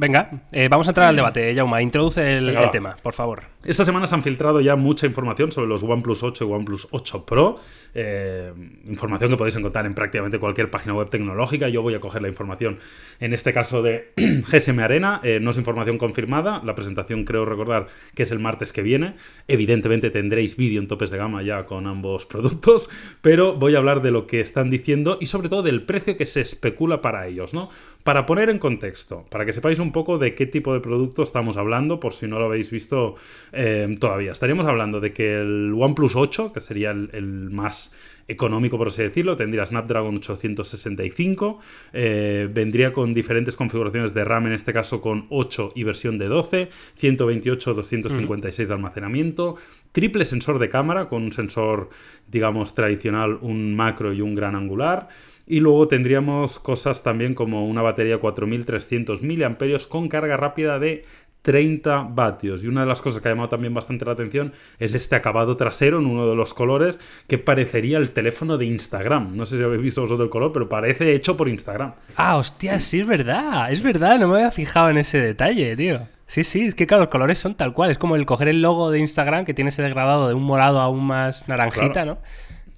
Venga, 0.00 0.30
eh, 0.50 0.68
vamos 0.70 0.86
a 0.88 0.92
entrar 0.92 1.08
al 1.08 1.16
debate, 1.16 1.54
Jauma. 1.54 1.82
Introduce 1.82 2.38
el, 2.38 2.46
Venga, 2.46 2.64
el 2.64 2.70
tema, 2.70 2.96
por 3.02 3.12
favor. 3.12 3.40
Esta 3.62 3.84
semana 3.84 4.06
se 4.06 4.14
han 4.14 4.22
filtrado 4.22 4.62
ya 4.62 4.74
mucha 4.74 5.06
información 5.06 5.52
sobre 5.52 5.68
los 5.68 5.82
OnePlus 5.82 6.22
8 6.22 6.46
y 6.46 6.50
OnePlus 6.50 6.88
8 6.90 7.26
Pro. 7.26 7.60
eh, 7.94 8.50
información 8.86 9.30
que 9.30 9.36
podéis 9.36 9.56
encontrar 9.56 9.84
en 9.84 9.94
prácticamente 9.94 10.38
cualquier 10.38 10.70
página 10.70 10.94
web 10.94 11.10
tecnológica. 11.10 11.68
Yo 11.68 11.82
voy 11.82 11.92
a 11.92 12.00
coger 12.00 12.22
la 12.22 12.28
información, 12.28 12.78
en 13.18 13.34
este 13.34 13.52
caso 13.52 13.82
de 13.82 14.12
GSM 14.16 14.78
Arena. 14.80 15.20
eh, 15.22 15.38
no 15.38 15.50
es 15.50 15.58
información 15.58 15.98
confirmada. 15.98 16.62
La 16.64 16.74
presentación 16.74 17.26
creo 17.26 17.44
recordar 17.44 17.88
que 18.14 18.22
es 18.22 18.30
el 18.32 18.38
martes 18.38 18.72
que 18.72 18.80
viene. 18.80 19.16
Evidentemente 19.48 20.08
tendréis 20.08 20.56
vídeo 20.56 20.80
en 20.80 20.88
topes 20.88 21.10
de 21.10 21.18
gama 21.18 21.42
ya 21.42 21.66
con 21.66 21.86
ambos 21.86 22.24
productos. 22.30 22.88
Pero 23.20 23.54
voy 23.54 23.74
a 23.74 23.78
hablar 23.78 24.00
de 24.00 24.12
lo 24.12 24.26
que 24.26 24.40
están 24.40 24.70
diciendo 24.70 25.18
y 25.20 25.26
sobre 25.26 25.50
todo 25.50 25.62
del 25.62 25.82
precio 25.82 26.16
que 26.16 26.24
se 26.24 26.40
especula 26.40 27.02
para 27.02 27.26
ellos. 27.26 27.52
¿no? 27.52 27.68
Para 28.04 28.24
poner 28.24 28.48
en 28.48 28.58
contexto, 28.58 29.26
para 29.30 29.44
que 29.44 29.52
sepáis 29.52 29.78
un 29.78 29.92
poco 29.92 30.16
de 30.16 30.34
qué 30.34 30.46
tipo 30.46 30.72
de 30.72 30.80
producto 30.80 31.22
estamos 31.22 31.58
hablando, 31.58 32.00
por 32.00 32.14
si 32.14 32.26
no 32.26 32.38
lo 32.38 32.46
habéis 32.46 32.70
visto 32.70 33.16
eh, 33.52 33.94
todavía. 34.00 34.32
Estaríamos 34.32 34.64
hablando 34.64 35.00
de 35.00 35.12
que 35.12 35.40
el 35.40 35.74
OnePlus 35.76 36.16
8, 36.16 36.52
que 36.52 36.60
sería 36.60 36.92
el, 36.92 37.50
más 37.50 37.92
económico 38.26 38.78
por 38.78 38.88
así 38.88 39.02
decirlo, 39.02 39.36
tendría 39.36 39.66
Snapdragon 39.66 40.16
865, 40.16 41.58
eh, 41.92 42.48
vendría 42.50 42.92
con 42.92 43.12
diferentes 43.12 43.56
configuraciones 43.56 44.14
de 44.14 44.24
RAM, 44.24 44.46
en 44.46 44.52
este 44.52 44.72
caso 44.72 45.02
con 45.02 45.26
8 45.28 45.72
y 45.74 45.82
versión 45.82 46.16
de 46.16 46.28
12, 46.28 46.70
128, 46.96 47.74
256 47.74 48.68
de 48.68 48.74
almacenamiento, 48.74 49.56
triple 49.92 50.24
sensor 50.24 50.58
de 50.58 50.68
cámara 50.68 51.08
con 51.08 51.24
un 51.24 51.32
sensor, 51.32 51.90
digamos, 52.28 52.74
tradicional, 52.74 53.38
un 53.42 53.74
macro 53.74 54.12
y 54.12 54.20
un 54.20 54.34
gran 54.34 54.54
angular. 54.54 55.08
Y 55.50 55.58
luego 55.60 55.88
tendríamos 55.88 56.58
cosas 56.60 57.02
también 57.02 57.34
como 57.34 57.66
una 57.66 57.82
batería 57.82 58.18
4300 58.18 59.20
mAh 59.22 59.56
con 59.88 60.08
carga 60.08 60.36
rápida 60.36 60.78
de 60.78 61.04
30 61.42 62.08
vatios. 62.10 62.62
Y 62.62 62.68
una 62.68 62.82
de 62.82 62.86
las 62.86 63.00
cosas 63.00 63.20
que 63.20 63.28
ha 63.28 63.32
llamado 63.32 63.48
también 63.48 63.72
bastante 63.74 64.04
la 64.04 64.12
atención 64.12 64.52
es 64.78 64.94
este 64.94 65.16
acabado 65.16 65.56
trasero 65.56 65.98
en 65.98 66.06
uno 66.06 66.28
de 66.28 66.36
los 66.36 66.54
colores 66.54 66.98
que 67.26 67.38
parecería 67.38 67.98
el 67.98 68.10
teléfono 68.10 68.58
de 68.58 68.66
Instagram. 68.66 69.36
No 69.36 69.46
sé 69.46 69.56
si 69.58 69.64
habéis 69.64 69.82
visto 69.82 70.02
vosotros 70.02 70.24
el 70.26 70.30
color, 70.30 70.52
pero 70.52 70.68
parece 70.68 71.14
hecho 71.14 71.36
por 71.36 71.48
Instagram. 71.48 71.94
Ah, 72.16 72.36
hostia, 72.36 72.78
sí, 72.78 73.00
es 73.00 73.06
verdad. 73.06 73.72
Es 73.72 73.82
verdad, 73.82 74.18
no 74.18 74.28
me 74.28 74.36
había 74.36 74.50
fijado 74.50 74.90
en 74.90 74.98
ese 74.98 75.18
detalle, 75.18 75.74
tío. 75.76 76.00
Sí, 76.26 76.44
sí, 76.44 76.66
es 76.66 76.76
que 76.76 76.86
claro, 76.86 77.02
los 77.04 77.10
colores 77.10 77.38
son 77.40 77.56
tal 77.56 77.72
cual. 77.72 77.90
Es 77.90 77.98
como 77.98 78.14
el 78.14 78.24
coger 78.24 78.46
el 78.46 78.62
logo 78.62 78.90
de 78.92 79.00
Instagram 79.00 79.44
que 79.44 79.52
tiene 79.54 79.70
ese 79.70 79.82
degradado 79.82 80.28
de 80.28 80.34
un 80.34 80.44
morado 80.44 80.78
a 80.78 80.88
un 80.88 81.04
más 81.04 81.48
naranjita, 81.48 81.90
Claro. 81.90 82.14
¿no? 82.14 82.18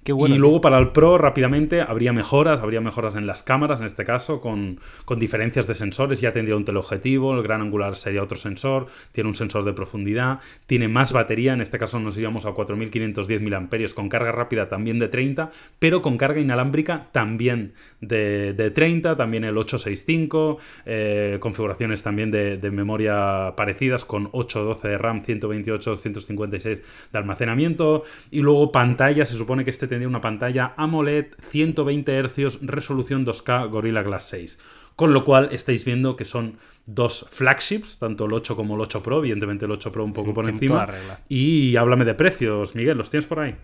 Qué 0.04 0.12
bueno. 0.12 0.34
y 0.34 0.38
luego 0.38 0.60
para 0.60 0.78
el 0.78 0.88
Pro 0.88 1.16
rápidamente 1.16 1.80
habría 1.80 2.12
mejoras, 2.12 2.60
habría 2.60 2.80
mejoras 2.80 3.14
en 3.14 3.28
las 3.28 3.44
cámaras 3.44 3.78
en 3.78 3.86
este 3.86 4.04
caso, 4.04 4.40
con, 4.40 4.80
con 5.04 5.20
diferencias 5.20 5.68
de 5.68 5.74
sensores, 5.74 6.20
ya 6.20 6.32
tendría 6.32 6.56
un 6.56 6.64
teleobjetivo, 6.64 7.34
el 7.34 7.42
gran 7.44 7.60
angular 7.60 7.94
sería 7.94 8.20
otro 8.20 8.36
sensor, 8.36 8.86
tiene 9.12 9.28
un 9.28 9.36
sensor 9.36 9.64
de 9.64 9.72
profundidad, 9.72 10.40
tiene 10.66 10.88
más 10.88 11.12
batería, 11.12 11.52
en 11.52 11.60
este 11.60 11.78
caso 11.78 12.00
nos 12.00 12.16
iríamos 12.16 12.46
a 12.46 12.50
4510 12.50 13.42
mAh 13.42 13.94
con 13.94 14.08
carga 14.08 14.32
rápida 14.32 14.68
también 14.68 14.98
de 14.98 15.06
30, 15.06 15.50
pero 15.78 16.02
con 16.02 16.16
carga 16.16 16.40
inalámbrica 16.40 17.08
también 17.12 17.74
de, 18.00 18.54
de 18.54 18.72
30, 18.72 19.16
también 19.16 19.44
el 19.44 19.56
865, 19.56 20.58
eh, 20.84 21.36
configuraciones 21.38 22.02
también 22.02 22.32
de, 22.32 22.56
de 22.56 22.70
memoria 22.72 23.54
parecidas 23.56 24.04
con 24.04 24.30
812 24.32 24.88
de 24.88 24.98
RAM, 24.98 25.22
128, 25.22 25.90
256 25.90 26.82
de 27.12 27.18
almacenamiento 27.18 28.02
y 28.32 28.40
luego 28.40 28.72
pantalla, 28.72 29.24
se 29.24 29.36
supone 29.36 29.62
que 29.62 29.70
este 29.70 29.91
tendría 29.92 30.09
una 30.09 30.20
pantalla 30.20 30.74
AMOLED 30.76 31.26
120 31.40 32.22
Hz, 32.28 32.59
resolución 32.62 33.24
2K 33.24 33.68
Gorilla 33.70 34.02
Glass 34.02 34.28
6. 34.31 34.59
Con 34.96 35.12
lo 35.14 35.24
cual 35.24 35.48
estáis 35.52 35.85
viendo 35.85 36.16
que 36.16 36.24
son 36.24 36.59
dos 36.85 37.26
flagships, 37.31 37.98
tanto 37.98 38.26
el 38.26 38.33
8 38.33 38.57
como 38.57 38.74
el 38.74 38.81
8 38.83 39.02
Pro, 39.02 39.18
evidentemente 39.20 39.64
el 39.64 39.70
8 39.70 39.90
Pro 39.92 40.05
un 40.05 40.12
poco 40.12 40.35
por 40.35 40.44
En 40.44 40.55
encima. 40.55 40.87
Y 41.28 41.76
háblame 41.76 42.05
de 42.05 42.14
precios, 42.14 42.74
Miguel, 42.74 42.98
¿los 42.98 43.11
tienes 43.11 43.26
por 43.26 43.40
ahí? 43.40 43.55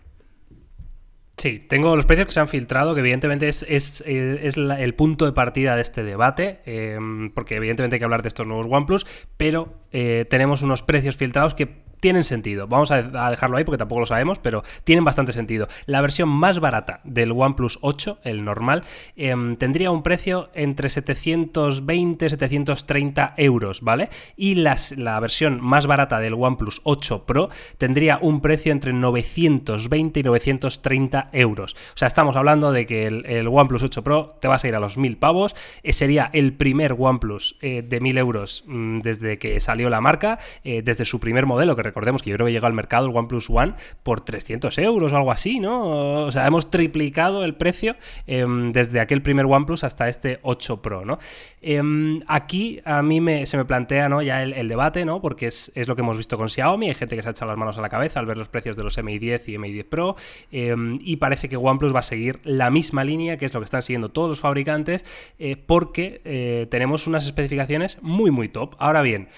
Sí, 1.37 1.65
tengo 1.69 1.95
los 1.95 2.05
precios 2.05 2.27
que 2.27 2.33
se 2.33 2.41
han 2.41 2.49
filtrado, 2.49 2.95
que 2.95 3.01
evidentemente 3.01 3.47
es, 3.47 3.65
es, 3.69 4.03
eh, 4.07 4.41
es 4.43 4.57
la- 4.57 4.81
el 4.81 4.95
punto 4.95 5.25
de 5.25 5.31
partida 5.31 5.77
de 5.77 5.83
este 5.83 6.03
debate, 6.03 6.59
eh, 6.67 6.99
porque 7.33 7.55
evidentemente 7.57 7.95
hay 7.95 7.99
que 8.01 8.05
hablar 8.05 8.23
de 8.23 8.29
estos 8.29 8.45
nuevos 8.45 8.67
OnePlus, 8.69 9.07
pero 9.37 9.73
eh, 9.93 10.27
tenemos 10.29 10.63
unos 10.63 10.83
precios 10.83 11.17
filtrados 11.17 11.55
que 11.55 11.89
tienen 12.01 12.25
sentido. 12.25 12.69
Vamos 12.69 12.91
a, 12.91 13.03
dejarlo 13.31 13.57
ahí 13.57 13.65
porque 13.65 13.79
tampoco 13.79 14.01
lo 14.01 14.07
sabemos, 14.07 14.39
pero 14.39 14.63
tienen 14.85 15.05
bastante 15.05 15.33
sentido. 15.33 15.69
La 15.87 16.01
versión 16.01 16.29
más 16.29 16.61
barata 16.61 17.01
del 17.05 17.33
OnePlus 17.33 17.79
8, 17.83 18.21
el 18.25 18.45
normal, 18.45 18.85
em, 19.17 19.57
tendría 19.57 19.91
un 19.91 20.03
precio 20.03 20.51
entre 20.55 20.89
720 20.91 22.29
730 22.29 23.35
euros, 23.37 23.81
¿vale? 23.81 24.09
Y 24.37 24.55
las- 24.57 24.97
la 24.97 25.19
versión 25.21 25.61
más 25.61 25.87
barata 25.87 26.21
del 26.21 26.35
OnePlus 26.35 26.81
8 26.85 27.25
Pro 27.27 27.51
tendría 27.79 28.19
un 28.21 28.41
precio 28.41 28.73
entre 28.73 28.93
920 28.93 30.21
y 30.21 30.23
930 30.23 31.31
euros. 31.33 31.75
O 31.95 31.99
sea, 31.99 32.09
estamos 32.09 32.37
hablando 32.37 32.73
de 32.73 32.87
que 32.87 33.07
el, 33.07 33.27
el 33.27 33.49
OnePlus 33.49 33.83
8 33.83 34.05
Pro 34.05 34.37
te 34.41 34.49
vas 34.49 34.65
a 34.65 34.69
ir 34.69 34.75
a 34.75 34.81
los 34.81 34.97
1000 34.97 35.17
pavos. 35.17 35.57
Eh, 35.83 35.93
sería 35.93 36.31
el 36.33 36.53
primer 36.53 36.95
OnePlus 36.99 37.57
eh, 37.61 37.83
de 37.83 38.01
1000 38.01 38.19
euros 38.19 38.65
mm, 38.67 39.01
desde 39.01 39.39
que 39.39 39.59
salió 39.61 39.78
la 39.89 40.01
marca, 40.01 40.39
eh, 40.65 40.83
desde 40.83 41.05
su 41.05 41.21
primer 41.21 41.47
modelo, 41.47 41.77
que 41.77 41.83
recordemos 41.83 42.23
que 42.23 42.31
yo 42.31 42.37
creo 42.37 42.47
que 42.47 42.53
llegó 42.53 42.67
al 42.67 42.73
mercado 42.73 43.07
el 43.07 43.17
OnePlus 43.17 43.49
One 43.51 43.75
por 44.03 44.21
300 44.21 44.77
euros 44.79 45.13
o 45.13 45.17
algo 45.17 45.31
así, 45.31 45.61
¿no? 45.61 45.83
O 45.83 46.31
sea, 46.31 46.47
hemos 46.47 46.71
triplicado 46.71 47.45
el 47.45 47.55
precio 47.55 47.97
em, 48.27 48.73
desde 48.73 49.01
aquel 49.01 49.23
primer 49.23 49.47
OnePlus 49.47 49.85
hasta 49.85 50.09
este 50.09 50.39
8 50.43 50.83
Pro, 50.83 51.05
¿no? 51.05 51.19
Em, 51.61 52.21
aquí 52.27 52.81
a 52.85 53.03
mí 53.03 53.21
me, 53.21 53.47
se 53.47 53.57
me 53.57 53.65
plantea 53.65 54.09
¿no? 54.09 54.23
ya 54.23 54.43
el, 54.43 54.53
el 54.53 54.69
debate, 54.69 55.05
¿no? 55.05 55.21
Porque 55.21 55.47
es, 55.47 55.73
es 55.75 55.89
lo 55.89 55.97
que 55.97 56.03
hemos 56.03 56.17
visto 56.17 56.37
con 56.37 56.49
Xiaomi, 56.49 56.89
hay 56.89 56.95
gente 56.95 57.17
que 57.17 57.23
se 57.23 57.29
ha 57.29 57.33
echado 57.33 57.51
las 57.51 57.59
manos 57.59 57.79
a 57.79 57.81
la 57.81 57.89
cabeza 57.89 58.21
al 58.21 58.27
ver 58.27 58.37
los 58.37 58.49
precios 58.49 58.77
de 58.77 58.85
los 58.85 58.99
Mi 59.03 59.19
10 59.19 59.49
y 59.49 59.59
Mi 59.59 59.73
10 59.73 59.87
Pro, 59.87 60.17
em, 60.51 60.99
y 61.03 61.17
parece 61.17 61.49
que 61.49 61.57
OnePlus 61.57 61.95
va 61.95 62.01
a 62.01 62.03
seguir 62.03 62.41
la 62.45 62.71
misma 62.71 63.05
línea, 63.05 63.37
que 63.37 63.45
es 63.45 63.55
lo 63.55 63.61
que 63.61 63.65
están 63.65 63.83
siguiendo 63.83 64.11
todos 64.11 64.29
los 64.29 64.41
fabricantes, 64.41 65.05
eh, 65.39 65.57
porque 65.57 66.21
eh, 66.25 66.67
tenemos 66.71 67.07
unas 67.07 67.27
especificaciones 67.27 67.99
muy, 68.03 68.31
muy 68.31 68.49
top. 68.49 68.75
Ahora 68.79 69.03
bien, 69.03 69.29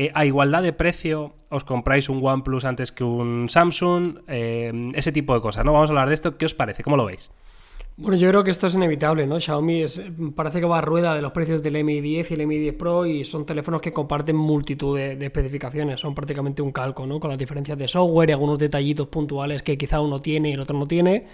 eh, 0.00 0.10
a 0.14 0.24
igualdad 0.24 0.62
de 0.62 0.72
precio, 0.72 1.34
os 1.50 1.62
compráis 1.62 2.08
un 2.08 2.24
OnePlus 2.24 2.64
antes 2.64 2.90
que 2.90 3.04
un 3.04 3.50
Samsung, 3.50 4.20
eh, 4.28 4.72
ese 4.94 5.12
tipo 5.12 5.34
de 5.34 5.42
cosas, 5.42 5.62
¿no? 5.66 5.74
Vamos 5.74 5.90
a 5.90 5.92
hablar 5.92 6.08
de 6.08 6.14
esto. 6.14 6.38
¿Qué 6.38 6.46
os 6.46 6.54
parece? 6.54 6.82
¿Cómo 6.82 6.96
lo 6.96 7.04
veis? 7.04 7.30
Bueno, 7.98 8.16
yo 8.16 8.30
creo 8.30 8.42
que 8.42 8.50
esto 8.50 8.66
es 8.66 8.74
inevitable, 8.74 9.26
¿no? 9.26 9.38
Xiaomi 9.38 9.84
parece 10.34 10.60
que 10.60 10.64
va 10.64 10.78
a 10.78 10.80
rueda 10.80 11.14
de 11.14 11.20
los 11.20 11.32
precios 11.32 11.62
del 11.62 11.84
Mi 11.84 12.00
10 12.00 12.30
y 12.30 12.34
el 12.34 12.46
Mi 12.46 12.56
10 12.56 12.76
Pro 12.76 13.04
y 13.04 13.24
son 13.26 13.44
teléfonos 13.44 13.82
que 13.82 13.92
comparten 13.92 14.36
multitud 14.36 14.96
de, 14.96 15.16
de 15.16 15.26
especificaciones, 15.26 16.00
son 16.00 16.14
prácticamente 16.14 16.62
un 16.62 16.72
calco, 16.72 17.06
¿no? 17.06 17.20
Con 17.20 17.28
las 17.28 17.38
diferencias 17.38 17.76
de 17.76 17.86
software 17.86 18.30
y 18.30 18.32
algunos 18.32 18.58
detallitos 18.58 19.08
puntuales 19.08 19.60
que 19.60 19.76
quizá 19.76 20.00
uno 20.00 20.18
tiene 20.18 20.48
y 20.48 20.52
el 20.54 20.60
otro 20.60 20.78
no 20.78 20.86
tiene. 20.86 21.26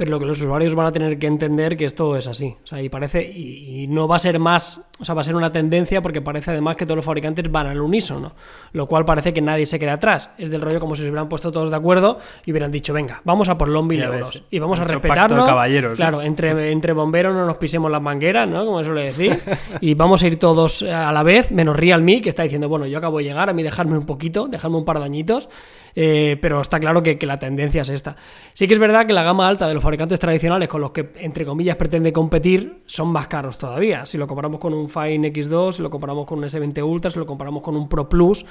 Pero 0.00 0.12
lo 0.12 0.18
que 0.18 0.24
los 0.24 0.40
usuarios 0.40 0.74
van 0.74 0.86
a 0.86 0.92
tener 0.92 1.18
que 1.18 1.26
entender 1.26 1.76
que 1.76 1.84
esto 1.84 2.16
es 2.16 2.26
así. 2.26 2.56
O 2.64 2.66
sea, 2.66 2.80
y 2.80 2.88
parece, 2.88 3.22
y, 3.22 3.82
y 3.82 3.86
no 3.86 4.08
va 4.08 4.16
a 4.16 4.18
ser 4.18 4.38
más, 4.38 4.88
o 4.98 5.04
sea, 5.04 5.14
va 5.14 5.20
a 5.20 5.24
ser 5.24 5.36
una 5.36 5.52
tendencia 5.52 6.00
porque 6.00 6.22
parece 6.22 6.52
además 6.52 6.76
que 6.76 6.86
todos 6.86 6.96
los 6.96 7.04
fabricantes 7.04 7.52
van 7.52 7.66
al 7.66 7.78
unísono, 7.82 8.32
lo 8.72 8.86
cual 8.86 9.04
parece 9.04 9.34
que 9.34 9.42
nadie 9.42 9.66
se 9.66 9.78
queda 9.78 9.92
atrás. 9.92 10.30
Es 10.38 10.48
del 10.48 10.62
rollo 10.62 10.80
como 10.80 10.96
si 10.96 11.02
se 11.02 11.08
hubieran 11.08 11.28
puesto 11.28 11.52
todos 11.52 11.68
de 11.68 11.76
acuerdo 11.76 12.18
y 12.46 12.50
hubieran 12.50 12.72
dicho, 12.72 12.94
venga, 12.94 13.20
vamos 13.24 13.50
a 13.50 13.58
por 13.58 13.68
los 13.68 13.84
mil 13.84 14.02
euros. 14.02 14.42
y 14.50 14.58
vamos 14.58 14.80
a 14.80 14.84
respetarnos. 14.84 15.46
caballeros, 15.46 15.90
¿no? 15.90 15.96
Claro, 15.96 16.22
entre, 16.22 16.72
entre 16.72 16.94
bomberos 16.94 17.34
no 17.34 17.44
nos 17.44 17.58
pisemos 17.58 17.90
las 17.90 18.00
mangueras, 18.00 18.48
¿no? 18.48 18.64
Como 18.64 18.82
suele 18.82 19.02
decir. 19.02 19.38
Y 19.82 19.92
vamos 19.92 20.22
a 20.22 20.28
ir 20.28 20.38
todos 20.38 20.82
a 20.82 21.12
la 21.12 21.22
vez, 21.22 21.50
menos 21.52 21.76
Realme, 21.76 22.22
que 22.22 22.30
está 22.30 22.42
diciendo, 22.42 22.70
bueno, 22.70 22.86
yo 22.86 22.96
acabo 22.96 23.18
de 23.18 23.24
llegar, 23.24 23.50
a 23.50 23.52
mí 23.52 23.62
dejarme 23.62 23.98
un 23.98 24.06
poquito, 24.06 24.48
dejarme 24.48 24.78
un 24.78 24.86
par 24.86 24.98
de 24.98 25.04
añitos. 25.04 25.50
Eh, 25.94 26.36
pero 26.40 26.60
está 26.60 26.78
claro 26.78 27.02
que, 27.02 27.18
la 27.20 27.38
tendencia 27.38 27.82
es 27.82 27.88
esta. 27.88 28.16
Sí 28.52 28.66
que 28.66 28.74
es 28.74 28.80
verdad 28.80 29.06
que 29.06 29.12
la 29.12 29.22
gama 29.22 29.46
alta 29.46 29.68
de 29.68 29.74
los 29.74 29.82
fabricantes 29.82 30.18
tradicionales 30.18 30.68
con 30.68 30.80
los 30.80 30.90
que, 30.90 31.10
entre 31.16 31.44
comillas, 31.44 31.76
pretende 31.76 32.12
competir 32.12 32.82
son 32.86 33.08
más 33.08 33.26
caros 33.28 33.58
todavía. 33.58 34.06
Si 34.06 34.18
lo 34.18 34.26
comparamos 34.26 34.60
con 34.60 34.74
un 34.74 34.88
Fine 34.88 35.32
X2, 35.32 35.72
si 35.72 35.82
lo 35.82 35.90
comparamos 35.90 36.26
con 36.26 36.38
un 36.38 36.44
S20 36.44 36.82
Ultra, 36.84 37.10
si 37.10 37.18
lo 37.18 37.26
comparamos 37.26 37.62
con 37.62 37.76
un 37.76 37.88
Pro 37.88 38.08
Plus 38.08 38.44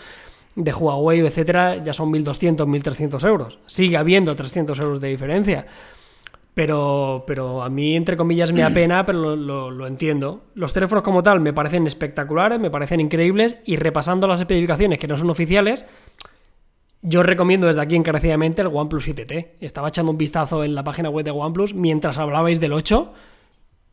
de 0.56 0.74
Huawei, 0.74 1.20
etcétera, 1.20 1.78
ya 1.84 1.94
son 1.94 2.12
1.200, 2.12 2.66
1.300 2.66 3.28
euros. 3.28 3.60
Sigue 3.66 3.98
habiendo 3.98 4.36
300 4.36 4.80
euros 4.80 5.02
de 5.02 5.10
diferencia. 5.10 5.66
Pero, 6.54 7.24
pero 7.26 7.62
a 7.64 7.70
mí, 7.70 7.96
entre 7.96 8.18
comillas, 8.18 8.52
me 8.52 8.62
da 8.62 8.70
pena, 8.70 9.06
pero 9.06 9.36
lo 9.36 9.88
entiendo. 9.88 10.42
Los 10.56 10.74
teléfonos 10.74 11.04
como 11.04 11.24
tal 11.24 11.40
me 11.40 11.54
parecen 11.54 11.88
espectaculares, 11.88 12.60
me 12.60 12.70
parecen 12.70 13.00
increíbles 13.00 13.58
y 13.66 13.78
repasando 13.78 14.28
las 14.28 14.42
especificaciones 14.42 15.00
que 15.00 15.08
no 15.08 15.16
son 15.16 15.30
oficiales, 15.30 15.86
yo 17.02 17.24
recomiendo 17.24 17.68
desde 17.68 17.82
aquí 17.82 17.96
encarecidamente 17.96 18.62
el 18.62 18.68
OnePlus 18.68 19.08
7T. 19.08 19.52
Estaba 19.62 19.90
echando 19.90 20.12
un 20.12 20.18
vistazo 20.18 20.64
en 20.64 20.76
la 20.76 20.84
página 20.84 21.10
web 21.10 21.24
de 21.24 21.32
OnePlus 21.32 21.74
mientras 21.74 22.18
hablabais 22.18 22.60
del 22.60 22.74
8 22.74 23.14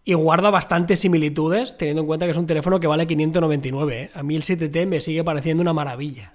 y 0.05 0.15
guarda 0.15 0.51
bastantes 0.51 1.01
similitudes, 1.01 1.77
teniendo 1.77 2.03
en 2.03 2.07
cuenta 2.07 2.27
que 2.27 2.33
es 2.33 2.39
un 2.39 2.47
teléfono 2.47 2.81
que 2.81 2.87
vale 2.87 3.07
599. 3.07 4.01
¿eh? 4.01 4.11
A 4.15 4.23
mí 4.23 4.37
el 4.37 4.43
7T 4.43 4.87
me 4.87 5.01
sigue 5.01 5.25
pareciendo 5.25 5.63
una 5.63 5.73
maravilla. 5.73 6.35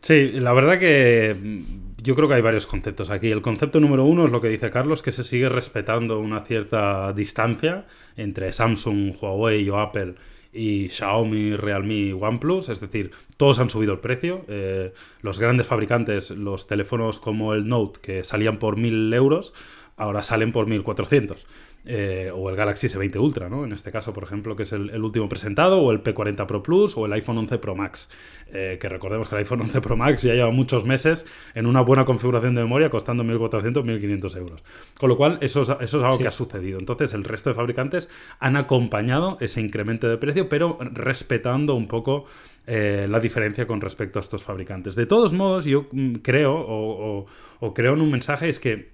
Sí, 0.00 0.30
la 0.32 0.52
verdad 0.52 0.78
que 0.78 1.36
mm, 1.40 2.02
yo 2.02 2.14
creo 2.14 2.28
que 2.28 2.34
hay 2.34 2.42
varios 2.42 2.66
conceptos 2.66 3.10
aquí. 3.10 3.30
El 3.30 3.42
concepto 3.42 3.80
número 3.80 4.04
uno 4.04 4.26
es 4.26 4.30
lo 4.30 4.40
que 4.40 4.48
dice 4.48 4.70
Carlos, 4.70 5.02
que 5.02 5.12
se 5.12 5.24
sigue 5.24 5.48
respetando 5.48 6.20
una 6.20 6.44
cierta 6.44 7.12
distancia 7.12 7.86
entre 8.16 8.52
Samsung, 8.52 9.14
Huawei 9.20 9.68
o 9.70 9.78
Apple 9.78 10.14
y 10.56 10.88
Xiaomi, 10.88 11.56
Realme 11.56 12.12
OnePlus. 12.14 12.68
Es 12.68 12.80
decir, 12.80 13.10
todos 13.36 13.58
han 13.58 13.70
subido 13.70 13.92
el 13.92 14.00
precio. 14.00 14.44
Eh, 14.48 14.92
los 15.20 15.38
grandes 15.38 15.66
fabricantes, 15.66 16.30
los 16.30 16.66
teléfonos 16.66 17.20
como 17.20 17.54
el 17.54 17.68
Note, 17.68 18.00
que 18.00 18.24
salían 18.24 18.58
por 18.58 18.76
1.000 18.76 19.14
euros, 19.14 19.52
ahora 19.96 20.22
salen 20.22 20.52
por 20.52 20.66
1.400. 20.66 21.44
Eh, 21.88 22.32
o 22.34 22.50
el 22.50 22.56
Galaxy 22.56 22.88
S20 22.88 23.16
Ultra, 23.20 23.48
¿no? 23.48 23.64
En 23.64 23.72
este 23.72 23.92
caso, 23.92 24.12
por 24.12 24.24
ejemplo, 24.24 24.56
que 24.56 24.64
es 24.64 24.72
el, 24.72 24.90
el 24.90 25.04
último 25.04 25.28
presentado, 25.28 25.78
o 25.80 25.92
el 25.92 26.02
P40 26.02 26.44
Pro 26.46 26.60
Plus, 26.60 26.96
o 26.96 27.06
el 27.06 27.12
iPhone 27.12 27.38
11 27.38 27.58
Pro 27.58 27.76
Max. 27.76 28.08
Eh, 28.52 28.76
que 28.80 28.88
recordemos 28.88 29.28
que 29.28 29.36
el 29.36 29.38
iPhone 29.40 29.60
11 29.60 29.80
Pro 29.80 29.96
Max 29.96 30.22
ya 30.22 30.34
lleva 30.34 30.50
muchos 30.50 30.84
meses 30.84 31.24
en 31.54 31.64
una 31.66 31.82
buena 31.82 32.04
configuración 32.04 32.56
de 32.56 32.62
memoria 32.62 32.90
costando 32.90 33.22
1.400, 33.22 33.84
1.500 33.84 34.36
euros. 34.36 34.64
Con 34.98 35.08
lo 35.10 35.16
cual, 35.16 35.38
eso 35.40 35.62
es, 35.62 35.68
eso 35.68 35.98
es 35.98 36.02
algo 36.02 36.16
Sí. 36.16 36.22
que 36.22 36.28
ha 36.28 36.32
sucedido. 36.32 36.78
Entonces, 36.80 37.14
el 37.14 37.22
resto 37.22 37.50
de 37.50 37.54
fabricantes 37.54 38.08
han 38.40 38.56
acompañado 38.56 39.38
ese 39.40 39.60
incremento 39.60 40.08
de 40.08 40.16
precio, 40.18 40.48
pero 40.48 40.78
respetando 40.80 41.74
un 41.76 41.86
poco 41.86 42.24
eh, 42.66 43.06
la 43.08 43.20
diferencia 43.20 43.64
con 43.68 43.80
respecto 43.80 44.18
a 44.18 44.22
estos 44.22 44.42
fabricantes. 44.42 44.96
De 44.96 45.06
todos 45.06 45.32
modos, 45.32 45.66
yo 45.66 45.86
mm, 45.92 46.14
creo, 46.16 46.52
o, 46.52 47.18
o- 47.20 47.26
o 47.60 47.72
creo 47.74 47.94
en 47.94 48.00
un 48.00 48.10
mensaje, 48.10 48.48
es 48.48 48.58
que 48.58 48.88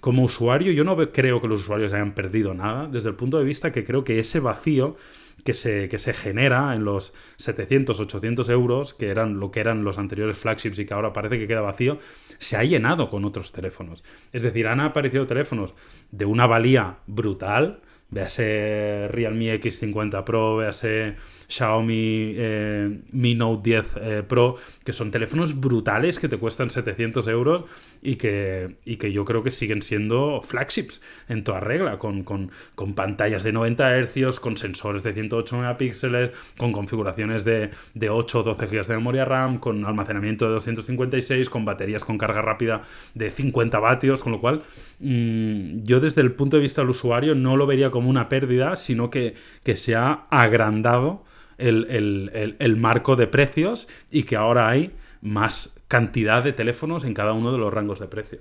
como 0.00 0.24
usuario, 0.24 0.72
yo 0.72 0.84
no 0.84 0.96
creo 1.12 1.40
que 1.40 1.48
los 1.48 1.62
usuarios 1.62 1.92
hayan 1.92 2.14
perdido 2.14 2.54
nada, 2.54 2.86
desde 2.86 3.08
el 3.08 3.14
punto 3.14 3.38
de 3.38 3.44
vista 3.44 3.72
que 3.72 3.84
creo 3.84 4.04
que 4.04 4.18
ese 4.18 4.40
vacío 4.40 4.96
que 5.44 5.54
se, 5.54 5.88
que 5.88 5.98
se 5.98 6.12
genera 6.12 6.74
en 6.74 6.84
los 6.84 7.14
700, 7.36 7.98
800 7.98 8.48
euros, 8.50 8.94
que 8.94 9.08
eran 9.08 9.40
lo 9.40 9.50
que 9.50 9.60
eran 9.60 9.84
los 9.84 9.98
anteriores 9.98 10.38
flagships 10.38 10.78
y 10.78 10.86
que 10.86 10.94
ahora 10.94 11.12
parece 11.12 11.38
que 11.38 11.46
queda 11.46 11.60
vacío, 11.60 11.98
se 12.38 12.56
ha 12.56 12.64
llenado 12.64 13.10
con 13.10 13.24
otros 13.24 13.52
teléfonos. 13.52 14.02
Es 14.32 14.42
decir, 14.42 14.66
han 14.66 14.80
aparecido 14.80 15.26
teléfonos 15.26 15.74
de 16.10 16.24
una 16.24 16.46
valía 16.46 16.98
brutal, 17.06 17.80
véase 18.10 19.08
Realme 19.10 19.54
X50 19.60 20.24
Pro, 20.24 20.56
véase 20.56 21.14
Xiaomi 21.48 22.34
eh, 22.36 23.00
Mi 23.12 23.34
Note 23.34 23.62
10 23.64 23.96
eh, 24.00 24.22
Pro, 24.26 24.56
que 24.84 24.92
son 24.92 25.10
teléfonos 25.10 25.58
brutales 25.60 26.18
que 26.18 26.28
te 26.28 26.36
cuestan 26.38 26.70
700 26.70 27.26
euros 27.28 27.64
y 28.02 28.16
que, 28.16 28.76
y 28.84 28.96
que 28.96 29.12
yo 29.12 29.24
creo 29.24 29.42
que 29.42 29.50
siguen 29.50 29.82
siendo 29.82 30.40
flagships 30.42 31.00
en 31.28 31.44
toda 31.44 31.60
regla, 31.60 31.98
con, 31.98 32.22
con- 32.22 32.50
con 32.74 32.94
pantallas 32.94 33.42
de 33.42 33.52
90 33.52 34.00
Hz, 34.02 34.40
con 34.40 34.56
sensores 34.56 35.02
de 35.02 35.12
108 35.12 35.58
megapíxeles, 35.58 36.30
con 36.56 36.72
configuraciones 36.72 37.44
de, 37.44 37.70
de 37.94 38.10
8 38.10 38.40
o 38.40 38.42
12 38.44 38.66
GB 38.66 38.86
de 38.86 38.94
memoria 38.96 39.24
RAM, 39.24 39.58
con 39.58 39.84
almacenamiento 39.84 40.46
de 40.46 40.52
256, 40.52 41.50
con 41.50 41.64
baterías 41.64 42.04
con 42.04 42.16
carga 42.16 42.40
rápida 42.42 42.80
de 43.14 43.30
50 43.30 43.78
vatios, 43.80 44.22
con 44.22 44.32
lo 44.32 44.40
cual 44.40 44.62
mm, 45.00 45.82
yo 45.82 46.00
desde 46.00 46.22
el 46.22 46.32
punto 46.32 46.56
de 46.56 46.62
vista 46.62 46.80
del 46.80 46.90
usuario 46.90 47.34
no 47.34 47.56
lo 47.56 47.66
vería 47.66 47.90
como 47.90 47.99
una 48.08 48.28
pérdida, 48.28 48.76
sino 48.76 49.10
que, 49.10 49.34
que 49.62 49.76
se 49.76 49.94
ha 49.96 50.26
agrandado 50.30 51.24
el, 51.58 51.86
el- 51.90 52.30
el- 52.34 52.56
el 52.58 52.76
marco 52.76 53.16
de 53.16 53.26
precios 53.26 53.86
y 54.10 54.22
que 54.22 54.36
ahora 54.36 54.68
hay 54.68 54.92
más 55.22 55.78
cantidad 55.88 56.42
de 56.42 56.52
teléfonos 56.52 57.04
en 57.04 57.12
cada 57.14 57.32
uno 57.32 57.52
de 57.52 57.58
los 57.58 57.72
rangos 57.72 58.00
de 58.00 58.06
precio. 58.06 58.38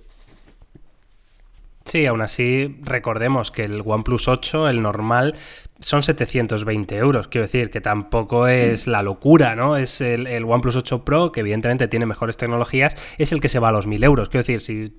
Sí, 1.85 2.05
aún 2.05 2.21
así, 2.21 2.77
recordemos 2.83 3.49
que 3.49 3.63
el 3.63 3.81
OnePlus 3.83 4.27
8, 4.27 4.69
el 4.69 4.81
normal, 4.83 5.33
son 5.79 6.03
720 6.03 6.95
euros. 6.97 7.27
Quiero 7.29 7.47
decir 7.47 7.71
que 7.71 7.81
tampoco 7.81 8.47
es 8.47 8.85
la 8.85 9.01
locura, 9.01 9.55
¿no? 9.55 9.75
Es 9.75 9.99
el, 10.01 10.27
el 10.27 10.43
OnePlus 10.43 10.75
8 10.75 11.03
Pro, 11.03 11.31
que 11.31 11.39
evidentemente 11.39 11.87
tiene 11.87 12.05
mejores 12.05 12.37
tecnologías, 12.37 12.95
es 13.17 13.31
el 13.31 13.41
que 13.41 13.49
se 13.49 13.57
va 13.57 13.69
a 13.69 13.71
los 13.71 13.87
1000 13.87 14.03
euros. 14.03 14.29
Quiero 14.29 14.43
decir, 14.43 14.61
si. 14.61 14.95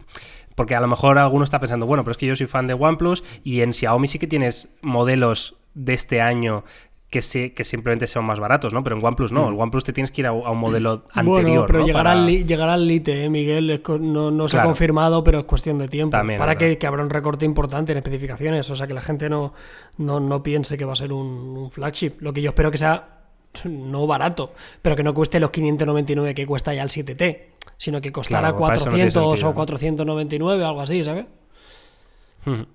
Porque 0.61 0.74
a 0.74 0.80
lo 0.82 0.88
mejor 0.88 1.16
alguno 1.16 1.42
está 1.42 1.58
pensando, 1.58 1.86
bueno, 1.86 2.04
pero 2.04 2.12
es 2.12 2.18
que 2.18 2.26
yo 2.26 2.36
soy 2.36 2.46
fan 2.46 2.66
de 2.66 2.74
OnePlus 2.74 3.24
y 3.42 3.62
en 3.62 3.72
Xiaomi 3.72 4.06
sí 4.08 4.18
que 4.18 4.26
tienes 4.26 4.76
modelos 4.82 5.56
de 5.72 5.94
este 5.94 6.20
año 6.20 6.64
que, 7.08 7.22
se, 7.22 7.54
que 7.54 7.64
simplemente 7.64 8.06
sean 8.06 8.26
más 8.26 8.38
baratos, 8.38 8.74
¿no? 8.74 8.84
Pero 8.84 8.96
en 8.98 9.02
OnePlus 9.02 9.32
no, 9.32 9.46
Mm. 9.46 9.54
el 9.54 9.61
OnePlus 9.61 9.84
te 9.84 9.94
tienes 9.94 10.11
que 10.11 10.20
ir 10.20 10.26
a, 10.26 10.30
a 10.30 10.50
un 10.50 10.58
modelo 10.58 11.06
anterior. 11.14 11.44
Bueno, 11.44 11.66
pero 11.66 11.78
¿no? 11.78 11.86
llegará, 11.86 12.11
Para- 12.11 12.20
al, 12.20 12.26
li- 12.26 12.44
llegará 12.44 12.74
al 12.74 12.86
Lite, 12.86 13.24
¿eh, 13.24 13.30
Miguel? 13.30 13.82
No 14.00 14.30
no 14.30 14.48
se 14.48 14.58
ha 14.58 14.62
confirmado, 14.64 15.24
pero 15.24 15.38
es 15.38 15.44
cuestión 15.46 15.78
de 15.78 15.88
tiempo. 15.88 16.14
También, 16.14 16.38
para 16.38 16.58
que, 16.58 16.76
que 16.76 16.86
habrá 16.86 17.02
un 17.02 17.08
recorte 17.08 17.46
importante 17.46 17.92
en 17.92 17.98
especificaciones. 17.98 18.68
O 18.68 18.74
sea, 18.74 18.86
que 18.86 18.92
la 18.92 19.00
gente 19.00 19.30
no, 19.30 19.54
no, 19.96 20.20
no 20.20 20.42
piense 20.42 20.76
que 20.76 20.84
va 20.84 20.92
a 20.92 20.96
ser 20.96 21.12
un, 21.14 21.26
un 21.56 21.70
flagship. 21.70 22.16
Lo 22.20 22.34
que 22.34 22.42
yo 22.42 22.50
espero 22.50 22.70
que 22.70 22.76
sea 22.78 23.20
no 23.64 24.07
barato, 24.07 24.53
pero 24.82 24.96
que 24.96 25.03
no 25.03 25.14
cueste 25.14 25.40
los 25.40 25.51
599 25.51 26.34
que 26.34 26.46
cuesta 26.46 26.74
ya 26.74 26.82
el 26.82 26.88
7T, 26.88 27.40
sino 27.76 28.01
que 28.01 28.12
costará 28.12 28.48
Claro, 28.48 28.59
para 28.59 28.76
eso 28.76 28.86
no 28.86 28.92
tiene 28.92 29.11
400 29.11 29.30
sentido, 29.32 29.48
o 29.48 29.51
¿no? 29.51 29.55
499, 29.55 30.64
algo 30.64 30.80
así, 30.80 31.05
¿sabes? 31.05 31.26
Ujú. 32.46 32.66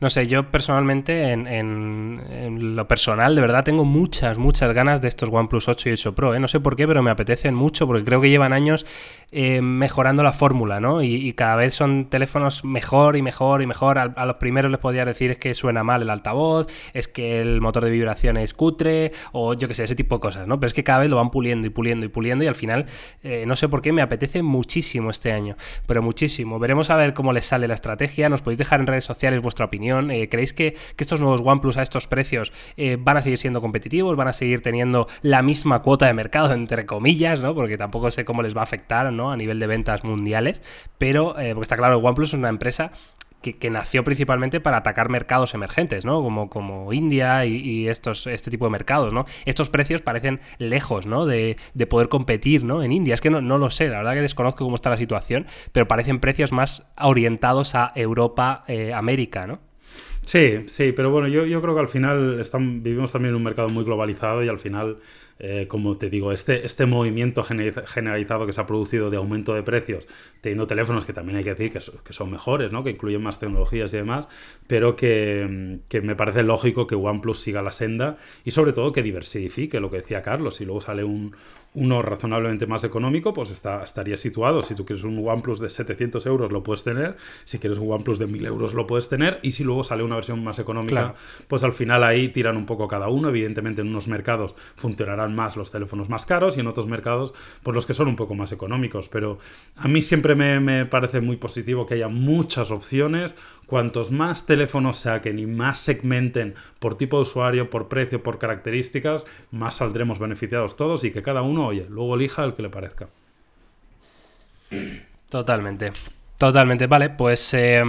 No 0.00 0.10
sé, 0.10 0.26
yo 0.26 0.50
personalmente, 0.50 1.32
en, 1.32 1.46
en- 1.46 2.76
lo 2.76 2.88
personal, 2.88 3.34
de 3.34 3.40
verdad 3.40 3.64
tengo 3.64 3.84
muchas, 3.84 4.38
muchas 4.38 4.72
ganas 4.74 5.00
de 5.00 5.08
estos 5.08 5.28
OnePlus 5.30 5.68
8 5.68 5.88
y 5.88 5.92
8 5.92 6.14
Pro. 6.14 6.34
¿eh? 6.34 6.40
No 6.40 6.48
sé 6.48 6.60
por 6.60 6.76
qué, 6.76 6.86
pero 6.86 7.02
me 7.02 7.10
apetecen 7.10 7.54
mucho 7.54 7.86
porque 7.86 8.04
creo 8.04 8.20
que 8.20 8.30
llevan 8.30 8.52
años 8.52 8.86
eh, 9.30 9.60
mejorando 9.60 10.22
la 10.22 10.32
fórmula, 10.32 10.80
¿no? 10.80 11.02
Y, 11.02 11.32
cada 11.34 11.56
vez 11.56 11.74
son 11.74 12.06
teléfonos 12.08 12.64
mejor 12.64 13.16
y 13.16 13.22
mejor 13.22 13.62
y 13.62 13.66
mejor. 13.66 13.98
A, 13.98 14.26
los 14.26 14.36
primeros 14.36 14.70
les 14.70 14.80
podía 14.80 15.04
decir 15.04 15.30
es 15.30 15.38
que 15.38 15.54
suena 15.54 15.84
mal 15.84 16.02
el 16.02 16.10
altavoz, 16.10 16.66
es 16.94 17.06
que 17.06 17.40
el 17.40 17.60
motor 17.60 17.84
de 17.84 17.90
vibración 17.90 18.36
es 18.38 18.54
cutre, 18.54 19.12
o 19.32 19.54
yo 19.54 19.68
qué 19.68 19.74
sé, 19.74 19.84
ese 19.84 19.94
tipo 19.94 20.16
de 20.16 20.20
cosas, 20.20 20.46
¿no? 20.46 20.58
Pero 20.58 20.68
es 20.68 20.74
que 20.74 20.84
cada 20.84 21.00
vez 21.00 21.10
lo 21.10 21.16
van 21.16 21.30
puliendo 21.30 21.66
y 21.66 21.70
puliendo 21.70 22.06
y 22.06 22.08
puliendo 22.08 22.44
y 22.44 22.48
al 22.48 22.54
final, 22.54 22.86
eh, 23.22 23.44
no 23.46 23.56
sé 23.56 23.68
por 23.68 23.82
qué, 23.82 23.92
me 23.92 24.02
apetece 24.02 24.42
muchísimo 24.42 25.10
este 25.10 25.32
año, 25.32 25.56
pero 25.86 26.02
muchísimo. 26.02 26.58
Veremos 26.58 26.90
a 26.90 26.96
ver 26.96 27.14
cómo 27.14 27.32
les 27.32 27.44
sale 27.44 27.68
la 27.68 27.74
estrategia. 27.74 28.28
Nos 28.28 28.42
podéis 28.42 28.58
dejar 28.58 28.80
en 28.80 28.86
redes 28.86 29.04
sociales 29.04 29.42
vuestra 29.58 29.66
opinión. 29.66 30.10
Eh, 30.10 30.28
¿Creéis 30.28 30.52
que, 30.52 30.76
que 30.96 31.04
estos 31.04 31.20
nuevos 31.20 31.40
OnePlus 31.44 31.76
a 31.76 31.82
estos 31.82 32.06
precios 32.06 32.52
eh, 32.76 32.96
van 32.98 33.16
a 33.16 33.22
seguir 33.22 33.38
siendo 33.38 33.60
competitivos? 33.60 34.16
¿Van 34.16 34.28
a 34.28 34.32
seguir 34.32 34.62
teniendo 34.62 35.08
la 35.22 35.42
misma 35.42 35.82
cuota 35.82 36.06
de 36.06 36.14
mercado, 36.14 36.52
entre 36.52 36.86
comillas, 36.86 37.40
¿no? 37.40 37.54
Porque 37.54 37.76
tampoco 37.76 38.10
sé 38.10 38.24
cómo 38.24 38.42
les 38.42 38.56
va 38.56 38.60
a 38.60 38.64
afectar, 38.64 39.12
¿no? 39.12 39.32
A 39.32 39.36
nivel 39.36 39.58
de 39.58 39.66
ventas 39.66 40.04
mundiales. 40.04 40.62
Pero, 40.96 41.38
eh, 41.38 41.54
porque 41.54 41.64
está 41.64 41.76
claro, 41.76 41.98
OnePlus 41.98 42.28
es 42.28 42.34
una 42.34 42.48
empresa 42.48 42.92
que, 43.42 43.70
nació 43.70 44.04
principalmente 44.04 44.60
para 44.60 44.78
atacar 44.78 45.08
mercados 45.08 45.54
emergentes, 45.54 46.04
¿no? 46.04 46.22
Como, 46.22 46.50
como 46.50 46.92
India 46.92 47.44
y, 47.46 47.56
y 47.56 47.88
estos, 47.88 48.26
este 48.26 48.50
tipo 48.50 48.64
de 48.64 48.70
mercados, 48.70 49.12
¿no? 49.12 49.26
Estos 49.44 49.70
precios 49.70 50.00
parecen 50.00 50.40
lejos, 50.58 51.06
¿no? 51.06 51.26
De, 51.26 51.56
de 51.74 51.86
poder 51.86 52.08
competir, 52.08 52.64
¿no? 52.64 52.82
En 52.82 52.92
India. 52.92 53.14
Es 53.14 53.20
que 53.20 53.30
no, 53.30 53.40
no 53.40 53.58
lo 53.58 53.70
sé, 53.70 53.88
la 53.88 53.98
verdad 53.98 54.14
que 54.14 54.22
desconozco 54.22 54.64
cómo 54.64 54.76
está 54.76 54.90
la 54.90 54.96
situación, 54.96 55.46
pero 55.72 55.86
parecen 55.88 56.20
precios 56.20 56.52
más 56.52 56.88
orientados 57.00 57.74
a 57.74 57.92
Europa, 57.94 58.64
eh, 58.66 58.92
América, 58.92 59.46
¿no? 59.46 59.60
Sí, 60.28 60.64
sí, 60.66 60.92
pero 60.92 61.10
bueno, 61.10 61.26
yo, 61.26 61.46
yo 61.46 61.62
creo 61.62 61.74
que 61.74 61.80
al 61.80 61.88
final 61.88 62.38
están, 62.38 62.82
vivimos 62.82 63.12
también 63.12 63.30
en 63.30 63.36
un 63.36 63.44
mercado 63.44 63.70
muy 63.70 63.82
globalizado 63.82 64.44
y 64.44 64.48
al 64.48 64.58
final, 64.58 64.98
eh, 65.40 65.66
como 65.68 65.96
te 65.96 66.10
digo, 66.10 66.32
este, 66.32 66.64
este 66.66 66.84
movimiento 66.86 67.42
generalizado 67.42 68.46
que 68.46 68.52
se 68.52 68.60
ha 68.60 68.66
producido 68.66 69.10
de 69.10 69.16
aumento 69.18 69.54
de 69.54 69.62
precios, 69.62 70.06
teniendo 70.40 70.66
teléfonos 70.66 71.04
que 71.04 71.12
también 71.12 71.36
hay 71.38 71.44
que 71.44 71.50
decir 71.50 71.72
que, 71.72 71.80
so- 71.80 72.02
que 72.02 72.12
son 72.12 72.30
mejores, 72.30 72.72
¿no? 72.72 72.82
que 72.84 72.90
incluyen 72.90 73.22
más 73.22 73.38
tecnologías 73.38 73.92
y 73.94 73.98
demás, 73.98 74.26
pero 74.66 74.96
que, 74.96 75.46
mm, 75.48 75.88
que 75.88 76.00
me 76.00 76.16
parece 76.16 76.42
lógico 76.42 76.86
que 76.86 76.94
OnePlus 76.94 77.38
siga 77.40 77.62
la 77.62 77.70
senda 77.70 78.16
y 78.44 78.50
sobre 78.50 78.72
todo 78.72 78.92
que 78.92 79.02
diversifique, 79.02 79.80
lo 79.80 79.90
que 79.90 79.98
decía 79.98 80.22
Carlos, 80.22 80.56
si 80.56 80.64
luego 80.64 80.80
sale 80.80 81.04
un, 81.04 81.34
uno 81.74 82.02
razonablemente 82.02 82.66
más 82.66 82.82
económico, 82.84 83.32
pues 83.32 83.50
está, 83.50 83.84
estaría 83.84 84.16
situado. 84.16 84.62
Si 84.62 84.74
tú 84.74 84.84
quieres 84.86 85.04
un 85.04 85.18
OnePlus 85.26 85.60
de 85.60 85.68
700 85.68 86.24
euros, 86.26 86.50
lo 86.50 86.62
puedes 86.62 86.82
tener. 86.82 87.16
Si 87.44 87.58
quieres 87.58 87.78
un 87.78 87.92
OnePlus 87.92 88.18
de 88.18 88.26
1000 88.26 88.46
euros, 88.46 88.72
lo 88.74 88.86
puedes 88.86 89.08
tener. 89.08 89.38
Y 89.42 89.52
si 89.52 89.64
luego 89.64 89.84
sale 89.84 90.02
una 90.02 90.14
versión 90.16 90.42
más 90.42 90.58
económica, 90.58 90.88
Claro. 90.88 91.14
pues 91.46 91.62
al 91.64 91.74
final 91.74 92.02
ahí 92.04 92.28
tiran 92.30 92.56
un 92.56 92.64
poco 92.66 92.88
cada 92.88 93.08
uno. 93.08 93.28
Evidentemente, 93.28 93.82
en 93.82 93.88
unos 93.88 94.08
mercados 94.08 94.54
funcionarán 94.76 95.27
más 95.34 95.56
los 95.56 95.70
teléfonos 95.70 96.08
más 96.08 96.26
caros 96.26 96.56
y 96.56 96.60
en 96.60 96.66
otros 96.66 96.86
mercados, 96.86 97.32
pues 97.62 97.74
los 97.74 97.86
que 97.86 97.94
son 97.94 98.08
un 98.08 98.16
poco 98.16 98.34
más 98.34 98.52
económicos. 98.52 99.08
Pero 99.08 99.38
a 99.76 99.88
mí 99.88 100.02
siempre 100.02 100.34
me, 100.34 100.60
me 100.60 100.86
parece 100.86 101.20
muy 101.20 101.36
positivo 101.36 101.86
que 101.86 101.94
haya 101.94 102.08
muchas 102.08 102.70
opciones. 102.70 103.34
Cuantos 103.66 104.10
más 104.10 104.46
teléfonos 104.46 104.98
saquen 104.98 105.38
y 105.38 105.46
más 105.46 105.78
segmenten 105.78 106.54
por 106.78 106.96
tipo 106.96 107.16
de 107.16 107.22
usuario, 107.22 107.70
por 107.70 107.88
precio, 107.88 108.22
por 108.22 108.38
características, 108.38 109.26
más 109.50 109.76
saldremos 109.76 110.18
beneficiados 110.18 110.76
todos 110.76 111.04
y 111.04 111.10
que 111.10 111.22
cada 111.22 111.42
uno, 111.42 111.66
oye, 111.66 111.86
luego 111.88 112.14
elija 112.14 112.44
el 112.44 112.54
que 112.54 112.62
le 112.62 112.70
parezca. 112.70 113.08
Totalmente. 115.28 115.92
Totalmente, 116.38 116.86
vale, 116.86 117.10
pues 117.10 117.52
eh, 117.52 117.82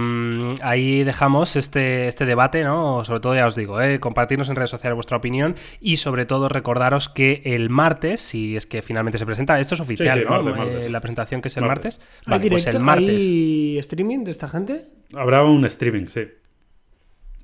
ahí 0.60 1.04
dejamos 1.04 1.54
este, 1.54 2.08
este 2.08 2.26
debate, 2.26 2.64
¿no? 2.64 3.04
Sobre 3.04 3.20
todo 3.20 3.36
ya 3.36 3.46
os 3.46 3.54
digo, 3.54 3.80
¿eh? 3.80 4.00
compartirnos 4.00 4.48
en 4.48 4.56
redes 4.56 4.70
sociales 4.70 4.96
vuestra 4.96 5.16
opinión 5.18 5.54
y 5.80 5.98
sobre 5.98 6.26
todo 6.26 6.48
recordaros 6.48 7.08
que 7.08 7.42
el 7.44 7.70
martes, 7.70 8.20
si 8.20 8.56
es 8.56 8.66
que 8.66 8.82
finalmente 8.82 9.18
se 9.18 9.26
presenta, 9.26 9.60
esto 9.60 9.76
es 9.76 9.80
oficial, 9.80 10.18
sí, 10.18 10.24
¿no? 10.28 10.42
martes, 10.42 10.86
Eh, 10.86 10.90
la 10.90 11.00
presentación 11.00 11.42
que 11.42 11.46
es 11.48 11.56
el 11.58 11.64
Martes. 11.64 12.00
martes. 12.00 12.08
¿Hay 12.26 12.30
Vale, 12.38 12.50
pues 12.50 12.62
directo? 12.64 12.76
el 12.78 12.82
martes. 12.82 13.22
¿Hay 13.22 13.78
streaming 13.78 14.24
de 14.24 14.30
esta 14.32 14.48
gente? 14.48 14.84
Habrá 15.14 15.44
un 15.44 15.64
streaming, 15.66 16.06
sí. 16.06 16.22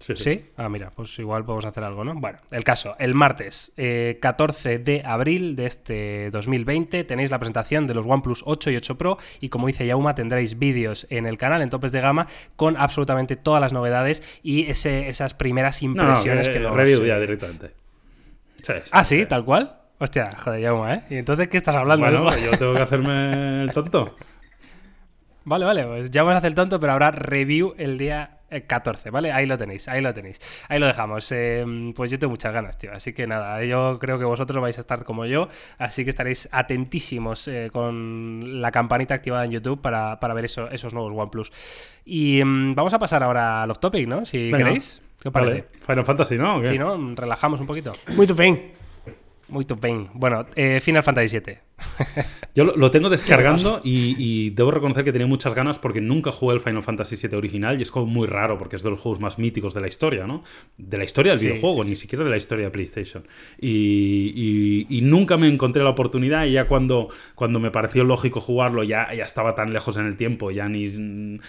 Sí, 0.07 0.15
sí. 0.17 0.23
¿Sí? 0.23 0.45
Ah, 0.57 0.69
mira, 0.69 0.93
pues 0.95 1.19
igual 1.19 1.45
podemos 1.45 1.65
hacer 1.65 1.83
algo, 1.83 2.05
¿no? 2.05 2.15
Bueno, 2.15 2.39
el 2.53 2.63
caso, 2.63 2.95
el 3.01 3.15
martes 3.15 3.73
eh, 3.77 4.19
14 4.23 4.79
de 4.79 5.03
abril 5.05 5.57
de 5.57 5.67
este 5.67 6.31
2020 6.31 7.03
tenéis 7.03 7.33
la 7.33 7.41
presentación 7.41 7.89
de 7.89 7.95
los 7.95 8.07
OnePlus 8.07 8.43
8 8.47 8.71
y 8.71 8.77
8 8.77 8.97
Pro 8.99 9.19
y 9.41 9.49
como 9.49 9.67
dice 9.67 9.85
Yauma 9.85 10.15
tendréis 10.15 10.61
vídeos 10.61 11.09
en 11.11 11.27
el 11.27 11.39
canal 11.39 11.61
en 11.61 11.71
topes 11.71 11.91
de 11.91 12.01
gama 12.01 12.29
con 12.55 12.77
absolutamente 12.77 13.35
todas 13.35 13.61
las 13.61 13.73
novedades 13.73 14.23
y 14.45 14.67
ese- 14.71 15.09
esas 15.09 15.35
primeras 15.35 15.83
No, 15.83 15.93
no, 15.95 16.03
impresiones 16.03 16.47
eh, 16.47 16.53
que 16.53 16.61
nos... 16.61 16.77
review 16.77 17.05
ya 17.05 17.19
directamente. 17.19 17.73
Sí, 18.63 18.73
Ah, 18.93 19.05
sí, 19.05 19.27
tal 19.27 19.45
cual. 19.45 19.77
Hostia, 19.99 20.31
joder, 20.39 20.61
Yauma, 20.61 20.95
¿eh? 20.95 21.03
¿Y 21.11 21.17
entonces 21.17 21.49
qué 21.49 21.57
estás 21.57 21.75
hablando? 21.75 22.07
Bueno, 22.07 22.23
pues 22.25 22.45
yo 22.45 22.51
tengo 22.57 22.75
que 22.75 22.83
hacerme 22.83 23.63
el 23.63 23.73
tonto. 23.73 24.15
Vale, 25.45 25.65
vale, 25.65 25.85
pues 25.85 26.11
ya 26.11 26.23
vamos 26.23 26.35
a 26.35 26.39
hacer 26.39 26.49
el 26.49 26.55
tonto, 26.57 26.81
pero 26.81 26.93
habrá 26.93 27.13
review 27.13 27.75
el 27.79 27.99
día 27.99 28.36
14, 28.67 29.11
¿vale? 29.11 29.33
Ahí 29.33 29.47
lo 29.47 29.59
tenéis, 29.59 29.89
ahí 29.89 30.01
lo 30.01 30.15
tenéis. 30.15 30.41
Ahí 30.69 30.79
lo 30.79 30.87
dejamos. 30.87 31.31
Eh, 31.33 31.65
pues 31.95 32.11
yo 32.11 32.19
tengo 32.19 32.31
muchas 32.31 32.53
ganas, 32.53 32.79
tío. 32.79 32.93
Así 32.93 33.13
que 33.13 33.27
nada, 33.27 33.65
yo 33.65 33.99
creo 33.99 34.19
que 34.19 34.25
vosotros 34.25 34.63
vais 34.63 34.77
a 34.79 34.81
estar 34.81 35.05
como 35.05 35.25
yo, 35.27 35.49
así 35.79 36.05
que 36.05 36.11
estaréis 36.11 36.49
atentísimos 36.53 37.49
eh, 37.49 37.71
con 37.73 38.61
la 38.61 38.71
campanita 38.71 39.15
activada 39.15 39.45
en 39.45 39.51
YouTube 39.51 39.81
para, 39.81 40.21
para 40.21 40.35
ver 40.35 40.45
eso- 40.45 40.71
esos 40.71 40.95
nuevos 40.95 41.13
OnePlus. 41.15 41.53
Y 42.05 42.43
mm, 42.45 42.75
vamos 42.75 42.95
a 42.95 42.99
pasar 42.99 43.23
ahora 43.23 43.63
al 43.65 43.71
off-topic, 43.71 44.07
¿no? 44.07 44.25
Si 44.25 44.51
Venga. 44.51 44.59
queréis. 44.59 45.03
Final 45.87 46.05
Fantasy, 46.05 46.37
¿no? 46.37 46.65
Sí, 46.67 46.79
¿no? 46.79 47.15
Relajamos 47.15 47.59
un 47.61 47.67
poquito. 47.67 47.93
Muy 48.15 48.27
tu. 48.27 48.37
Muy 49.49 49.65
tu 49.65 49.79
pain. 49.79 50.09
Bueno, 50.15 50.45
eh, 50.55 50.81
Final 50.81 51.03
Fantasy 51.03 51.39
VII. 51.41 51.59
Yo 52.55 52.65
lo, 52.65 52.91
tengo 52.91 53.11
descargando 53.11 53.83
y, 53.85 54.17
y 54.19 54.51
debo 54.51 54.71
reconocer 54.71 55.05
que 55.05 55.13
tenía 55.13 55.27
muchas 55.27 55.55
ganas 55.55 55.79
porque 55.79 56.01
nunca 56.01 56.33
jugué 56.33 56.55
el 56.55 56.61
Final 56.61 56.83
Fantasy 56.83 57.17
VII 57.29 57.37
original 57.37 57.79
y 57.79 57.83
es 57.83 57.91
como 57.91 58.07
muy 58.07 58.27
raro 58.27 58.57
porque 58.57 58.77
es 58.77 58.83
de 58.83 58.89
los 58.91 58.99
juegos 58.99 59.21
más 59.21 59.39
míticos 59.39 59.75
de 59.75 59.83
la 59.83 59.87
historia, 59.89 60.27
¿no? 60.27 60.43
De 60.79 60.97
la 60.97 61.05
historia 61.05 61.33
del 61.33 61.39
Sí, 61.41 61.47
videojuego, 61.49 61.83
sí, 61.83 61.91
ni 61.91 61.97
siquiera 61.97 62.25
de 62.25 62.31
la 62.31 62.39
historia 62.39 62.65
de 62.67 62.71
PlayStation. 62.71 63.25
Y, 63.61 64.33
y- 64.35 64.87
y 64.99 65.03
nunca 65.03 65.37
me 65.37 65.49
encontré 65.49 65.83
la 65.83 65.91
oportunidad 65.91 66.47
y 66.47 66.53
ya 66.53 66.67
cuando, 66.67 67.09
cuando 67.35 67.59
me 67.61 67.71
pareció 67.71 68.05
lógico 68.05 68.41
jugarlo 68.41 68.83
ya, 68.83 69.13
ya 69.15 69.25
estaba 69.25 69.55
tan 69.55 69.73
lejos 69.75 69.97
en 69.99 70.07
el 70.07 70.17
tiempo, 70.17 70.51
ya 70.51 70.69
ni 70.69 70.87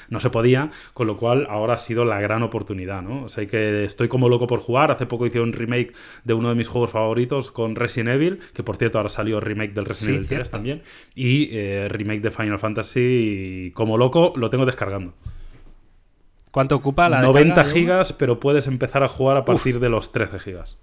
no 0.10 0.20
se 0.20 0.30
podía, 0.30 0.72
con 0.94 1.08
lo 1.08 1.16
cual 1.18 1.48
ahora 1.50 1.76
ha 1.76 1.78
sido 1.78 2.04
la 2.04 2.20
gran 2.20 2.44
oportunidad, 2.44 3.02
¿no? 3.02 3.24
O 3.24 3.30
sea 3.30 3.46
que 3.46 3.86
estoy 3.86 4.08
como 4.10 4.28
loco 4.28 4.48
por 4.48 4.60
jugar. 4.60 4.92
Hace 4.92 5.06
poco 5.06 5.26
hice 5.26 5.40
un 5.40 5.54
remake 5.54 5.94
de 6.26 6.34
uno 6.34 6.50
de 6.50 6.56
mis 6.56 6.68
juegos 6.68 6.92
favoritos 6.92 7.50
con 7.52 7.76
Resident 7.76 8.10
Evil, 8.16 8.40
que 8.54 8.64
por 8.64 8.76
cierto 8.76 8.98
ahora 8.98 9.10
salió 9.10 9.40
remake 9.40 9.74
del 9.74 9.86
Resident 9.86 10.10
Evil 10.16 10.17
3 10.26 10.28
cierto. 10.30 10.52
también, 10.52 10.82
y 11.16 11.50
eh, 11.52 11.88
remake 11.90 12.22
de 12.22 12.32
Final 12.32 12.60
Fantasy. 12.60 13.00
y 13.68 13.72
como 13.72 13.98
loco 13.98 14.34
lo 14.36 14.50
tengo 14.50 14.66
descargando. 14.66 15.14
¿Cuánto 16.52 16.76
ocupa 16.76 17.08
la 17.10 17.22
90 17.22 17.40
descarga, 17.40 17.64
Yauma? 17.64 17.74
gigas, 17.80 18.14
pero 18.14 18.40
puedes 18.40 18.68
empezar 18.68 19.04
a 19.04 19.08
jugar 19.08 19.38
a 19.38 19.46
partir 19.46 19.80
de 19.80 19.90
los 19.90 20.12
13 20.12 20.40
gigas. 20.40 20.78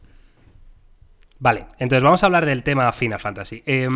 Vale, 1.41 1.67
entonces 1.79 2.03
vamos 2.03 2.23
a 2.23 2.27
hablar 2.27 2.47
del 2.47 2.63
tema 2.63 2.91
Final 2.93 3.19
Fantasy. 3.19 3.63
Eh, 3.67 3.89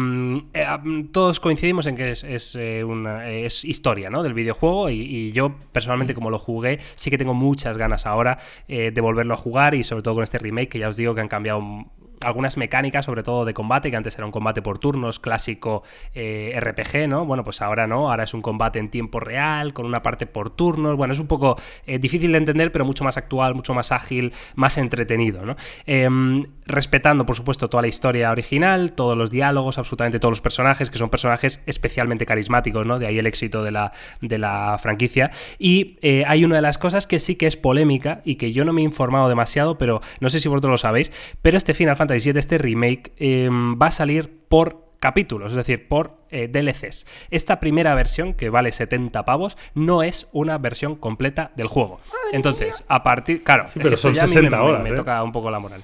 eh, 0.53 0.66
todos 1.12 1.39
coincidimos 1.41 1.86
en 1.86 1.97
que 1.97 2.11
es, 2.11 2.24
es, 2.24 2.57
eh, 2.57 2.82
una- 2.84 3.30
es 3.30 3.64
historia 3.64 4.11
¿no? 4.11 4.22
del 4.22 4.34
videojuego 4.34 4.91
y, 4.91 5.01
y 5.01 5.32
yo 5.32 5.55
personalmente 5.72 6.14
como 6.14 6.30
lo 6.30 6.39
jugué 6.39 6.78
sí 6.97 7.11
que 7.11 7.16
tengo 7.16 7.32
muchas 7.34 7.78
ganas 7.78 8.05
ahora 8.07 8.39
de 8.66 9.01
volverlo 9.01 9.32
a 9.34 9.36
jugar 9.39 9.74
y 9.74 9.84
sobre 9.84 10.03
todo 10.03 10.14
con 10.16 10.24
este 10.24 10.39
remake 10.39 10.68
que 10.68 10.78
ya 10.80 10.89
os 10.89 10.97
digo 10.97 11.14
que 11.14 11.20
han 11.22 11.28
cambiado 11.28 11.86
algunas 12.22 12.56
mecánicas, 12.56 13.04
sobre 13.04 13.22
todo 13.22 13.44
de 13.44 13.54
combate, 13.54 13.90
que 13.90 13.96
antes 13.96 14.16
era 14.16 14.26
un 14.26 14.32
combate 14.32 14.62
por 14.62 14.78
turnos, 14.78 15.18
clásico 15.18 15.82
eh, 16.14 16.58
RPG, 16.58 17.08
¿no? 17.08 17.24
Bueno, 17.24 17.44
pues 17.44 17.62
ahora 17.62 17.86
no, 17.86 18.10
ahora 18.10 18.24
es 18.24 18.34
un 18.34 18.42
combate 18.42 18.78
en 18.78 18.90
tiempo 18.90 19.20
real, 19.20 19.72
con 19.72 19.86
una 19.86 20.02
parte 20.02 20.26
por 20.26 20.50
turnos. 20.50 20.96
Bueno, 20.96 21.14
es 21.14 21.20
un 21.20 21.26
poco 21.26 21.56
eh, 21.86 21.98
difícil 21.98 22.32
de 22.32 22.38
entender, 22.38 22.72
pero 22.72 22.84
mucho 22.84 23.04
más 23.04 23.16
actual, 23.16 23.54
mucho 23.54 23.74
más 23.74 23.92
ágil, 23.92 24.32
más 24.54 24.78
entretenido, 24.78 25.44
¿no? 25.44 25.56
Em, 25.86 26.44
respetando, 26.66 27.24
por 27.24 27.36
supuesto, 27.36 27.68
toda 27.68 27.82
la 27.82 27.88
historia 27.88 28.30
original, 28.30 28.92
todos 28.92 29.16
los 29.16 29.30
diálogos, 29.30 29.78
absolutamente 29.78 30.18
todos 30.18 30.32
los 30.32 30.40
personajes, 30.40 30.90
que 30.90 30.98
son 30.98 31.10
personajes 31.10 31.62
especialmente 31.66 32.26
carismáticos, 32.26 32.86
¿no? 32.86 32.98
De 32.98 33.06
ahí 33.06 33.18
el 33.18 33.26
éxito 33.26 33.62
de 33.62 33.70
la, 33.70 33.92
de 34.20 34.38
la 34.38 34.76
franquicia. 34.78 35.30
Y 35.58 35.98
eh, 36.02 36.24
hay 36.26 36.44
una 36.44 36.56
de 36.56 36.62
las 36.62 36.78
cosas 36.78 37.06
que 37.06 37.18
sí 37.18 37.36
que 37.36 37.46
es 37.46 37.56
polémica 37.56 38.20
y 38.24 38.36
que 38.36 38.52
yo 38.52 38.64
no 38.64 38.72
me 38.72 38.80
he 38.80 38.84
informado 38.84 39.28
demasiado, 39.28 39.78
pero 39.78 40.00
no 40.20 40.28
sé 40.28 40.40
si 40.40 40.48
vosotros 40.48 40.70
lo 40.70 40.78
sabéis, 40.78 41.12
pero 41.42 41.56
este 41.56 41.74
Final 41.74 41.96
Fantasy 41.96 42.07
Fantasy 42.09 42.32
VII, 42.32 42.38
este 42.38 42.59
remake, 42.59 43.12
eh, 43.18 43.48
va 43.50 43.86
a 43.86 43.90
salir 43.90 44.30
por 44.48 44.88
capítulos, 44.98 45.52
es 45.52 45.56
decir, 45.56 45.86
por 45.88 46.16
eh, 46.30 46.48
DLCs. 46.48 47.06
Esta 47.30 47.61
primera 47.61 47.94
versión, 47.94 48.34
que 48.34 48.50
vale 48.50 48.72
70 48.72 49.24
pavos, 49.24 49.56
no 49.74 50.02
es 50.02 50.28
una 50.32 50.59
versión 50.59 50.96
completa 50.96 51.52
del 51.54 51.68
juego. 51.68 52.00
Entonces, 52.32 52.84
a 52.88 53.02
partir. 53.02 53.44
Claro, 53.44 53.66
Sí, 53.66 53.74
pero 53.78 53.90
es 53.90 53.92
que 53.94 53.96
son 54.02 54.14
ya 54.14 54.22
a 54.24 54.26
mí 54.26 54.32
60 54.32 54.56
me, 54.56 54.62
me- 54.62 54.68
horas, 54.68 54.82
me 54.82 54.88
¿eh? 54.90 54.94
toca 54.94 55.22
un 55.22 55.32
poco 55.32 55.50
la 55.50 55.61
moral. 55.61 55.82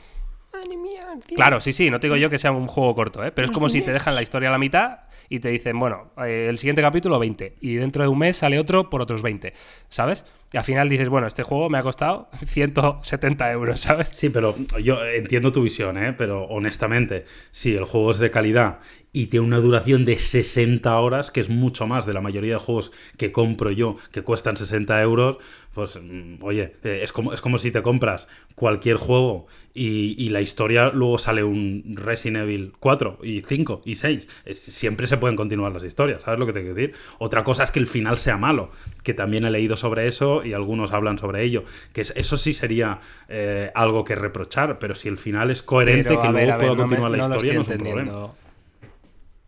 Madre 0.52 0.76
mía, 0.76 1.02
tío. 1.26 1.36
Claro, 1.36 1.60
sí, 1.60 1.72
sí, 1.72 1.90
no 1.90 2.00
te 2.00 2.06
digo 2.08 2.16
yo 2.16 2.28
que 2.30 2.38
sea 2.38 2.50
un 2.52 2.66
juego 2.66 2.94
corto, 2.94 3.24
¿eh? 3.24 3.30
pero 3.32 3.44
es 3.46 3.50
como 3.52 3.68
si 3.68 3.82
te 3.82 3.92
dejan 3.92 4.14
la 4.14 4.22
historia 4.22 4.48
a 4.48 4.52
la 4.52 4.58
mitad 4.58 5.00
y 5.28 5.40
te 5.40 5.48
dicen, 5.48 5.78
bueno, 5.78 6.10
eh, 6.24 6.46
el 6.50 6.58
siguiente 6.58 6.82
capítulo 6.82 7.18
20 7.18 7.56
y 7.60 7.74
dentro 7.76 8.02
de 8.02 8.08
un 8.08 8.18
mes 8.18 8.36
sale 8.38 8.58
otro 8.58 8.90
por 8.90 9.00
otros 9.00 9.22
20, 9.22 9.52
¿sabes? 9.88 10.24
Y 10.54 10.56
al 10.56 10.62
final 10.62 10.88
dices, 10.88 11.08
bueno, 11.08 11.26
este 11.26 11.42
juego 11.42 11.68
me 11.68 11.78
ha 11.78 11.82
costado 11.82 12.28
170 12.46 13.50
euros, 13.50 13.80
¿sabes? 13.80 14.10
Sí, 14.12 14.28
pero 14.28 14.54
yo 14.80 15.04
entiendo 15.04 15.50
tu 15.50 15.62
visión, 15.62 15.98
¿eh? 15.98 16.14
pero 16.16 16.44
honestamente, 16.44 17.24
si 17.50 17.74
el 17.74 17.82
juego 17.82 18.12
es 18.12 18.20
de 18.20 18.30
calidad 18.30 18.78
y 19.12 19.26
tiene 19.26 19.46
una 19.46 19.58
duración 19.58 20.04
de 20.04 20.16
60 20.16 20.96
horas, 20.96 21.32
que 21.32 21.40
es 21.40 21.48
mucho 21.48 21.88
más 21.88 22.06
de 22.06 22.12
la 22.14 22.20
mayoría 22.20 22.52
de 22.52 22.60
juegos 22.60 22.92
que 23.18 23.32
compro 23.32 23.72
yo, 23.72 23.96
que 24.12 24.22
cuestan 24.22 24.56
60 24.56 25.02
euros, 25.02 25.38
pues 25.74 25.98
mm, 26.00 26.36
oye, 26.42 26.76
eh, 26.84 27.00
es, 27.02 27.12
como, 27.12 27.32
es 27.32 27.40
como 27.40 27.58
si 27.58 27.70
te 27.72 27.82
compras 27.82 28.28
cualquier 28.54 28.96
juego 28.96 29.46
y, 29.74 30.14
y 30.16 30.28
la 30.28 30.40
historia 30.40 30.90
luego 30.90 31.18
sale 31.18 31.42
un 31.42 31.94
Resident 31.96 32.44
Evil 32.44 32.72
4 32.78 33.18
y 33.22 33.42
5 33.42 33.82
y 33.84 33.96
6. 33.96 34.28
Es- 34.44 34.58
siempre 34.62 35.06
se 35.08 35.16
pueden 35.18 35.36
continuar 35.36 35.72
las 35.72 35.82
historias, 35.84 36.22
¿sabes 36.22 36.38
lo 36.38 36.46
que 36.46 36.52
te 36.52 36.60
quiero 36.60 36.74
decir? 36.74 36.94
Otra 37.18 37.42
cosa 37.44 37.64
es 37.64 37.70
que 37.72 37.80
el 37.80 37.86
final 37.88 38.16
sea 38.18 38.36
malo, 38.36 38.70
que 39.02 39.14
también 39.14 39.44
he 39.44 39.50
leído 39.50 39.76
sobre 39.76 40.06
eso 40.06 40.44
y 40.44 40.52
algunos 40.52 40.92
hablan 40.92 41.18
sobre 41.18 41.42
ello, 41.42 41.64
que 41.92 42.02
es- 42.02 42.12
eso 42.16 42.36
sí 42.36 42.52
sería 42.52 43.00
eh, 43.28 43.70
algo 43.74 44.04
que 44.04 44.14
reprochar, 44.14 44.78
pero 44.78 44.94
si 44.94 45.08
el 45.08 45.18
final 45.18 45.50
es 45.50 45.62
coherente, 45.62 46.10
Pero, 46.10 46.20
que 46.20 46.28
ver, 46.28 46.46
luego 46.46 46.48
ver, 46.50 46.58
pueda 46.58 46.70
no 46.70 46.74
me- 46.76 46.82
continuar 46.82 47.10
la 47.10 47.16
no 47.18 47.22
historia, 47.24 47.52
no 47.54 47.60
es 47.62 47.68
un 47.68 47.78
problema. 47.78 48.28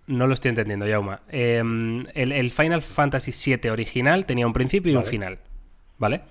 No 0.08 0.26
lo 0.28 0.34
estoy 0.34 0.50
entendiendo, 0.50 0.86
Yauma. 0.86 1.20
Eh, 1.30 1.58
el, 2.14 2.32
el 2.32 2.50
Final 2.52 2.80
Fantasy 2.82 3.32
VII 3.56 3.70
original 3.70 4.24
tenía 4.24 4.46
un 4.46 4.52
principio 4.52 4.92
y 4.92 4.96
un 4.96 5.04
final, 5.04 5.38
¿vale? 5.98 6.22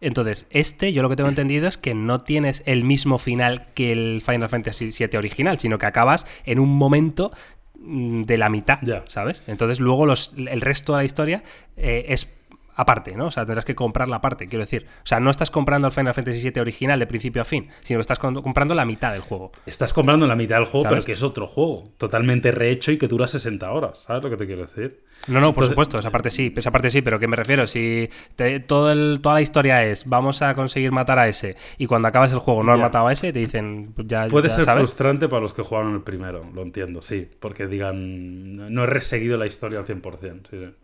Entonces, 0.00 0.46
este, 0.50 0.92
yo 0.92 1.02
lo 1.02 1.08
que 1.08 1.16
tengo 1.16 1.30
entendido 1.30 1.68
es 1.68 1.78
que 1.78 1.94
no 1.94 2.22
tienes 2.22 2.62
el 2.66 2.82
mismo 2.82 3.18
final 3.18 3.66
que 3.74 3.92
el 3.92 4.22
Final 4.24 4.48
Fantasy 4.48 4.90
VII 4.90 5.16
original, 5.16 5.58
sino 5.60 5.78
que 5.78 5.86
acabas 5.86 6.26
en 6.44 6.58
un 6.58 6.76
momento 6.76 7.30
mm, 7.78 8.22
de 8.22 8.36
la 8.36 8.48
mitad. 8.48 8.80
¿sabes? 9.06 9.42
Entonces, 9.46 9.78
luego 9.78 10.04
los, 10.04 10.34
el 10.36 10.60
resto 10.60 10.92
de 10.92 10.98
la 10.98 11.04
historia 11.04 11.44
eh, 11.76 12.06
es 12.08 12.28
aparte, 12.74 13.14
¿no? 13.16 13.26
O 13.26 13.30
sea, 13.30 13.44
tendrás 13.44 13.64
que 13.64 13.74
comprar 13.74 14.08
la 14.08 14.20
parte, 14.20 14.46
quiero 14.46 14.62
decir. 14.64 14.86
O 14.98 15.06
sea, 15.06 15.20
no 15.20 15.30
estás 15.30 15.50
comprando 15.50 15.88
el 15.88 15.92
Final 15.92 16.14
Fantasy 16.14 16.50
VII 16.50 16.60
original 16.60 16.98
de 16.98 17.06
principio 17.06 17.42
a 17.42 17.44
fin, 17.44 17.68
sino 17.82 17.98
que 17.98 18.02
estás 18.02 18.18
comprando 18.18 18.74
la 18.74 18.84
mitad 18.84 19.12
del 19.12 19.20
juego. 19.22 19.52
Estás 19.66 19.92
comprando 19.92 20.26
la 20.26 20.36
mitad 20.36 20.56
del 20.56 20.64
juego, 20.66 20.84
¿Sabes? 20.84 20.96
pero 20.96 21.04
que 21.04 21.12
es 21.12 21.22
otro 21.22 21.46
juego, 21.46 21.84
totalmente 21.98 22.50
rehecho 22.52 22.92
y 22.92 22.98
que 22.98 23.08
dura 23.08 23.26
60 23.26 23.70
horas, 23.70 23.98
¿sabes 24.06 24.22
lo 24.22 24.30
que 24.30 24.36
te 24.36 24.46
quiero 24.46 24.62
decir? 24.62 25.04
No, 25.28 25.34
no, 25.40 25.52
por 25.54 25.64
Entonces- 25.64 25.68
supuesto, 25.68 25.96
esa 25.98 26.10
parte 26.10 26.30
sí, 26.32 26.52
esa 26.56 26.72
parte 26.72 26.90
sí, 26.90 27.00
pero 27.00 27.18
¿qué 27.20 27.28
me 27.28 27.36
refiero? 27.36 27.66
Si 27.68 28.08
te- 28.34 28.58
todo 28.58 28.90
el- 28.90 29.20
toda 29.22 29.36
la 29.36 29.40
historia 29.42 29.84
es 29.84 30.04
vamos 30.06 30.42
a 30.42 30.52
conseguir 30.54 30.90
matar 30.90 31.18
a 31.20 31.28
ese 31.28 31.54
y 31.78 31.86
cuando 31.86 32.08
acabas 32.08 32.32
el 32.32 32.38
juego 32.40 32.64
no 32.64 32.72
has 32.72 32.78
Ya. 32.78 32.82
matado 32.84 33.06
a 33.06 33.12
ese, 33.12 33.32
te 33.32 33.38
dicen 33.38 33.92
pues 33.94 34.08
ya, 34.08 34.26
Puede 34.26 34.48
ya 34.48 34.54
ser 34.56 34.64
sabes. 34.64 34.82
frustrante 34.82 35.28
para 35.28 35.42
los 35.42 35.52
que 35.52 35.62
jugaron 35.62 35.94
el 35.94 36.00
primero, 36.02 36.44
lo 36.52 36.62
entiendo, 36.62 37.02
sí, 37.02 37.28
porque 37.38 37.68
digan, 37.68 38.74
no 38.74 38.82
he 38.82 38.86
reseguido 38.86 39.36
la 39.36 39.46
historia 39.46 39.78
al 39.78 39.84
100%, 39.86 40.48
sí, 40.50 40.56
sí. 40.58 40.74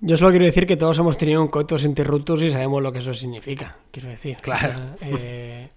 Yo 0.00 0.16
solo 0.16 0.30
quiero 0.30 0.46
decir 0.46 0.66
que 0.66 0.76
todos 0.76 0.98
hemos 0.98 1.18
tenido 1.18 1.42
un 1.42 1.48
coitus 1.48 1.84
interruptus 1.84 2.42
y 2.42 2.50
sabemos 2.50 2.82
lo 2.82 2.92
que 2.92 3.00
eso 3.00 3.12
significa. 3.14 3.76
Quiero 3.90 4.08
decir. 4.08 4.36
Claro. 4.40 4.74
O 4.94 4.98
sea, 4.98 5.08
eh, 5.18 5.68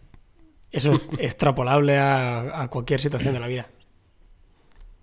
eso 0.72 0.92
es 0.92 1.02
extrapolable 1.20 1.98
a, 1.98 2.62
a 2.62 2.68
cualquier 2.70 3.00
situación 3.02 3.34
de 3.34 3.40
la 3.40 3.48
vida. 3.48 3.68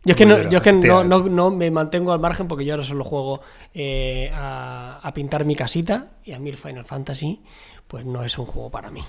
Yo 0.05 0.13
es 0.13 0.17
que, 0.17 0.25
no, 0.27 0.49
yo 0.49 0.59
es 0.59 0.63
que 0.63 0.73
no- 0.73 1.29
no 1.29 1.51
me 1.51 1.71
mantengo 1.73 2.13
al 2.13 2.21
margen 2.21 2.47
porque 2.47 2.65
yo 2.65 2.75
ahora 2.75 2.85
solo 2.85 3.03
juego 3.05 3.41
eh, 3.75 4.31
a, 4.33 5.01
a 5.03 5.13
pintar 5.13 5.45
mi 5.45 5.57
casita 5.57 6.13
y 6.25 6.33
a 6.33 6.39
mí 6.39 6.51
el 6.51 6.57
Final 6.57 6.85
Fantasy 6.85 7.43
pues 7.89 8.05
no 8.05 8.23
es 8.23 8.39
un 8.39 8.47
juego 8.47 8.71
para 8.71 8.91
mí. 8.91 9.01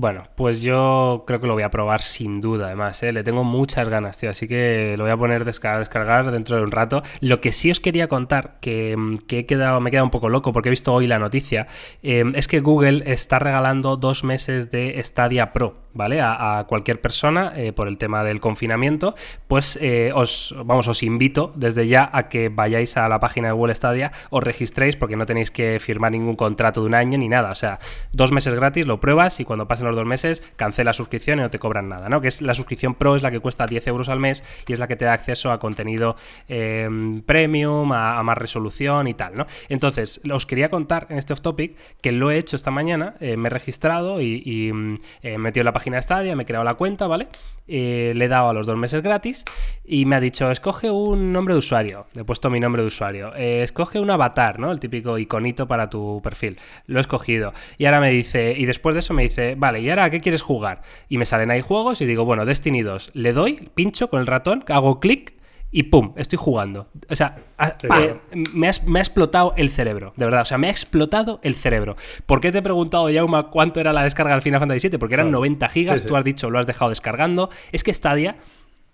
Bueno, 0.00 0.28
pues 0.36 0.60
yo 0.60 1.24
creo 1.26 1.40
que 1.40 1.48
lo 1.48 1.54
voy 1.54 1.64
a 1.64 1.70
probar 1.70 2.02
sin 2.02 2.40
duda, 2.40 2.66
además, 2.66 3.02
¿eh? 3.02 3.12
le 3.12 3.24
tengo 3.24 3.42
muchas 3.42 3.88
ganas, 3.88 4.16
tío, 4.16 4.30
así 4.30 4.46
que 4.46 4.94
lo 4.96 5.02
voy 5.02 5.10
a 5.10 5.16
poner 5.16 5.44
descargar, 5.44 5.80
descargar 5.80 6.30
dentro 6.30 6.56
de 6.56 6.62
un 6.62 6.70
rato. 6.70 7.02
Lo 7.20 7.40
que 7.40 7.50
sí 7.50 7.68
os 7.72 7.80
quería 7.80 8.06
contar, 8.06 8.60
que, 8.60 8.96
mm, 8.96 9.18
que 9.26 9.40
he 9.40 9.46
quedado, 9.46 9.80
me 9.80 9.88
he 9.88 9.90
quedado 9.90 10.04
un 10.04 10.12
poco 10.12 10.28
loco 10.28 10.52
porque 10.52 10.68
he 10.68 10.70
visto 10.70 10.94
hoy 10.94 11.08
la 11.08 11.18
noticia, 11.18 11.66
eh, 12.04 12.22
es 12.36 12.46
que 12.46 12.60
Google 12.60 13.02
está 13.10 13.40
regalando 13.40 13.96
dos 13.96 14.22
meses 14.22 14.70
de 14.70 15.02
Stadia 15.02 15.52
Pro, 15.52 15.87
¿vale? 15.98 16.20
A, 16.22 16.64
cualquier 16.68 17.00
persona 17.00 17.52
eh, 17.56 17.72
por 17.72 17.88
el 17.88 17.98
tema 17.98 18.22
del 18.22 18.40
confinamiento, 18.40 19.16
pues 19.48 19.76
eh, 19.82 20.12
os, 20.14 20.54
vamos, 20.64 20.86
os 20.86 21.02
invito 21.02 21.52
desde 21.56 21.88
ya 21.88 22.08
a 22.12 22.28
que 22.28 22.48
vayáis 22.48 22.96
a 22.96 23.08
la 23.08 23.18
página 23.18 23.48
de 23.48 23.54
Google 23.54 23.74
Stadia, 23.74 24.12
os 24.30 24.42
registréis 24.42 24.96
porque 24.96 25.16
no 25.16 25.26
tenéis 25.26 25.50
que 25.50 25.78
firmar 25.80 26.12
ningún 26.12 26.36
contrato 26.36 26.80
de 26.80 26.86
un 26.86 26.94
año 26.94 27.18
ni 27.18 27.28
nada, 27.28 27.50
o 27.50 27.54
sea, 27.56 27.80
dos 28.12 28.30
meses 28.30 28.54
gratis, 28.54 28.86
lo 28.86 29.00
pruebas 29.00 29.40
y 29.40 29.44
cuando 29.44 29.66
pasen 29.66 29.88
los 29.88 29.96
dos 29.96 30.06
meses 30.06 30.42
cancela 30.54 30.90
la 30.90 30.92
suscripción 30.92 31.40
y 31.40 31.42
no 31.42 31.50
te 31.50 31.58
cobran 31.58 31.88
nada, 31.88 32.08
¿no? 32.08 32.20
Que 32.20 32.28
es 32.28 32.40
la 32.40 32.54
suscripción 32.54 32.94
Pro 32.94 33.16
es 33.16 33.22
la 33.22 33.32
que 33.32 33.40
cuesta 33.40 33.66
10 33.66 33.88
euros 33.88 34.08
al 34.08 34.20
mes 34.20 34.44
y 34.68 34.72
es 34.72 34.78
la 34.78 34.86
que 34.86 34.94
te 34.94 35.04
da 35.04 35.12
acceso 35.12 35.50
a 35.50 35.58
contenido 35.58 36.16
eh, 36.48 36.88
premium, 37.26 37.92
a, 37.92 38.22
más 38.22 38.38
resolución 38.38 39.08
y 39.08 39.14
tal, 39.14 39.36
¿no? 39.36 39.46
Entonces, 39.68 40.20
os 40.32 40.46
quería 40.46 40.70
contar 40.70 41.08
en 41.10 41.18
este 41.18 41.32
off 41.32 41.40
topic 41.40 41.76
que 42.00 42.12
lo 42.12 42.30
he 42.30 42.38
hecho 42.38 42.54
esta 42.54 42.70
mañana, 42.70 43.16
eh, 43.20 43.36
me 43.36 43.48
he 43.48 43.50
registrado 43.50 44.20
y, 44.20 44.42
y, 44.44 44.72
mm, 44.72 44.98
he 45.22 45.38
metido 45.38 45.64
la 45.64 45.72
página 45.72 45.87
de 45.96 46.02
Stadia, 46.02 46.36
me 46.36 46.42
he 46.42 46.46
creado 46.46 46.64
la 46.64 46.74
cuenta, 46.74 47.06
¿vale? 47.06 47.28
Eh, 47.66 48.12
le 48.14 48.24
he 48.24 48.28
dado 48.28 48.48
a 48.48 48.52
los 48.54 48.66
dos 48.66 48.76
meses 48.76 49.02
gratis 49.02 49.44
y 49.84 50.06
me 50.06 50.16
ha 50.16 50.20
dicho, 50.20 50.50
escoge 50.50 50.90
un 50.90 51.32
nombre 51.32 51.54
de 51.54 51.58
usuario. 51.58 52.06
Le 52.14 52.22
he 52.22 52.24
puesto 52.24 52.50
mi 52.50 52.60
nombre 52.60 52.82
de 52.82 52.88
usuario. 52.88 53.34
Eh, 53.36 53.62
escoge 53.62 54.00
un 54.00 54.10
avatar, 54.10 54.58
¿no? 54.58 54.72
El 54.72 54.80
típico 54.80 55.18
iconito 55.18 55.68
para 55.68 55.90
tu 55.90 56.20
perfil. 56.22 56.58
Lo 56.86 56.98
he 56.98 57.00
escogido. 57.00 57.52
Y 57.76 57.84
ahora 57.84 58.00
me 58.00 58.10
dice, 58.10 58.54
y 58.56 58.64
después 58.64 58.94
de 58.94 59.00
eso 59.00 59.14
me 59.14 59.22
dice, 59.22 59.54
vale, 59.56 59.80
¿y 59.80 59.90
ahora 59.90 60.04
a 60.04 60.10
qué 60.10 60.20
quieres 60.20 60.42
jugar? 60.42 60.82
Y 61.08 61.18
me 61.18 61.26
salen 61.26 61.50
ahí 61.50 61.60
juegos 61.60 62.00
y 62.00 62.06
digo, 62.06 62.24
bueno, 62.24 62.46
Destiny 62.46 62.82
2. 62.82 63.12
Le 63.14 63.32
doy, 63.32 63.70
pincho 63.74 64.08
con 64.08 64.20
el 64.20 64.26
ratón, 64.26 64.64
hago 64.68 65.00
clic 65.00 65.37
y 65.70 65.84
pum, 65.84 66.12
estoy 66.16 66.38
jugando. 66.38 66.88
O 67.10 67.16
sea, 67.16 67.36
me, 68.54 68.68
has- 68.68 68.82
me 68.84 68.98
ha 68.98 69.02
explotado 69.02 69.54
el 69.56 69.68
cerebro, 69.70 70.12
de 70.16 70.24
verdad. 70.24 70.42
O 70.42 70.44
sea, 70.46 70.58
me 70.58 70.68
ha 70.68 70.70
explotado 70.70 71.40
el 71.42 71.54
cerebro. 71.54 71.96
¿Por 72.26 72.40
qué 72.40 72.50
te 72.52 72.58
he 72.58 72.62
preguntado, 72.62 73.08
Yauma, 73.10 73.50
cuánto 73.50 73.80
era 73.80 73.92
la 73.92 74.02
descarga 74.04 74.32
del 74.32 74.42
Final 74.42 74.60
Fantasy 74.60 74.88
VII? 74.88 74.98
Porque 74.98 75.14
eran 75.14 75.26
Claro. 75.26 75.38
90 75.40 75.68
gigas, 75.68 76.00
Sí, 76.00 76.02
sí. 76.04 76.08
tú 76.08 76.16
has 76.16 76.24
dicho, 76.24 76.50
lo 76.50 76.58
has 76.58 76.66
dejado 76.66 76.88
descargando. 76.90 77.50
Es 77.72 77.84
que 77.84 77.92
Stadia 77.92 78.36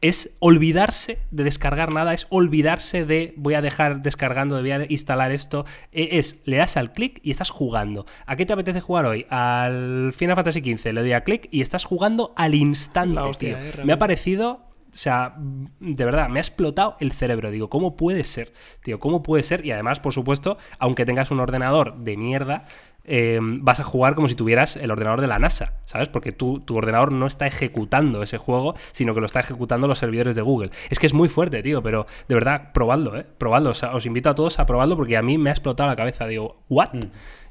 es 0.00 0.34
olvidarse 0.40 1.18
de 1.30 1.44
descargar 1.44 1.92
nada, 1.94 2.12
es 2.12 2.26
olvidarse 2.28 3.06
de 3.06 3.32
voy 3.36 3.54
a 3.54 3.62
dejar 3.62 4.02
descargando, 4.02 4.60
voy 4.60 4.70
a 4.72 4.84
instalar 4.90 5.30
esto. 5.32 5.64
Eh, 5.92 6.08
Es, 6.18 6.40
le 6.44 6.58
das 6.58 6.76
al 6.76 6.92
clic 6.92 7.20
y 7.22 7.30
estás 7.30 7.48
jugando. 7.50 8.04
¿A 8.26 8.36
qué 8.36 8.44
te 8.44 8.52
apetece 8.52 8.80
jugar 8.80 9.06
hoy? 9.06 9.24
Al 9.30 10.12
Final 10.14 10.36
Fantasy 10.36 10.60
XV, 10.60 10.92
le 10.92 11.00
doy 11.00 11.12
a 11.12 11.22
clic 11.22 11.48
y 11.50 11.62
estás 11.62 11.84
jugando 11.84 12.34
al 12.36 12.54
instante, 12.54 13.18
hostia, 13.20 13.58
tío. 13.60 13.80
eh, 13.82 13.84
Me 13.86 13.92
ha 13.94 13.98
parecido. 13.98 14.63
O 14.94 14.96
sea, 14.96 15.34
de 15.36 16.04
verdad, 16.04 16.28
me 16.28 16.38
ha 16.38 16.42
explotado 16.42 16.96
el 17.00 17.10
cerebro. 17.10 17.50
Digo, 17.50 17.68
¿cómo 17.68 17.96
puede 17.96 18.22
ser? 18.22 18.52
Tío, 18.82 19.00
¿cómo 19.00 19.24
puede 19.24 19.42
ser? 19.42 19.66
Y 19.66 19.72
además, 19.72 19.98
por 19.98 20.12
supuesto, 20.12 20.56
aunque 20.78 21.04
tengas 21.04 21.32
un 21.32 21.40
ordenador 21.40 21.96
de 21.96 22.16
mierda, 22.16 22.62
eh, 23.02 23.40
vas 23.42 23.80
a 23.80 23.84
jugar 23.84 24.14
como 24.14 24.28
si 24.28 24.36
tuvieras 24.36 24.76
el 24.76 24.92
ordenador 24.92 25.20
de 25.20 25.26
la 25.26 25.40
NASA, 25.40 25.80
¿sabes? 25.84 26.08
Porque 26.08 26.30
tú, 26.30 26.60
tu 26.60 26.76
ordenador 26.76 27.10
no 27.10 27.26
está 27.26 27.46
ejecutando 27.48 28.22
ese 28.22 28.38
juego, 28.38 28.76
sino 28.92 29.14
que 29.14 29.20
lo 29.20 29.26
está 29.26 29.40
ejecutando 29.40 29.88
los 29.88 29.98
servidores 29.98 30.36
de 30.36 30.42
Google. 30.42 30.70
Es 30.88 31.00
que 31.00 31.06
es 31.06 31.12
muy 31.12 31.28
fuerte, 31.28 31.60
tío, 31.60 31.82
pero 31.82 32.06
de 32.28 32.34
verdad, 32.36 32.70
probadlo, 32.72 33.16
¿eh? 33.16 33.26
Probadlo. 33.36 33.70
O 33.70 33.74
sea, 33.74 33.96
os 33.96 34.06
invito 34.06 34.30
a 34.30 34.36
todos 34.36 34.60
a 34.60 34.66
probarlo 34.66 34.96
porque 34.96 35.16
a 35.16 35.22
mí 35.22 35.38
me 35.38 35.50
ha 35.50 35.52
explotado 35.52 35.90
la 35.90 35.96
cabeza. 35.96 36.28
Digo, 36.28 36.62
¿what? 36.68 36.90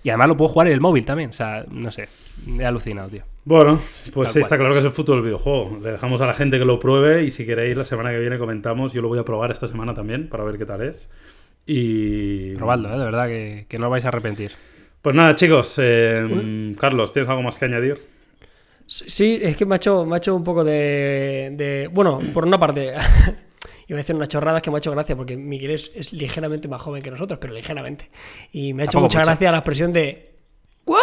Y 0.01 0.09
además 0.09 0.29
lo 0.29 0.37
puedo 0.37 0.47
jugar 0.47 0.67
en 0.67 0.73
el 0.73 0.81
móvil 0.81 1.05
también. 1.05 1.31
O 1.31 1.33
sea, 1.33 1.65
no 1.69 1.91
sé. 1.91 2.07
He 2.57 2.65
alucinado, 2.65 3.09
tío. 3.09 3.32
Bueno, 3.45 3.81
pues 4.13 4.31
sí, 4.31 4.39
está 4.39 4.57
claro 4.57 4.73
que 4.73 4.79
es 4.79 4.85
el 4.85 4.91
futuro 4.91 5.17
del 5.17 5.25
videojuego. 5.25 5.79
Le 5.83 5.91
dejamos 5.91 6.21
a 6.21 6.25
la 6.27 6.33
gente 6.33 6.57
que 6.59 6.65
lo 6.65 6.79
pruebe 6.79 7.23
y 7.23 7.29
si 7.31 7.45
queréis 7.45 7.75
la 7.75 7.83
semana 7.83 8.11
que 8.11 8.19
viene 8.19 8.37
comentamos. 8.37 8.93
Yo 8.93 9.01
lo 9.01 9.09
voy 9.09 9.19
a 9.19 9.25
probar 9.25 9.51
esta 9.51 9.67
semana 9.67 9.93
también 9.93 10.29
para 10.29 10.43
ver 10.45 10.57
qué 10.57 10.65
tal 10.65 10.81
es. 10.81 11.09
Y... 11.65 12.55
Probadlo, 12.55 12.89
¿eh? 12.93 12.97
De 12.97 13.05
verdad 13.05 13.27
que, 13.27 13.65
que 13.67 13.77
no 13.79 13.87
os 13.87 13.91
vais 13.91 14.05
a 14.05 14.09
arrepentir. 14.09 14.51
Pues 15.01 15.15
nada, 15.15 15.35
chicos. 15.35 15.75
eh, 15.77 16.73
Carlos, 16.79 17.11
¿tienes 17.11 17.29
algo 17.29 17.41
más 17.41 17.57
que 17.57 17.65
añadir? 17.65 17.99
Sí, 18.85 19.39
es 19.41 19.55
que 19.57 19.65
me 19.65 19.75
ha 19.75 19.77
hecho, 19.77 20.05
me 20.05 20.15
ha 20.15 20.17
hecho 20.17 20.35
un 20.35 20.43
poco 20.43 20.63
de, 20.63 21.51
de- 21.55 21.89
Bueno, 21.91 22.19
por 22.33 22.45
una 22.45 22.59
parte, 22.59 22.93
iba 23.87 23.97
a 23.97 24.01
decir 24.01 24.15
unas 24.15 24.27
chorradas 24.29 24.61
que 24.61 24.69
me 24.69 24.77
ha 24.77 24.79
hecho 24.79 24.91
gracia, 24.91 25.15
porque 25.15 25.35
Miguel 25.37 25.71
es, 25.71 25.91
es 25.95 26.13
ligeramente 26.13 26.67
más 26.67 26.81
joven 26.81 27.01
que 27.01 27.09
nosotros, 27.11 27.39
pero 27.41 27.53
ligeramente. 27.53 28.09
Y 28.51 28.73
me 28.73 28.83
ha 28.83 28.85
hecho 28.85 28.99
mucha 28.99 29.19
mucho. 29.19 29.25
gracia 29.29 29.51
la 29.51 29.57
expresión 29.59 29.91
de. 29.93 30.23
¿What? 30.85 30.99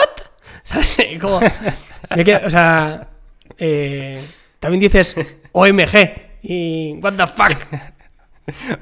¿Sabes? 0.63 0.97
Como. 1.21 1.37
o 1.39 2.51
sea. 2.51 3.09
eh, 3.59 4.21
también 4.59 4.81
dices 4.81 5.17
OMG 5.53 6.13
y. 6.43 6.95
¿What 7.03 7.15
the 7.15 7.27
fuck? 7.27 7.57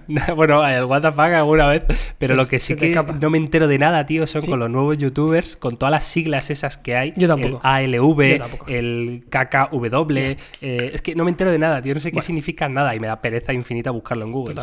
bueno, 0.36 0.66
el 0.66 0.84
WTF 0.84 1.18
alguna 1.18 1.66
vez, 1.66 1.82
pero 2.16 2.34
Pues 2.34 2.36
lo 2.44 2.48
que 2.48 2.58
sí 2.58 2.74
que 2.74 2.88
escapa. 2.88 3.12
no 3.12 3.28
me 3.28 3.36
entero 3.38 3.68
de 3.68 3.78
nada, 3.78 4.06
tío, 4.06 4.26
son 4.26 4.40
Sí. 4.42 4.48
con 4.48 4.58
los 4.60 4.70
nuevos 4.70 4.96
youtubers, 4.96 5.56
con 5.56 5.76
todas 5.76 5.90
las 5.92 6.04
siglas 6.04 6.48
esas 6.50 6.78
que 6.78 6.96
hay. 6.96 7.12
Yo 7.16 7.28
tampoco. 7.28 7.60
El 7.64 7.94
ALV, 7.94 8.22
Yo 8.22 8.38
tampoco. 8.38 8.64
el 8.68 9.24
KKW. 9.28 10.16
eh, 10.62 10.90
es 10.94 11.02
que 11.02 11.14
no 11.14 11.24
me 11.24 11.30
entero 11.30 11.50
de 11.50 11.58
nada, 11.58 11.82
tío, 11.82 11.94
no 11.94 12.00
sé 12.00 12.10
qué 12.12 12.22
significa 12.22 12.68
nada 12.68 12.94
y 12.94 13.00
me 13.00 13.08
da 13.08 13.20
pereza 13.20 13.52
infinita 13.52 13.90
buscarlo 13.90 14.24
en 14.24 14.32
Google. 14.32 14.54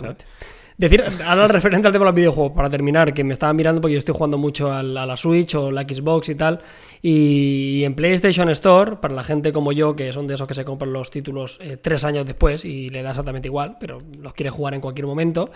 Decir, 0.78 1.04
ahora 1.26 1.48
referente 1.48 1.88
al 1.88 1.94
tema 1.94 2.04
de 2.04 2.10
los 2.12 2.16
videojuegos, 2.16 2.52
para 2.52 2.70
terminar, 2.70 3.14
que 3.14 3.24
me 3.24 3.32
estaba 3.32 3.54
mirando 3.54 3.80
porque 3.80 3.94
yo 3.94 4.00
estoy 4.00 4.14
jugando 4.14 4.38
mucho 4.38 4.74
al- 4.74 4.98
a 4.98 5.06
la 5.06 5.16
Switch 5.16 5.56
o 5.56 5.72
la 5.72 5.84
Xbox 5.84 6.28
y 6.28 6.36
tal, 6.36 6.60
y 7.02 7.84
en 7.86 7.96
PlayStation 7.96 8.50
Store, 8.50 8.98
para 8.98 9.14
la 9.14 9.24
gente 9.24 9.54
como 9.54 9.72
yo, 9.72 9.96
que 9.96 10.12
son 10.12 10.28
de 10.28 10.34
esos 10.36 10.48
que 10.48 10.54
se 10.54 10.66
compran 10.66 10.92
los 10.92 11.12
títulos 11.12 11.60
eh, 11.62 11.78
tres 11.82 12.04
años 12.04 12.26
después 12.26 12.66
y 12.66 12.90
le 12.90 13.04
da 13.04 13.12
exactamente 13.12 13.48
igual, 13.48 13.78
pero 13.80 14.00
los 14.20 14.34
quiere 14.34 14.50
jugar 14.50 14.74
en 14.74 14.82
cualquier 14.82 15.08
momento, 15.08 15.50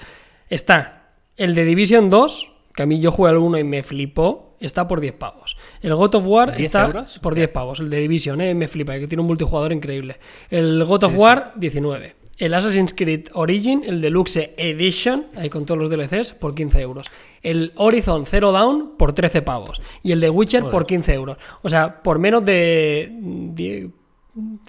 está 0.50 1.10
el 1.36 1.54
de 1.54 1.66
Division 1.66 2.10
2, 2.10 2.52
que 2.74 2.84
a 2.84 2.86
mí 2.86 3.00
yo 3.02 3.12
jugué 3.12 3.32
alguno 3.32 3.58
y 3.58 3.64
me 3.66 3.84
flipó, 3.84 4.56
está 4.62 4.88
por 4.88 5.02
10 5.02 5.14
pavos. 5.14 5.58
El 5.82 5.96
God 5.96 6.16
of 6.16 6.24
War 6.28 6.56
10 6.56 6.68
está 6.68 6.86
euros? 6.86 7.20
por 7.20 7.36
10 7.36 7.50
pavos, 7.50 7.80
el 7.82 7.90
de 7.90 8.00
Division, 8.00 8.40
eh, 8.42 8.54
me 8.56 8.68
flipa, 8.70 8.98
que 9.00 9.08
tiene 9.08 9.22
un 9.22 9.28
multijugador 9.28 9.74
increíble. 9.74 10.18
El 10.50 10.84
God 10.86 11.04
of 11.06 11.14
War 11.18 11.54
19. 11.56 12.16
El 12.40 12.54
Assassin's 12.54 12.94
Creed 12.96 13.28
Origin, 13.34 13.84
el 13.86 14.02
Deluxe 14.02 14.54
Edition, 14.58 15.28
ahí 15.36 15.50
con 15.50 15.66
todos 15.66 15.80
los 15.80 15.90
DLCs, 15.90 16.32
por 16.32 16.56
15 16.56 16.82
euros. 16.82 17.08
El 17.44 17.74
Horizon 17.76 18.26
Zero 18.26 18.52
Dawn 18.52 18.96
por 18.98 19.14
13 19.14 19.42
pavos. 19.42 19.82
Y 20.02 20.14
el 20.14 20.22
de 20.22 20.30
Witcher 20.30 20.64
por 20.64 20.86
15 20.86 21.14
euros. 21.14 21.38
O 21.62 21.70
sea, 21.70 22.02
por 22.02 22.18
menos 22.18 22.44
de 22.46 23.12
10 23.12 23.90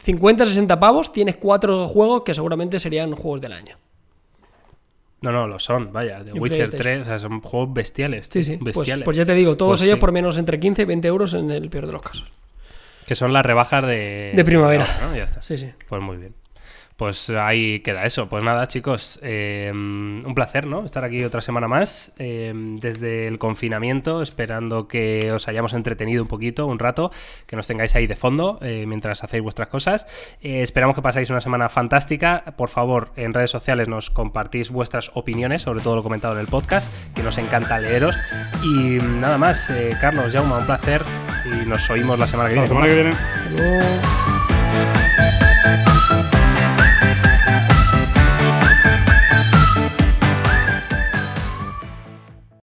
50-60 0.05 0.79
pavos 0.79 1.13
tienes 1.13 1.37
cuatro 1.37 1.87
juegos 1.87 2.23
que 2.25 2.35
seguramente 2.35 2.81
serían 2.81 3.15
juegos 3.15 3.41
del 3.41 3.53
año. 3.53 3.77
No, 5.21 5.31
no, 5.33 5.47
lo 5.47 5.59
son, 5.59 5.93
vaya. 5.93 6.25
The 6.25 6.33
Witcher 6.33 6.71
PlayStation. 6.71 6.83
3, 6.83 7.01
o 7.03 7.05
sea, 7.05 7.19
son 7.19 7.41
juegos 7.41 7.75
bestiales. 7.75 8.27
Sí, 8.27 8.33
tío, 8.33 8.45
sí. 8.45 8.57
Pues, 8.57 8.77
Bestiales. 8.77 9.05
pues 9.05 9.17
ya 9.17 9.27
te 9.27 9.35
digo, 9.35 9.57
todos 9.57 9.73
Pues 9.73 9.83
ellos 9.83 9.97
sí. 9.97 10.01
por 10.01 10.13
menos 10.13 10.39
entre 10.39 10.59
15 10.59 10.83
y 10.83 10.85
20 10.87 11.09
euros 11.09 11.35
en 11.35 11.51
el 11.51 11.69
peor 11.69 11.87
de 11.87 11.93
los 11.93 12.03
casos. 12.03 12.33
Que 13.07 13.15
son 13.15 13.33
las 13.33 13.45
rebajas 13.45 13.87
de... 13.87 14.33
De 14.35 14.45
primavera. 14.45 14.87
¿no? 15.03 15.15
Ya 15.15 15.25
está. 15.25 15.43
Sí, 15.43 15.59
sí. 15.59 15.71
Pues 15.89 16.01
muy 16.01 16.17
bien. 16.17 16.35
Pues 17.01 17.31
ahí 17.31 17.81
queda 17.81 18.05
eso. 18.05 18.29
Pues 18.29 18.45
nada, 18.45 18.67
chicos, 18.67 19.19
eh, 19.23 19.71
un 19.73 20.35
placer, 20.35 20.67
¿no? 20.67 20.85
Estar 20.85 21.03
aquí 21.03 21.25
otra 21.25 21.41
semana 21.41 21.67
más, 21.67 22.13
eh, 22.19 22.53
desde 22.55 23.27
el 23.27 23.39
confinamiento, 23.39 24.21
esperando 24.21 24.87
que 24.87 25.33
os 25.33 25.49
hayamos 25.49 25.73
entretenido 25.73 26.21
un 26.23 26.29
poquito, 26.29 26.67
un 26.67 26.79
rato, 26.79 27.11
que 27.47 27.57
nos 27.57 27.67
tengáis 27.67 27.97
ahí 27.97 28.07
de 28.07 28.17
fondo 28.17 28.59
eh, 28.61 28.85
mientras 28.87 29.25
hacéis 29.25 29.43
vuestras 29.43 29.69
cosas. 29.69 30.07
Eh, 30.43 30.61
esperamos 30.61 30.95
que 30.95 31.01
pasáis 31.01 31.31
una 31.31 31.41
semana 31.41 31.71
fantástica. 31.71 32.45
Por 32.59 32.69
favor, 32.69 33.13
en 33.17 33.33
redes 33.33 33.51
sociales 33.51 33.89
nos 33.89 34.11
compartís 34.11 34.69
vuestras 34.69 35.11
opiniones 35.15 35.63
sobre 35.63 35.81
todo 35.81 35.97
lo 35.97 36.03
comentado 36.03 36.35
en 36.35 36.41
el 36.41 36.49
podcast, 36.49 36.93
que 37.15 37.23
nos 37.23 37.39
encanta 37.39 37.79
leeros. 37.79 38.15
Y 38.63 38.99
nada 38.99 39.39
más, 39.39 39.71
eh, 39.71 39.97
Carlos, 40.03 40.35
Jauma, 40.35 40.59
un 40.59 40.67
placer 40.67 41.01
y 41.47 41.67
nos 41.67 41.89
oímos 41.89 42.19
la 42.19 42.27
semana 42.27 42.51
que 42.51 42.57
La 42.57 42.65
viene. 42.65 42.69
semana 42.69 42.87
que 42.87 42.95
viene. 43.57 45.10